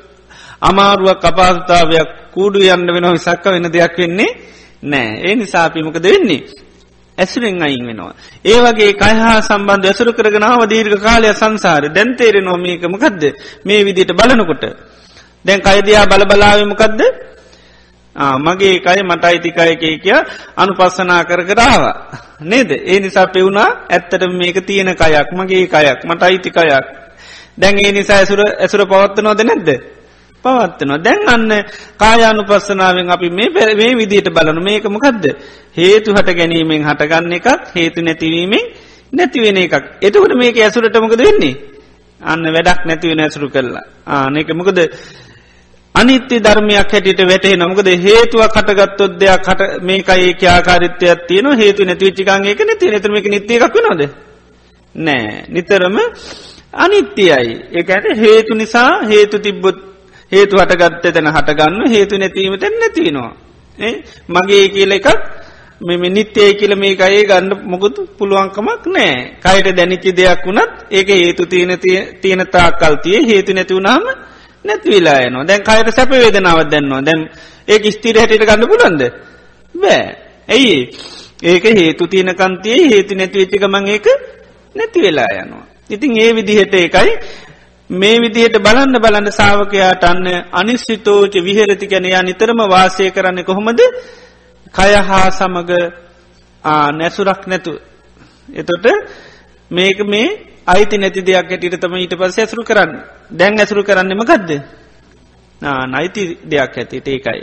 අමාරුවක් 0.62 1.24
අපාසතාවයක් 1.24 2.09
කූඩු 2.30 2.59
යන්න 2.66 2.88
වෙන 2.88 3.06
විසක්ක 3.09 3.44
වෙන 3.46 3.68
දෙයක් 3.68 3.96
වෙන්නේ 3.96 4.30
නෑ 4.84 5.09
ඒ 5.22 5.34
නිසාපිමකද 5.34 6.04
වෙන්නේ 6.04 6.42
ඇසුරෙන් 7.18 7.62
අයින් 7.62 7.86
වෙනවා. 7.86 8.14
ඒ 8.44 8.59
වගේ 8.62 8.92
කයහා 8.94 9.38
සම්බන්ධ 9.40 9.86
ඇසුරු 9.86 10.12
කරගෙනාව 10.12 10.61
දීර්ඝ 10.66 10.98
කාලය 10.98 11.28
සංසාර 11.32 11.84
දැන්තේරෙ 11.90 12.40
නොමකමකක්ද 12.40 13.22
මේ 13.64 13.80
විදිට 13.80 14.12
බලනකොට. 14.12 14.64
දැන් 15.44 15.61
කයිදයා 15.61 16.04
බලබලාවමකක්ද 16.06 17.00
මගේ 18.16 18.76
කයි 18.80 19.02
මට 19.02 19.24
අයිතිකායකය 19.24 19.98
කිය 19.98 20.18
අනු 20.56 20.72
පස්සනා 20.74 21.22
කර 21.24 21.42
කරාව. 21.44 21.82
නේද 22.42 22.70
ඒ 22.70 23.00
නිසා 23.00 23.26
පෙවුණා 23.28 23.68
ඇත්තට 23.88 24.22
මේක 24.32 24.59
තියෙන 24.62 24.90
කයක් 24.92 25.28
මගේ 25.32 25.66
කයක් 25.66 26.00
මට 26.04 26.22
අයිතිකයක්. 26.22 26.86
දැන් 27.59 27.78
ඒ 27.78 27.92
නිසා 27.92 28.18
ඇසුර 28.18 28.40
ඇසුර 28.40 28.82
පවත්වනෝද 28.84 29.42
නැද්ද. 29.42 29.97
පවත්වනවා. 30.45 30.99
දැන් 30.99 31.22
අන්න 31.26 31.51
කායානු 31.97 32.43
පස්සනාවෙන් 32.45 33.11
අපි 33.11 33.30
මේ 33.30 33.51
පැරවේ 33.51 33.93
විදියට 33.95 34.28
බලනු 34.30 34.61
මේක 34.61 34.84
මොකක්ද 34.86 35.24
හේතු 35.76 36.14
හට 36.14 36.28
ගැනීමෙන් 36.34 36.84
හටගන්න 36.84 37.32
එකක් 37.32 37.47
හේතු 37.76 38.03
නැතිවීමෙන් 38.03 38.64
නැතිවෙන 39.12 39.57
එකක්. 39.59 39.84
එතකට 40.03 40.34
මේක 40.34 40.57
ඇසුරට 40.59 40.97
මොකද 40.97 41.20
වෙන්නේ? 41.20 41.57
අන්න 42.20 42.45
වැඩක් 42.47 42.84
නැතිවෙන 42.84 43.20
ඇසුරු 43.20 43.49
කරලා 43.49 43.86
ආනක 44.07 44.51
මොකද? 44.53 44.78
අනිත්‍ය 45.95 46.36
ධර්මයක් 46.39 46.93
හැටියට 46.93 47.22
වැටේ 47.22 47.57
නමුකද 47.57 47.89
හේතුව 47.99 48.43
කටගත්තොත් 48.47 49.12
දෙයක් 49.20 49.43
කට 49.43 49.82
මේකයි 49.82 50.34
ක්‍යාකාරිත්‍යයක් 50.34 51.26
තියන 51.28 51.47
හේතු 51.55 51.84
නැතිවිච්චිකාන්ගේක 51.84 52.61
නැති 52.61 52.91
නතරමක 52.91 53.26
නිතියක් 53.26 53.74
වෙනොද 53.74 54.03
නෑ. 54.95 55.45
නිතරම 55.49 55.97
අනිත්‍යයයි 56.74 57.53
ඒකට 57.72 58.07
හේතු 58.16 58.55
නිසා 58.55 58.91
හේතු 59.03 59.39
තිබ්බොත් 59.39 59.88
හේතු 60.32 60.56
හටගත්ත 60.56 61.12
තැන 61.14 61.28
හටගන්න 61.28 61.90
හේතු 61.90 62.18
නැතිවීමට 62.18 62.64
නැතිවෙනවා. 62.80 63.32
මගේ 64.28 64.64
කියල 64.68 64.92
එකක් 64.92 65.08
මෙම 65.80 66.02
නිත්‍යය 66.14 66.50
කියල 66.54 66.74
මේ 66.76 66.96
අයේ 66.98 67.24
ගන්න 67.24 67.52
මොකුත් 67.64 67.96
පුළුවන්කමක් 68.18 68.86
නෑ. 68.86 69.12
කයට 69.44 69.76
දැනිච්චි 69.76 70.12
දෙයක් 70.12 70.46
වුණත් 70.46 70.72
ඒක 70.90 71.08
හේතු 71.08 71.46
තියෙන 71.46 71.78
තියෙන 72.22 72.46
තාකල්තිය 72.46 73.18
හේතු 73.26 73.52
නැතිවුණාම 73.52 74.04
නැතිවෙලා 74.64 75.20
යනවා. 75.26 75.46
දැන් 75.46 75.62
කයට 75.62 75.94
සැප 75.96 76.10
වේදනාවත් 76.12 76.70
දැන්නවා. 76.72 77.02
දැන් 77.02 77.20
ඒ 77.68 77.90
ස්තිර 77.90 78.16
හැටිට 78.18 78.48
ගන්න 78.48 78.68
පුළන්ද 78.72 79.02
බෑ. 79.74 80.02
ඇයි 80.48 80.90
ඒක 81.42 81.64
හේතු 81.80 82.06
තියෙන 82.06 82.34
කන්තියේ 82.34 82.90
හේතු 82.92 83.14
නැතිවෙච්චිකමං 83.14 83.88
ඒක 83.88 84.06
නැති 84.74 85.02
වෙලා 85.02 85.30
යනවා. 85.42 85.64
ඉතින් 85.90 86.16
ඒ 86.18 86.30
විදිහට 86.36 86.74
එකයි 86.74 87.10
මේ 87.91 88.16
විදිහට 88.18 88.57
බලන්න 88.59 89.01
බලන්න 89.01 89.32
සාාවකයාට 89.32 90.05
අන්න 90.05 90.26
අනිස්සිතෝච 90.53 91.34
විහරති 91.41 91.86
ගැනයා 91.86 92.22
නිතරම 92.22 92.61
වාසය 92.68 93.11
කරන්න 93.11 93.45
කොහොමද 93.45 93.80
කය 94.74 94.93
හා 95.03 95.30
සමග 95.30 95.70
නැසුරක් 96.93 97.47
නැතු. 97.47 97.72
එතොට 98.49 98.86
මේක 99.70 99.99
මේ 100.05 100.28
අයිති 100.66 100.99
නැති 100.99 101.22
දෙයක් 101.22 101.49
ඇටිට 101.49 101.80
තම 101.80 101.95
ඊට 101.97 102.14
පස 102.14 102.39
ඇසරු 102.39 102.62
කරන්න 102.62 102.93
දැන් 103.30 103.59
ඇසරු 103.59 103.82
කරන්නම 103.82 104.20
ගදද 104.22 104.51
නයිති 105.89 106.22
දෙයක් 106.45 106.76
ඇතිට 106.76 107.09
ඒකයි. 107.09 107.43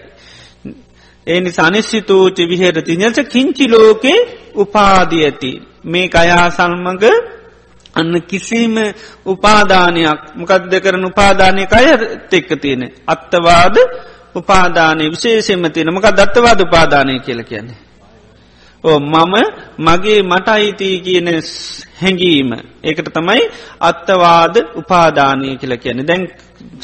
ඒනි 1.28 1.52
සනිස්සිතූච 1.52 2.38
විහරති 2.44 2.94
නිල්ස 2.96 3.20
කිංචි 3.26 3.66
ලෝකේ 3.68 4.20
උපාදී 4.56 5.24
ඇති. 5.24 5.52
මේ 5.84 6.08
කයා 6.08 6.50
සල්මඟ 6.52 7.06
අන්න 7.96 8.14
කිසිම 8.22 8.76
උපාදානයක් 9.26 10.20
මොකක්ද 10.36 10.74
කරන 10.84 11.06
උපාදානය 11.06 11.64
අය 11.72 11.88
එක්ක 12.32 12.50
තියෙන. 12.62 12.84
අත්තවාද 13.08 13.76
උපාදානය 14.36 15.04
විශේෂෙන්ම 15.14 15.66
තියෙන 15.72 15.94
මොක 15.94 16.08
දත්තවාද 16.12 16.60
උපාදානය 16.62 17.20
කියල 17.20 17.42
කියන්නේ. 17.44 17.80
ඕ 18.84 19.00
මම 19.02 19.34
මගේ 19.80 20.22
මට 20.24 20.48
අයිතිී 20.50 20.98
කියන 21.00 21.28
හැඟීම 22.02 22.50
ඒකට 22.84 23.10
තමයි 23.14 23.44
අත්තවාද 23.82 24.56
උපාදානය 24.76 25.58
කියල 25.58 25.74
කියන 25.78 26.06
දැන් 26.06 26.24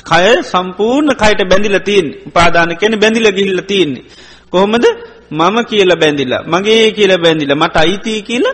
කය 0.10 0.26
සම්පූර්ණ 0.44 1.16
කයට 1.22 1.42
බැඳිල 1.50 1.78
තින් 1.80 2.06
උපාදාන 2.28 2.78
කියන 2.78 3.00
බැඳිල 3.00 3.28
ගිල්ල 3.32 3.60
තියන්නේ. 3.62 4.06
කොහොමද 4.52 4.86
මම 5.32 5.58
කියල 5.66 5.92
බැඳිලා 5.96 6.44
මගේ 6.44 6.92
කියල 6.92 7.12
බැඳිල 7.18 7.52
මට 7.56 7.76
අයිතිී 7.78 8.22
කියල 8.22 8.46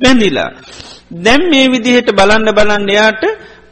බැඳිලා. 0.00 0.50
දැම් 1.14 1.42
මේ 1.50 1.66
විදිහට 1.68 2.08
බලන්න 2.10 2.50
බලන්න 2.50 2.88
එයාට 2.90 3.22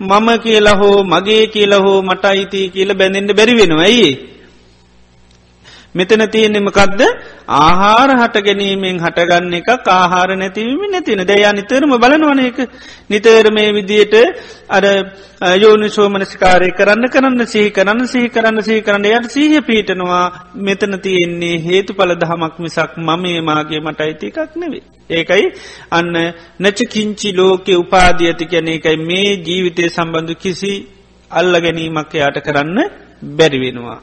මම 0.01 0.29
කියලා 0.39 0.75
හෝ 0.75 0.99
මගේ 1.05 1.47
කියලා 1.47 1.81
හෝ 1.81 2.03
මට 2.03 2.25
අයිතිී 2.25 2.69
කියල 2.69 2.95
බැඳෙන්ට 2.95 3.35
බැරි 3.35 3.55
වෙනවා 3.55 3.83
ඇයි. 3.83 4.11
මෙතන 5.95 6.23
තියෙනෙමකක්ද 6.29 7.01
ආහාර 7.57 8.11
හට 8.13 8.43
ගැනීමෙන් 8.43 8.99
හටගන්න 8.99 9.55
එක 9.55 9.69
ආහාර 9.91 10.31
නැතිවීම 10.35 10.85
නැතින 10.89 11.23
දයා 11.25 11.53
නිතරම 11.53 11.93
බලනවන 11.97 12.41
එක 12.43 12.59
නිතර 13.09 13.51
මේ 13.51 13.73
විදියට 13.73 14.15
අර 14.69 14.85
යෝනි 15.57 15.91
සෝමනස්කාරය 15.91 16.71
කරන්න 16.73 17.09
කරන්න 17.09 17.47
සිහි 17.47 17.71
කරන්න 17.71 18.07
සිහි 18.07 18.31
කරන්න 18.31 18.63
සිහි 18.63 18.81
කරන්න 18.81 19.11
යට 19.11 19.29
සීහ 19.31 19.61
පීටනවා 19.63 20.25
මෙතන 20.63 20.99
තියෙන්නේ 21.01 21.61
හේතු 21.61 21.95
පල 21.95 22.17
දහමක් 22.17 22.57
මිසක් 22.61 22.97
මමේ 23.01 23.41
මාගේ 23.43 23.81
මට 23.83 24.01
අයිති 24.01 24.33
එකක් 24.33 24.57
නෙවේ. 24.57 24.83
ඒකයි 25.11 25.47
අන්න 25.91 26.13
නැචකින්චි 26.61 27.31
ලෝකෙ 27.35 27.73
උපාධියති 27.77 28.47
කැන 28.47 28.69
එකයි 28.71 28.97
මේ 29.03 29.31
ජීවිතය 29.43 29.89
සම්බන්ධ 29.89 30.35
කිසි 30.39 30.75
අල්ල 31.31 31.55
ගැනීමක් 31.61 32.13
යාට 32.15 32.39
කරන්න 32.41 32.79
බැරිවෙනවා. 33.23 33.99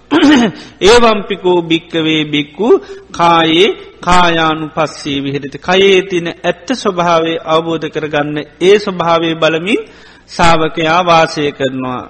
ඒවම්පිකෝ 0.82 1.62
භික්කවේ 1.70 2.26
බික්කු 2.26 2.68
කායේ 3.12 3.70
කායානු 4.00 4.70
පස්සේ 4.70 5.24
විහිරති 5.24 5.60
කයේ 5.60 6.02
තින 6.04 6.28
ඇත්ත 6.30 6.68
ස්වභාවේ 6.74 7.38
අවබෝධ 7.46 7.88
කරගන්න 7.90 8.38
ඒ 8.62 8.78
ස්වභාවේ 8.80 9.36
බලමින් 9.36 9.82
සාාවකයා 10.28 11.02
වාසය 11.06 11.52
කරනවා. 11.52 12.04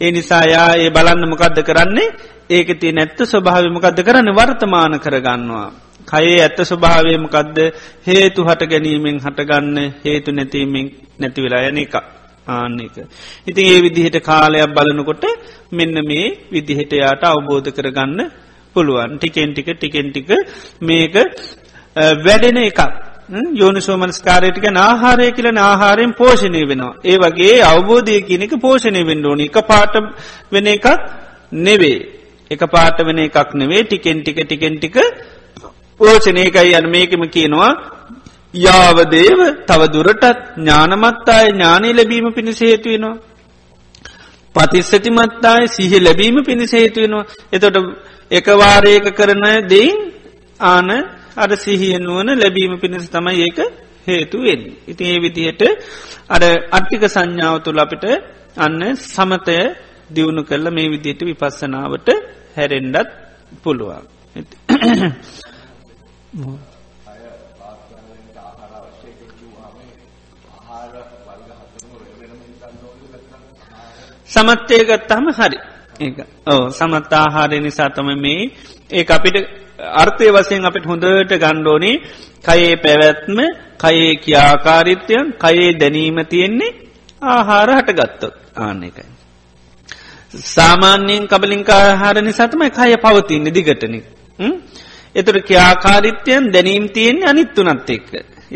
ඒ 0.00 0.10
නිසායා 0.10 0.70
ඒ 0.74 0.90
බලන්න 0.90 1.28
මොකක්ද 1.28 1.58
කරන්නේ 1.62 2.14
ඒක 2.50 2.68
ති 2.80 2.92
නැත්ත 2.92 3.18
ස්වභාවමකක්ද 3.24 3.98
කරන්න 4.02 4.30
වර්තමාන 4.32 5.00
කරගන්නවා. 5.00 5.68
කයේ 6.06 6.38
ඇත්ත 6.40 6.58
ස්වභාවයමකක්ද 6.62 7.58
හේතු 8.06 8.44
හට 8.44 8.62
ගැනීමෙන් 8.64 9.18
හටගන්න 9.18 9.78
හේතු 10.04 10.30
නැතිීමෙන් 10.32 10.86
නැතිවෙලා 11.18 11.68
යන 11.68 11.80
එක. 12.46 12.48
ආන්නක. 12.48 12.96
ඉතින් 13.46 13.64
ඒ 13.66 13.80
විදිහට 13.80 14.18
කාලයක් 14.22 14.70
බලනකොට 14.70 15.24
මෙන්න 15.72 15.96
මේ 16.02 16.26
විදිහට 16.50 16.92
යාට 16.94 17.22
අවබෝධ 17.24 17.70
කරගන්න 17.70 18.30
පුළුවන් 18.76 19.18
ටිකෙන් 19.18 19.54
ටික 19.54 19.68
ටිකෙන් 19.72 20.06
ටික 20.10 20.30
මේක 20.80 21.14
වැඩෙන 22.18 22.58
එකක්. 22.58 22.80
යෝනිසෝමනස්කාරයටික 23.54 24.66
ආහාරය 24.78 25.30
කියල 25.32 25.48
ආහාරයෙන් 25.60 26.12
පෝෂණය 26.14 26.62
වෙනවා. 26.68 26.94
ඒ 27.04 27.16
වගේ 27.16 27.62
අවබෝධය 27.62 28.20
කියනක 28.22 28.52
පෝෂණය 28.60 29.02
වෙන්න 29.02 29.26
ඕන 29.26 29.40
එක 29.40 29.58
පාට 29.66 29.94
වෙන 30.52 30.66
එකක් 30.66 30.86
නෙවේ. 31.52 31.98
එක 32.50 32.62
පාට 32.66 32.98
වෙන 33.00 33.18
එකක් 33.18 33.54
නෙවේ 33.54 33.82
ටිකෙන් 33.84 34.22
ටික 34.22 34.38
ටිකෙන් 34.42 34.78
ටික 34.78 34.96
පෝෂණයකයි 36.00 36.74
යන 36.74 36.86
මේකම 36.90 37.22
කියනවා 37.28 37.70
යාවදේව 38.56 39.40
තවදුරටත් 39.66 40.24
ඥානමත්තාය 40.56 41.46
ඥානී 41.48 41.92
ලැබීම 41.92 42.28
පිණිස 42.32 42.60
හේතුවෙනවා. 42.60 43.16
පතිස්සතිමත්තාය 44.54 45.64
සිහ 45.68 45.92
ලැබීම 45.98 46.36
පිණිස 46.44 46.72
හේතුවෙනවා. 46.72 47.24
එතොට 47.52 47.76
එකවාරයක 48.30 49.06
කරන 49.12 49.44
දෙයින් 49.66 49.98
ආන 50.60 50.90
අර 51.36 51.50
සිහියනුවන 51.56 52.28
ලැබීම 52.34 52.72
පිණිස 52.76 53.08
තමයි 53.08 53.36
ඒක 53.40 53.58
හේතුවෙන්. 54.06 54.60
ඉතින් 54.88 55.06
ඒ 55.06 55.18
විදිහට 55.18 55.62
අර 56.28 56.42
අට්ටික 56.70 57.02
සංඥාව 57.06 57.56
තුළ 57.62 57.78
අපිට 57.78 58.04
අන්න 58.56 58.80
සමතය 59.06 59.58
දියුණු 60.10 60.42
කරල 60.44 60.66
මේ 60.70 60.88
විදියට 60.88 61.20
විපස්සනාවට 61.22 62.08
හැරෙන්ඩත් 62.56 63.08
පුළුවන්. 63.62 64.04
සමත්්‍යය 74.36 74.82
ගත්තාම 74.84 75.26
හරි 75.32 75.58
ඕ 76.46 76.64
සමත් 76.70 77.12
ආහාරය 77.14 77.60
නිසා 77.60 77.90
තම 77.90 78.08
මේ 78.18 78.42
ඒ 78.90 79.04
අපිට 79.10 79.36
අර්ථය 79.94 80.28
වසයෙන් 80.30 80.64
අපිට 80.64 80.86
හොඳට 80.86 81.32
ගණ්ඩෝනේ 81.34 81.96
කයේ 82.44 82.74
පැවැත්ම 82.76 83.38
කයේ 83.78 84.12
කියාකාරිත්‍යයන් 84.16 85.26
කයේ 85.36 85.70
දැනීම 85.74 86.18
තියෙන්නේ 86.26 86.76
ආහාර 87.22 87.70
හට 87.72 87.90
ගත්තොත් 87.94 88.34
ආන්න 88.56 88.82
එකයි. 88.82 89.04
සාමාන්‍යයෙන් 90.46 91.24
කබලින්කාහාර 91.26 92.16
නිසාතමයි 92.20 92.70
කය 92.72 92.92
පවතින්න 92.98 93.48
දිගටන. 93.48 93.94
එතුර 95.14 95.36
ක්‍යාකාරිත්‍යයන් 95.42 96.52
දැනීම් 96.52 96.88
තියෙන්නේ 96.88 97.28
අනිත්තුනත් 97.28 97.90
එක්ක. 97.90 98.10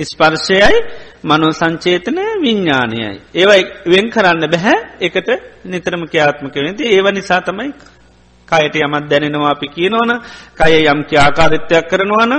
ස්පර්ශයයි 0.04 0.78
මනෝ 1.24 1.52
සංචේතනය 1.52 2.24
විඤ්ඥානයයි. 2.42 3.10
ඒවයි 3.34 3.62
වෙන් 3.86 4.06
කරන්න 4.10 4.44
බැහැ 4.46 4.76
එකට 5.00 5.28
නිතරම 5.64 6.02
ක්‍යාත්මක 6.06 6.54
වෙති 6.58 6.84
ඒව 6.88 7.06
නිසා 7.10 7.40
තමයි 7.40 7.72
කයට 8.48 8.76
යමත් 8.78 9.10
දැනෙනවා 9.10 9.50
අපි 9.50 9.66
කියනවන 9.68 10.12
කය 10.56 10.72
යම් 10.84 11.00
ක්‍යාකාරිත්‍යයක් 11.04 11.84
කරනවාන 11.86 12.32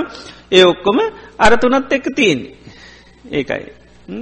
ඒ 0.51 0.64
ඔක්කොම 0.64 0.97
අරතුනත් 1.39 1.91
එක්ක 1.91 2.07
තියන්නේ. 2.16 2.55
ඒකයි. 3.32 3.66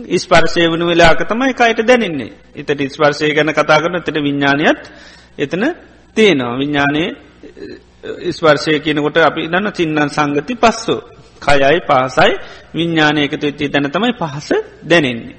ඉස්පර්ශය 0.09 0.67
වනු 0.67 0.85
වෙලාක 0.85 1.21
තමයි 1.23 1.53
කයට 1.53 1.81
දැනන්නේ. 1.83 2.33
එතට 2.55 2.81
ඉස්පර්ශය 2.81 3.33
ගැන 3.33 3.53
කතා 3.53 3.79
කරන 3.79 3.95
එතට 3.95 4.17
විඤ්ඥානයත් 4.17 4.79
එතන 5.37 5.63
තියෙනවා 6.15 6.57
විඤ්ඥානය 6.57 7.03
ස්වර්ශය 8.29 8.79
කියනකොට 8.79 9.17
අපි 9.19 9.47
දන්න 9.47 9.71
චින්නන් 9.71 10.09
සංගති 10.09 10.55
පස්සෝ. 10.55 11.01
කයයි 11.41 11.79
පහසයි 11.81 12.31
විඤ්ඥානයකතු 12.73 13.45
වෙච්චි 13.47 13.65
තැන 13.67 13.91
තමයි 13.91 14.13
පහස 14.13 14.49
දැනෙන්නේ. 14.83 15.35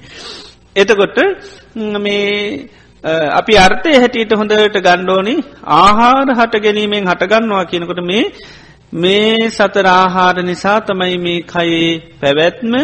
එතකොට 0.76 1.18
මේ 1.98 2.68
අපි 3.32 3.52
අර්ථය 3.56 3.92
හැටියට 3.94 4.32
හොඳට 4.32 4.76
ගණ්ඩෝනි 4.78 5.34
ආහාර 5.76 6.28
හට 6.30 6.54
ගැනීමෙන් 6.58 7.04
හටගන්නවා 7.06 7.64
කියනකොට 7.64 8.02
මේ 8.04 8.24
මේ 8.94 9.48
සතර 9.48 9.86
ආහාර 9.88 10.36
නිසා 10.42 10.80
තමයි 10.80 11.16
මේ 11.18 11.40
කයේ 11.44 11.92
පැවැත්ම 12.20 12.74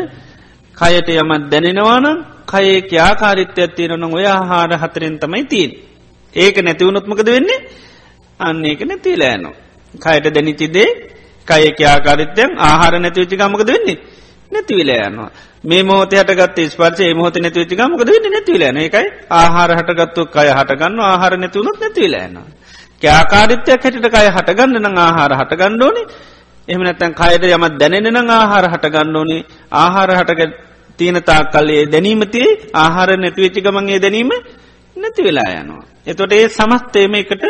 කයට 0.77 1.09
යමත් 1.15 1.45
දැනෙනවානම් 1.51 2.25
කයේ 2.47 2.79
ක්‍යාකාරිත්‍යයක් 2.83 3.75
තියෙනන 3.75 4.05
ඔය 4.09 4.27
ආහාර 4.27 4.71
හතරෙන් 4.75 5.19
තමයි 5.19 5.45
තිීන්. 5.45 5.71
ඒක 6.35 6.57
නැතිවුණොත්මකද 6.59 7.29
වෙන්නේ 7.29 7.65
අන්න 8.41 8.65
ඒක 8.65 8.81
නැතිීලෑනවා. 8.83 9.55
කයට 9.95 10.35
දැනිතිදේ 10.35 10.89
කයක 11.49 11.81
ආකාරිත්‍යයන් 11.87 12.51
ආහාර 12.61 12.95
නැතිවෙච්චි 12.97 13.37
ගමකද 13.37 13.69
වෙන්නේ? 13.69 13.99
නැතිවිල 14.51 14.91
යනවා. 14.91 15.31
මේ 15.65 15.83
මෝත 15.85 16.13
හටගත් 16.13 16.59
ස්පර්ශය 16.69 17.15
මොහොත 17.15 17.37
නැතිවෙච්චි 17.37 17.75
ගමකද 17.75 18.09
වෙන්න? 18.09 18.31
නැතිවිලන 18.33 18.79
එකයි 18.79 19.07
ආහාර 19.33 19.71
හටගත්තු 19.73 20.23
කය 20.29 20.49
හටගන්න 20.51 21.01
ආහාර 21.03 21.33
නැතිවුණුත් 21.37 21.79
නැතිවිලයනවා 21.79 22.49
ක්‍යාකාරිත්‍යයක් 23.03 23.83
හැටිට 23.83 24.09
කය 24.09 24.29
හටගන්න 24.29 24.79
නම් 24.81 24.97
ආහාර 24.99 25.33
හටගණ්ඩෝනි 25.35 26.03
එහම 26.69 26.83
නැත්තැන් 26.83 27.15
කයට 27.15 27.45
යමත් 27.49 27.75
දැනෙන 27.77 28.31
ආහාර 28.31 28.67
හටගණ්ඩෝනි 28.67 29.39
ආහාර 29.73 30.11
හටග 30.13 30.41
තියෙන 30.99 31.19
තා 31.23 31.41
කල්ලේ 31.47 31.83
දැනීමතිේ 31.87 32.49
ආහාර 32.75 33.11
නැතිවෙච්චි 33.17 33.61
ගමන්ගේ 33.61 34.01
දැනීම 34.01 34.31
නැති 34.97 35.23
වෙලා 35.23 35.51
යනවා. 35.55 35.85
එතොට 36.07 36.33
ඒ 36.33 36.49
සමස්තේම 36.49 37.15
එකට 37.15 37.45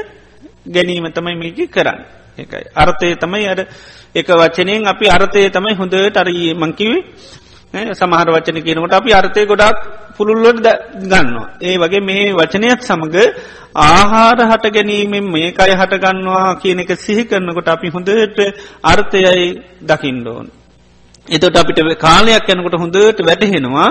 ගැනීම 0.69 1.07
තමයි 1.11 1.37
මේක 1.37 1.61
කරන්න. 1.71 2.01
එකයි. 2.39 2.65
අර්ථය 2.75 3.15
තමයි 3.15 3.47
අර 3.47 3.59
එක 4.15 4.29
වචනයෙන් 4.33 4.87
අපි 4.87 5.07
අර්ථය 5.09 5.51
තමයි 5.51 5.75
හොඳට 5.75 6.17
අරයේ 6.17 6.55
මංකිවේ 6.55 7.03
සමහර 7.93 8.29
වචන 8.31 8.59
කියනකට 8.61 8.93
අපි 8.93 9.11
අර්ථය 9.13 9.47
ගොඩක් 9.47 9.79
පුළුල්ලොට 10.17 10.59
ගන්නවා. 11.03 11.49
ඒ 11.61 11.77
වගේ 11.77 12.01
මේ 12.01 12.33
වචනයක් 12.33 12.81
සමඟ 12.81 13.17
ආහාර 13.77 14.39
හට 14.43 14.73
ගැනීමෙන් 14.73 15.27
මේ 15.27 15.53
අය 15.55 15.73
හටගන්නවා 15.73 16.57
කියන 16.57 16.81
එක 16.81 16.93
සිහි 16.97 17.25
කරනකොට 17.25 17.69
අපි 17.69 17.89
හොඳට 17.89 18.39
අර්ථයයි 18.83 19.47
දකිින්ඩෝන්. 19.83 20.47
එතොට 21.27 21.57
අපිට 21.57 21.81
කාලයක් 21.99 22.49
යනකොට 22.49 22.77
හොඳට 22.77 23.19
වැටහෙනවා 23.21 23.91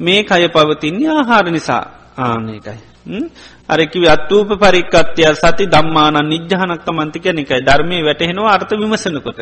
මේ 0.00 0.22
කය 0.22 0.48
පවතින්නේ 0.48 1.10
ආහාර 1.10 1.46
නිසා 1.48 1.84
ආනකයි. 2.18 2.91
අරකිව 3.68 4.04
අත්තූප 4.06 4.50
පරික්කත්වය 4.54 5.24
සති 5.34 5.64
දම්මාන 5.66 6.16
නිජ්්‍යානක්ක 6.24 6.86
මන්තික 6.88 7.26
නිකයි 7.30 7.60
ධර්මය 7.60 7.98
වැටහෙනවා 8.00 8.52
අර්ථ 8.52 8.72
විමසනකොට. 8.72 9.38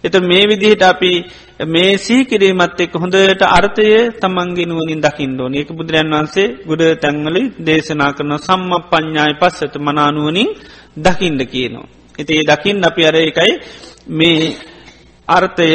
එත 0.00 0.14
මේ 0.22 0.44
විදිහට 0.46 0.82
අපි 0.84 1.12
මේ 1.66 1.98
සීකිරීමත් 1.98 2.80
එක් 2.80 2.92
හොඳට 2.94 3.42
අර්ථය 3.50 3.86
තමන්ගෙනුවනින් 4.14 5.00
දකිින්ඩෝන 5.00 5.54
ඒක 5.54 5.70
බුදුරන් 5.70 6.12
වන්සේ 6.12 6.54
ගුඩ 6.64 6.82
තැංවලි 6.96 7.42
දේශනා 7.60 8.12
කරන 8.12 8.32
සම්ම 8.38 8.72
ප්ඥාය 8.90 9.32
පස්සට 9.34 9.74
මනානුවනින් 9.78 10.50
දකිින්ඩ 10.96 11.42
කියනවා. 11.44 11.88
එති 12.18 12.32
ඒ 12.32 12.44
දකිින් 12.44 12.78
අපි 12.80 13.02
අර 13.04 13.16
එකයි 13.20 13.52
මේ 14.10 14.56
අර්ථය 15.28 15.68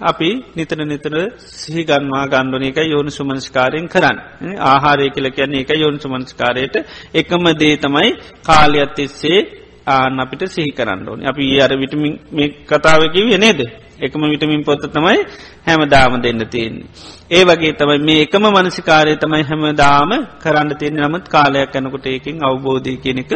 අපි 0.00 0.30
නිතර 0.56 0.78
නිතර 0.84 1.14
සිහිගන්වා 1.36 2.26
ගණ්ඩන 2.26 2.64
එක 2.64 2.78
යෝනු 2.84 3.10
සුමනස්කාරයෙන් 3.10 3.88
කරන්න. 3.88 4.18
ආහාරය 4.62 5.10
කියල 5.10 5.26
කියන්නේ 5.30 5.62
එක 5.62 5.70
යෝනු 5.74 5.98
සුමනස්කාරයට 5.98 6.76
එකම 7.12 7.44
දේ 7.54 7.76
තමයි 7.76 8.10
කාලයත් 8.42 8.98
එස්සේ 8.98 9.40
ආන 9.86 10.20
අපිට 10.20 10.42
සිහි 10.46 10.70
කරන්න 10.70 11.02
ඕනි 11.04 11.24
අපි 11.24 11.44
අර 11.60 11.72
විටමින් 11.74 12.14
මේ 12.30 12.48
කතාවකිව 12.64 13.26
නේද 13.36 13.60
එකම 13.98 14.22
විටමින් 14.24 14.62
පොත්ත 14.62 14.84
තමයි 14.88 15.18
හැම 15.64 15.80
දාම 15.86 16.14
දෙන්න 16.18 16.46
තියෙන්නේ. 16.46 16.86
ඒ 17.30 17.42
වගේ 17.44 17.72
තමයි 17.72 17.98
මේ 18.00 18.20
එකම 18.22 18.44
මනසිකාරය 18.48 19.16
තමයි 19.16 19.42
හැම 19.42 19.62
දාම 19.76 20.10
කරන්න 20.38 20.70
තියෙන 20.76 20.96
නමුත් 20.98 21.26
කාලයක් 21.26 21.74
යනකොට 21.74 22.06
ඒකින් 22.06 22.36
අවබෝධය 22.40 22.96
කියනෙක 22.98 23.32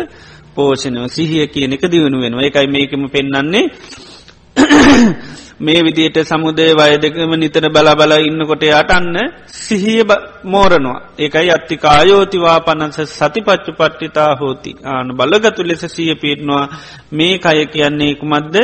පෝෂණව 0.54 1.06
සිහිය 1.08 1.46
කියනෙක 1.48 1.82
දියුණු 1.84 2.18
වෙනවා 2.20 2.44
එකයි 2.44 2.68
මේකම 2.68 3.02
පෙන්න්නන්නේ 3.08 3.66
මේ 5.62 5.80
විදියට 5.86 6.18
සමුදේ 6.24 6.72
වයදකම 6.74 7.32
නිතර 7.34 7.64
බල 7.68 7.88
බල 7.94 8.12
ඉන්නකොට 8.20 8.64
යටන්න 8.64 9.16
සිහිය 9.58 10.02
මෝරනවා. 10.44 10.98
ඒකයි 11.18 11.50
අත්තිකායෝතිවා 11.50 12.60
පනස 12.60 12.98
සතිපච්චු 13.12 13.72
පට්ටිතා 13.72 14.32
හෝති. 14.36 14.72
ආන 14.84 15.08
බලගතු 15.12 15.62
ලෙස 15.62 15.84
සිය 15.88 16.14
පිටනවා 16.14 16.64
මේ 17.12 17.38
කය 17.38 17.66
කියන්නේ 17.66 18.14
කුමද්ද 18.14 18.56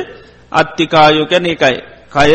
අත්තිකායෝ 0.53 1.27
කැන 1.27 1.47
එකයි 1.47 1.79
කය 2.11 2.33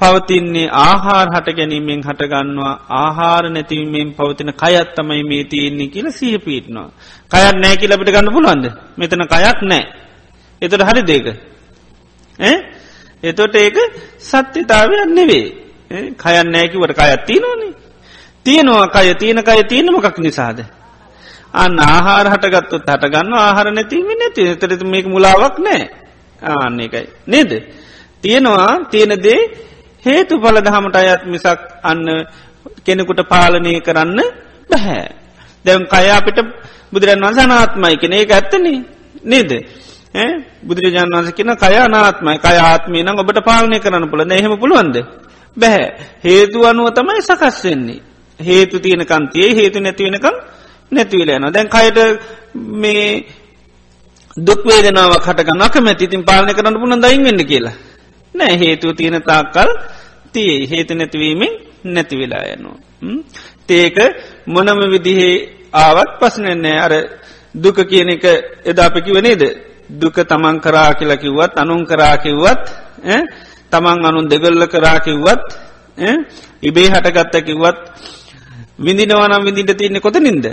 පවතින්නේ 0.00 0.68
ආහාර 0.82 1.26
හට 1.34 1.56
ගැනීමෙන් 1.58 2.00
හටගන්නවා 2.02 2.74
ආහාර 2.96 3.44
නැතිවීමෙන් 3.50 4.08
පවතින 4.12 4.52
කයත් 4.54 4.94
තමයි 4.96 5.22
මේ 5.24 5.44
තියෙන්නේ 5.44 5.88
කියල 5.88 6.08
සිය 6.12 6.38
පිටනවා 6.38 6.88
කයක් 7.30 7.54
නෑ 7.56 7.76
කියලබිට 7.76 8.14
ගන්න 8.14 8.34
පුළුවන්ද? 8.34 8.66
මෙතන 8.96 9.26
කයක් 9.26 9.60
නෑ 9.64 9.84
එතට 10.62 10.82
හරි 10.82 11.02
දේක 11.02 11.26
එතොට 13.22 13.54
ඒක 13.56 13.76
සත්‍යතාවයක් 14.20 15.08
නෙවේ 15.10 15.46
කයන්න 16.14 16.48
නෑකිවට 16.48 16.94
කයත් 16.94 17.24
තියනවනේ. 17.24 17.72
තියෙනවා 18.44 18.88
කය 18.88 19.14
තියෙන 19.14 19.40
කය 19.40 19.62
තියෙන 19.64 19.88
මොකක් 19.88 20.18
නිසාද? 20.18 20.58
අන්න 21.54 21.78
ආහාර 21.80 22.26
හටගත්තුත් 22.28 22.84
හටගන්න 22.84 23.32
ආහාර 23.34 23.68
නැතිීම 23.70 24.10
නැති 24.12 24.42
තරත 24.56 24.82
මේක 24.84 25.06
මුලාවක් 25.06 25.56
නෑ 25.58 25.82
ආන්න 26.42 26.80
එකයි. 26.80 27.06
නේද? 27.26 27.52
තියෙනවා 28.22 28.72
තියෙනදේ 28.86 29.40
හේතු 30.04 30.34
පල 30.36 30.56
දහමට 30.58 30.96
අයත් 30.96 31.22
මිසක් 31.26 31.60
අන්න 31.82 32.04
කෙනෙකුට 32.84 33.20
පාලනය 33.24 33.72
කරන්න 33.80 34.20
බැහැ 34.70 35.04
දැම් 35.64 35.82
කය 35.84 36.06
අපිට 36.10 36.38
බුදුරන් 36.92 37.22
වන්සනාත්මයි 37.22 37.96
කෙන 37.96 38.12
ඒක 38.12 38.30
ඇත්තනේ. 38.30 38.78
නේද? 39.24 39.50
බුදුරජාන් 40.62 41.10
වන්ස 41.10 41.32
කියන 41.32 41.52
කයානාත්මයි 41.56 42.38
කය 42.38 42.56
ආත්මී 42.62 43.02
නම් 43.02 43.18
ඔබට 43.18 43.40
පාලනය 43.42 43.78
කරන්න 43.78 44.10
පුළ 44.10 44.22
එහෙම 44.28 44.54
පුළුවන්ද? 44.56 44.96
බැහැ. 45.56 45.86
හේතු 46.24 46.58
අනුව 46.62 46.88
තමයි 46.90 47.22
සකස් 47.22 47.58
වෙන්නේ. 47.64 48.00
හේතු 48.40 48.76
තියෙන 48.78 49.02
කන්තියේ 49.02 49.54
හේතු 49.54 49.78
නැතිවෙනකම් 49.80 50.36
නැතිවල 50.92 51.30
යන 51.30 51.46
දැන් 51.48 51.68
කයට 51.68 51.98
මේ 52.54 53.26
දුක්වේදනාව 54.38 55.12
කටගන්නක 55.16 55.76
මැතිතින් 55.78 56.24
පාලනය 56.24 56.52
කරන්න 56.52 56.76
පුළන් 56.76 57.00
දයින් 57.00 57.24
වෙන්න 57.24 57.42
කියලා. 57.42 57.76
නෑ 58.34 58.54
හේතුව 58.58 58.90
තියෙන 58.92 59.22
තාක්කල් 59.22 59.70
තියේ 60.32 60.68
හේතු 60.70 60.94
නැතිවීමෙන් 60.94 61.52
නැතිවෙලා 61.86 62.44
යනවා. 62.48 62.76
තේක 63.66 63.96
මොනම 64.46 64.80
විදිහේ 64.90 65.34
ආවත් 65.74 66.10
පසනන්නේ 66.20 66.78
අර 66.78 66.92
දුක 67.54 67.78
කියන 67.82 68.08
එක 68.08 68.24
එදාපකිව 68.64 69.16
නේද? 69.18 69.42
දුක 69.90 70.14
තමන් 70.14 70.60
කරා 70.60 70.92
කියලා 70.92 71.16
කිව්වත් 71.16 71.52
අනුන් 71.56 71.84
කරා 71.84 72.16
කිව්වත් 72.16 72.64
තමන් 73.70 74.06
අනුන් 74.06 74.28
දෙගල්ල 74.28 74.66
කරා 74.66 74.98
කිව්වත් 74.98 75.42
ඉබේ 76.62 76.88
හටගත්ත 76.88 77.36
කිව්වත් 77.44 77.78
විඳිනවනම් 78.78 79.42
විඳිට 79.44 79.78
තියන්නේ 79.78 80.00
කොත 80.00 80.16
නින්ද 80.16 80.46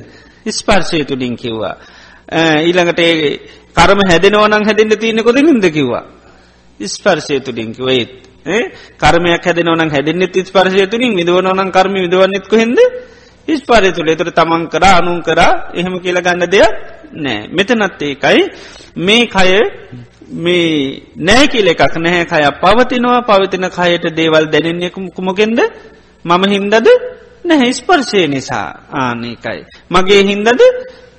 ස්පර්ශය 0.45 1.03
තුළින් 1.03 1.35
කිව්වා. 1.35 1.75
ඊළඟට 2.61 2.99
ඒ 2.99 3.39
කරම 3.73 3.99
හැදෙනවනං 4.09 4.65
හැදෙන්ට 4.65 4.99
තියන්නේ 4.99 5.23
කොද 5.23 5.35
නිද 5.35 5.65
කිව්වා? 5.69 6.03
ස්පර්ශය 6.79 7.39
තුළින් 7.39 7.73
කිවේත් 7.73 8.11
කර්මයක් 8.97 9.45
හැදනවන 9.45 9.89
හැදෙන්නෙත් 9.89 10.35
ස්පර්ශය 10.43 10.87
තුළින් 10.87 11.15
විදවනවනන් 11.15 11.71
කර්ම 11.71 11.93
විදවන්නෙත්ක 11.95 12.53
හෙද 12.53 12.79
ස්පාරය 13.47 13.91
තුළ 13.91 14.09
එතුර 14.09 14.31
තමන් 14.31 14.67
කර 14.67 14.83
අනුන් 14.89 15.19
කරා 15.21 15.71
එහෙම 15.73 15.95
කියල 15.99 16.17
ගන්න 16.17 16.47
දෙයක් 16.47 16.71
නෑ. 17.13 17.47
මෙතනත් 17.49 18.01
ඒකයි. 18.01 18.41
මේ 18.97 19.27
කය 19.27 19.51
මේ 20.35 21.01
නෑ 21.17 21.47
කියල 21.47 21.67
එකක් 21.67 21.95
නැහැ 21.97 22.25
කය 22.25 22.43
පවතිනවා 22.61 23.21
පවතින 23.21 23.67
කයට 23.69 24.05
දේවල් 24.15 24.45
දැනෙන්නේ 24.47 24.89
කුමගෙන්ද 24.89 25.59
මම 26.25 26.43
හින්දද? 26.49 26.87
නැහැ 27.45 27.71
ස්පර්ශය 27.71 28.27
නිසා 28.27 28.67
ආනකයි. 28.93 29.59
මගේ 29.91 30.23
හින්දද? 30.23 30.61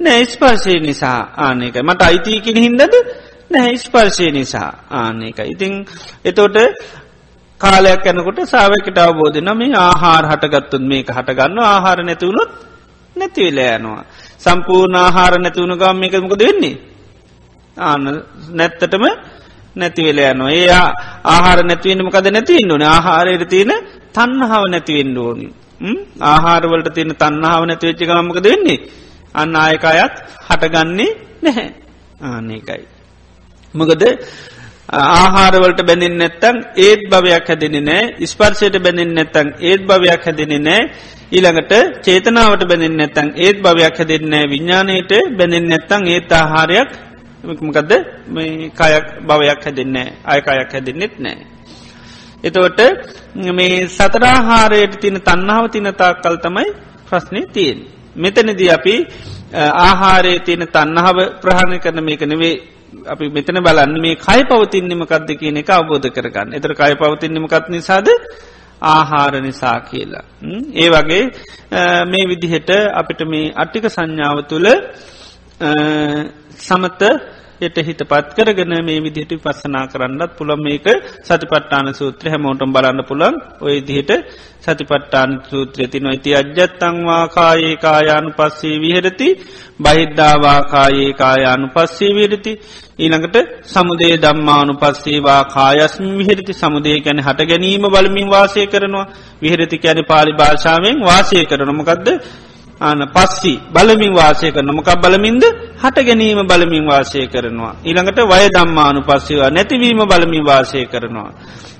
නෑ 0.00 0.24
ස්පර්ශය 0.24 0.80
නිසා 0.80 1.20
ආනකයි 1.36 1.82
මට 1.82 2.02
අයිතියකින 2.02 2.56
හින්දද? 2.56 2.94
නැහැ 3.50 3.76
ස්පර්ශය 3.76 4.30
නිසා 4.30 4.70
ආනකයි. 4.90 5.50
ඉතිං 5.52 5.72
එතෝට 6.24 6.56
කාලයක් 7.64 8.04
යනකොට 8.06 8.38
සාවකට 8.46 8.98
අවබෝධ 8.98 9.38
නම 9.40 9.60
ආහාර 9.78 10.24
හටගත්තුන් 10.30 10.84
මේක 10.84 11.08
හටගන්න 11.08 11.58
ආහාර 11.64 11.98
නැතිවුණොත් 12.02 12.50
නැතිවෙලෑනවා. 13.16 14.04
සම්පූර්ණ 14.38 14.96
ආහාර 14.96 15.34
නැතිවුණු 15.38 15.76
ගම් 15.76 15.96
මේකමකද 15.96 16.42
වෙන්නේ. 16.42 16.76
ආන 17.76 18.02
නැත්තටම 18.50 19.04
නැතිවෙලෑනවා 19.76 20.52
ඒ 20.52 20.68
ආහාර 21.26 21.58
නැතිවෙන 21.64 22.04
මොකද 22.04 22.26
නැතිවෙන්න 22.28 22.72
ඕන 22.72 22.84
ආහාරයට 22.86 23.44
තියෙන 23.48 23.72
තන්නහාව 24.12 24.64
නැතිවෙන්න 24.70 25.18
ඕනි. 25.18 25.46
ආහාරවලට 26.22 26.88
තියෙන 26.94 27.14
තන්නහාව 27.14 27.62
නැතිවෙච්ච 27.64 28.02
ගමක 28.02 28.38
වෙන්නේ. 28.44 28.78
අන්න 29.34 29.56
ආයකායත් 29.56 30.14
හටගන්නේ 30.48 31.10
නැහැ 31.42 31.68
ආනකයි. 32.22 32.82
මොකද 33.74 34.02
ආහාරවලට 34.88 35.80
බැඳින් 35.82 36.16
නැත්තන් 36.18 36.56
ඒත් 36.78 37.00
භවයක් 37.06 37.46
හැදෙන 37.46 37.76
නෑ 37.82 38.02
ස්පර්ශයට 38.24 38.76
බැඳින් 38.78 39.14
නැත්තන් 39.14 39.48
ඒත් 39.60 39.82
භවයක් 39.82 40.22
හැදෙන 40.22 40.52
නෑ 40.60 40.82
ඊළඟට 41.32 41.72
චේතනාවට 42.02 42.62
බැඳින් 42.64 42.96
නැත්තන් 42.96 43.28
ඒත් 43.36 43.58
භවයක් 43.58 43.96
හැදෙන්නේ 43.98 44.44
විඤ්ඥානයට 44.46 45.12
බැඳින් 45.38 45.68
නැත්තන් 45.68 46.02
ඒත් 46.06 46.32
ආහාරයක් 46.32 46.90
මකද 47.44 47.92
මේ 48.28 48.70
කයක් 48.70 49.06
භවයක් 49.22 49.60
හැදෙන්නේ 49.60 50.08
අයකයක් 50.24 50.72
හැදෙන්නෙත් 50.72 51.14
නෑ. 51.18 51.38
එතවට 52.44 52.80
මේ 53.50 53.88
සතරාහාරයට 53.88 55.00
තින 55.00 55.16
තන්නාව 55.20 55.64
තිනතා 55.68 56.12
කල් 56.16 56.36
තමයි 56.38 56.68
ප්‍රශ්නය 57.06 57.42
තියෙන්. 57.48 57.78
මෙතනදී 58.16 58.70
අපි 58.70 58.94
ආහාරය 59.54 60.32
තියෙන 60.40 60.66
තන්නහාව 60.68 61.18
ප්‍රහණය 61.40 61.78
කරන 61.78 62.00
මේක 62.00 62.22
නෙවේ 62.22 62.73
අපි 63.06 63.24
මෙතන 63.28 63.58
බලන්න 63.60 63.94
මේ 64.00 64.16
කයි 64.18 64.42
පවතින්නමකක්ද 64.44 65.30
කියන 65.34 65.56
එක 65.56 65.70
අවබෝධ 65.70 66.08
කරගන්න. 66.08 66.48
එතර 66.52 66.72
කයි 66.72 66.94
පවතින්නමකත් 66.94 67.66
නිසාද? 67.68 68.08
ආහාර 68.84 69.34
නිසා 69.40 69.78
කියලා. 69.82 70.24
ඒ 70.74 70.88
වගේ 70.88 71.22
මේ 72.04 72.24
විදිහට 72.26 72.70
අපිට 72.92 73.20
මේ 73.26 73.52
අට්ටික 73.54 73.86
සංඥාව 73.88 74.38
තුළ 74.44 74.68
සමත 76.58 77.02
එට 77.60 77.76
හිත 77.78 78.00
පත් 78.04 78.34
කරගෙන 78.36 78.72
මේ 78.80 79.00
විදිහට 79.00 79.32
පස්සනා 79.38 79.86
කරන්නත් 79.86 80.32
පුළන් 80.32 80.60
මේක 80.60 80.86
සතිපට්ටාන 81.22 81.94
සූත්‍ර 81.94 82.26
හැමෝටම් 82.28 82.72
බලන්න 82.72 83.00
පුළන් 83.04 83.36
ඔය 83.60 83.76
දිහට 83.82 84.10
සතිපට්ටාන 84.60 85.30
සූත්‍රය 85.44 85.86
තින 85.86 86.06
ඇති 86.06 86.30
අජ්ජත්තංවා 86.32 87.24
කායේ 87.30 87.76
කායානු 87.78 88.30
පස්සේ 88.32 88.76
විහරති. 88.78 89.28
බහිද්ධාවා 89.78 90.60
කායේ 90.64 91.12
කායානු 91.14 91.66
පස්සේ 91.68 92.12
විරති 92.12 92.52
ඊළඟට 92.98 93.36
සමුදේ 93.64 94.16
දම්මානු 94.16 94.74
පස්සේවා 94.74 95.42
කායස්ම 95.46 96.06
විහිරති. 96.18 96.52
සමුදේ 96.54 96.98
කැන 97.00 97.20
හට 97.20 97.40
ගැනීම 97.44 97.84
බලමින් 97.88 98.28
වාසය 98.28 98.66
කරනවා. 98.66 99.10
විහිරති 99.42 99.78
කැන 99.78 100.00
පාලි 100.04 100.32
භාෂාවෙන් 100.32 100.96
වාසය 101.02 101.44
කරනමකක්ද 101.44 102.08
ආන 102.80 103.00
පස්සි 103.06 103.52
බලමින් 103.68 104.12
වාසය 104.12 104.50
කරන 104.50 104.68
මොකක් 104.68 104.90
බලමින්ද 104.96 105.44
හට 105.76 105.96
ගැනීම 106.00 106.42
බලමින් 106.42 106.84
වාසය 106.84 107.26
කරනවා. 107.26 107.74
ඊළඟට 107.80 108.18
වය 108.22 108.44
දම්මානු 108.50 109.00
පස්සේවා 109.02 109.50
නැතිවීම 109.50 110.00
බලමින් 110.02 110.42
වාසය 110.42 110.86
කරනවා. 110.86 111.30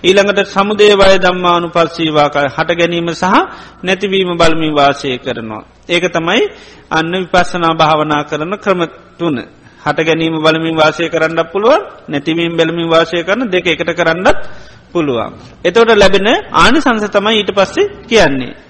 ඊළඟට 0.02 0.46
සමුදේ 0.46 0.94
වය 0.94 1.14
දම්මානු 1.18 1.68
පස්සීවාකා 1.68 2.46
හට 2.48 2.70
ගැනීම 2.72 3.08
සහ 3.12 3.34
නැතිවීම 3.82 4.30
බලමින් 4.32 4.72
වාසය 4.72 5.18
කරනවා. 5.18 5.62
ඒක 5.88 6.04
තමයි 6.08 6.42
අන්න 6.90 7.12
විපස්සනා 7.12 7.74
භාවනා 7.74 8.22
කරන 8.24 8.52
ක්‍රම 8.56 8.80
තුන. 9.18 9.36
හට 9.80 9.98
ගැනීම 10.00 10.34
බලමින් 10.38 10.76
වාසය 10.76 11.08
කරන්නත් 11.08 11.50
පුළුවන් 11.52 11.82
නැතිවීම 12.08 12.56
බැලමින් 12.56 12.88
වාසය 12.88 13.18
කරන 13.22 13.50
දෙක 13.50 13.66
එකට 13.66 13.90
කරන්නත් 13.92 14.38
පුළුවන්. 14.92 15.32
එතවට 15.64 15.90
ලැබෙන 15.92 16.28
ආනි 16.54 16.78
සංස 16.80 17.10
තමයි 17.10 17.34
ඊට 17.36 17.50
පස්සේ 17.50 17.90
කියන්නේ. 18.04 18.63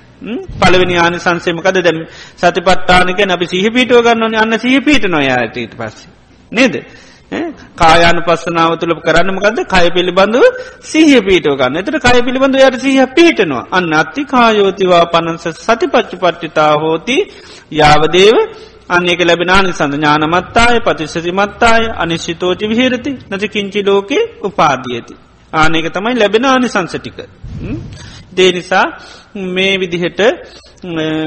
පලවෙනි 0.60 0.96
ආනි 0.96 1.18
සංසේමකද 1.18 1.78
දැම් 1.82 1.98
සතිපට්ටානක 2.36 3.20
අපි 3.28 3.46
සිහිපීටුව 3.46 4.02
ගන්න 4.02 4.34
අන්න 4.34 4.58
සිහිපීට 4.58 5.04
නොයායට 5.06 5.56
ඊට 5.56 5.74
පස්සේ. 5.76 6.12
නේද. 6.52 6.84
කායන 7.76 8.18
පස්සනාව 8.26 8.78
තුළ 8.78 8.94
කරන්නමකද 9.00 9.58
කය 9.64 9.86
පිළිබඳව 9.90 10.44
සිහිය 10.82 11.20
පීටෝ 11.20 11.56
ගන්න. 11.56 11.76
එතට 11.76 11.98
කය 11.98 12.22
පිළිබඳව 12.22 12.60
යට 12.60 12.80
සිහ 12.80 13.06
පිහිටනවා 13.16 13.64
අන්න 13.70 13.92
අත්ති 13.92 14.24
කායෝතිවා 14.24 15.04
පනන්ස 15.06 15.44
සතිපච්චි 15.58 16.16
පට්ටිතා 16.16 16.72
හෝති. 16.78 17.16
යාවදේව 17.70 18.36
අන්නේක 18.88 19.20
ලැබෙනනි 19.20 19.72
සඳ 19.72 19.94
ඥානමත්තාය 19.94 20.80
පතිස්සති 20.80 21.32
මත්තාය 21.32 21.84
අනිශ්ිතෝචි 21.96 22.64
විහිරති. 22.68 23.12
නැති 23.30 23.48
කිංචි 23.48 23.82
ලෝකේ 23.82 24.24
උපාදියති. 24.42 25.14
ආනක 25.52 25.86
තමයි 25.92 26.14
ලැබෙන 26.14 26.44
ආනි 26.44 26.68
සංසටික. 28.34 28.36
දේනිසා 28.36 28.84
මේ 29.34 29.78
විදිහට 29.78 30.20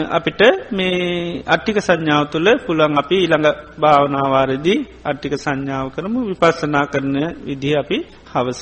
අපිට 0.09 0.41
මේ 0.71 1.43
අට්ටික 1.45 1.77
සංඥාව 1.81 2.31
තුළ 2.31 2.47
පුළන් 2.65 2.97
අපි 2.97 3.15
ඊළඟ 3.15 3.47
භාවනාවාරදී 3.79 4.85
අට්ටික 5.05 5.33
සංඥාව 5.33 5.87
කරමු 5.89 6.19
විපස්සනා 6.25 6.85
කරන 6.85 7.15
විදි 7.45 7.75
අපි 7.75 7.97
හවස 8.33 8.61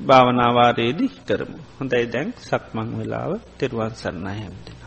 භාවනාවාරයේදී 0.00 1.10
කරමු. 1.28 1.58
හොඳයි 1.80 2.06
දැන් 2.06 2.32
සක්මං 2.38 2.98
වෙලාව 2.98 3.40
තෙරුවන් 3.58 3.90
සරණයමට. 3.90 4.85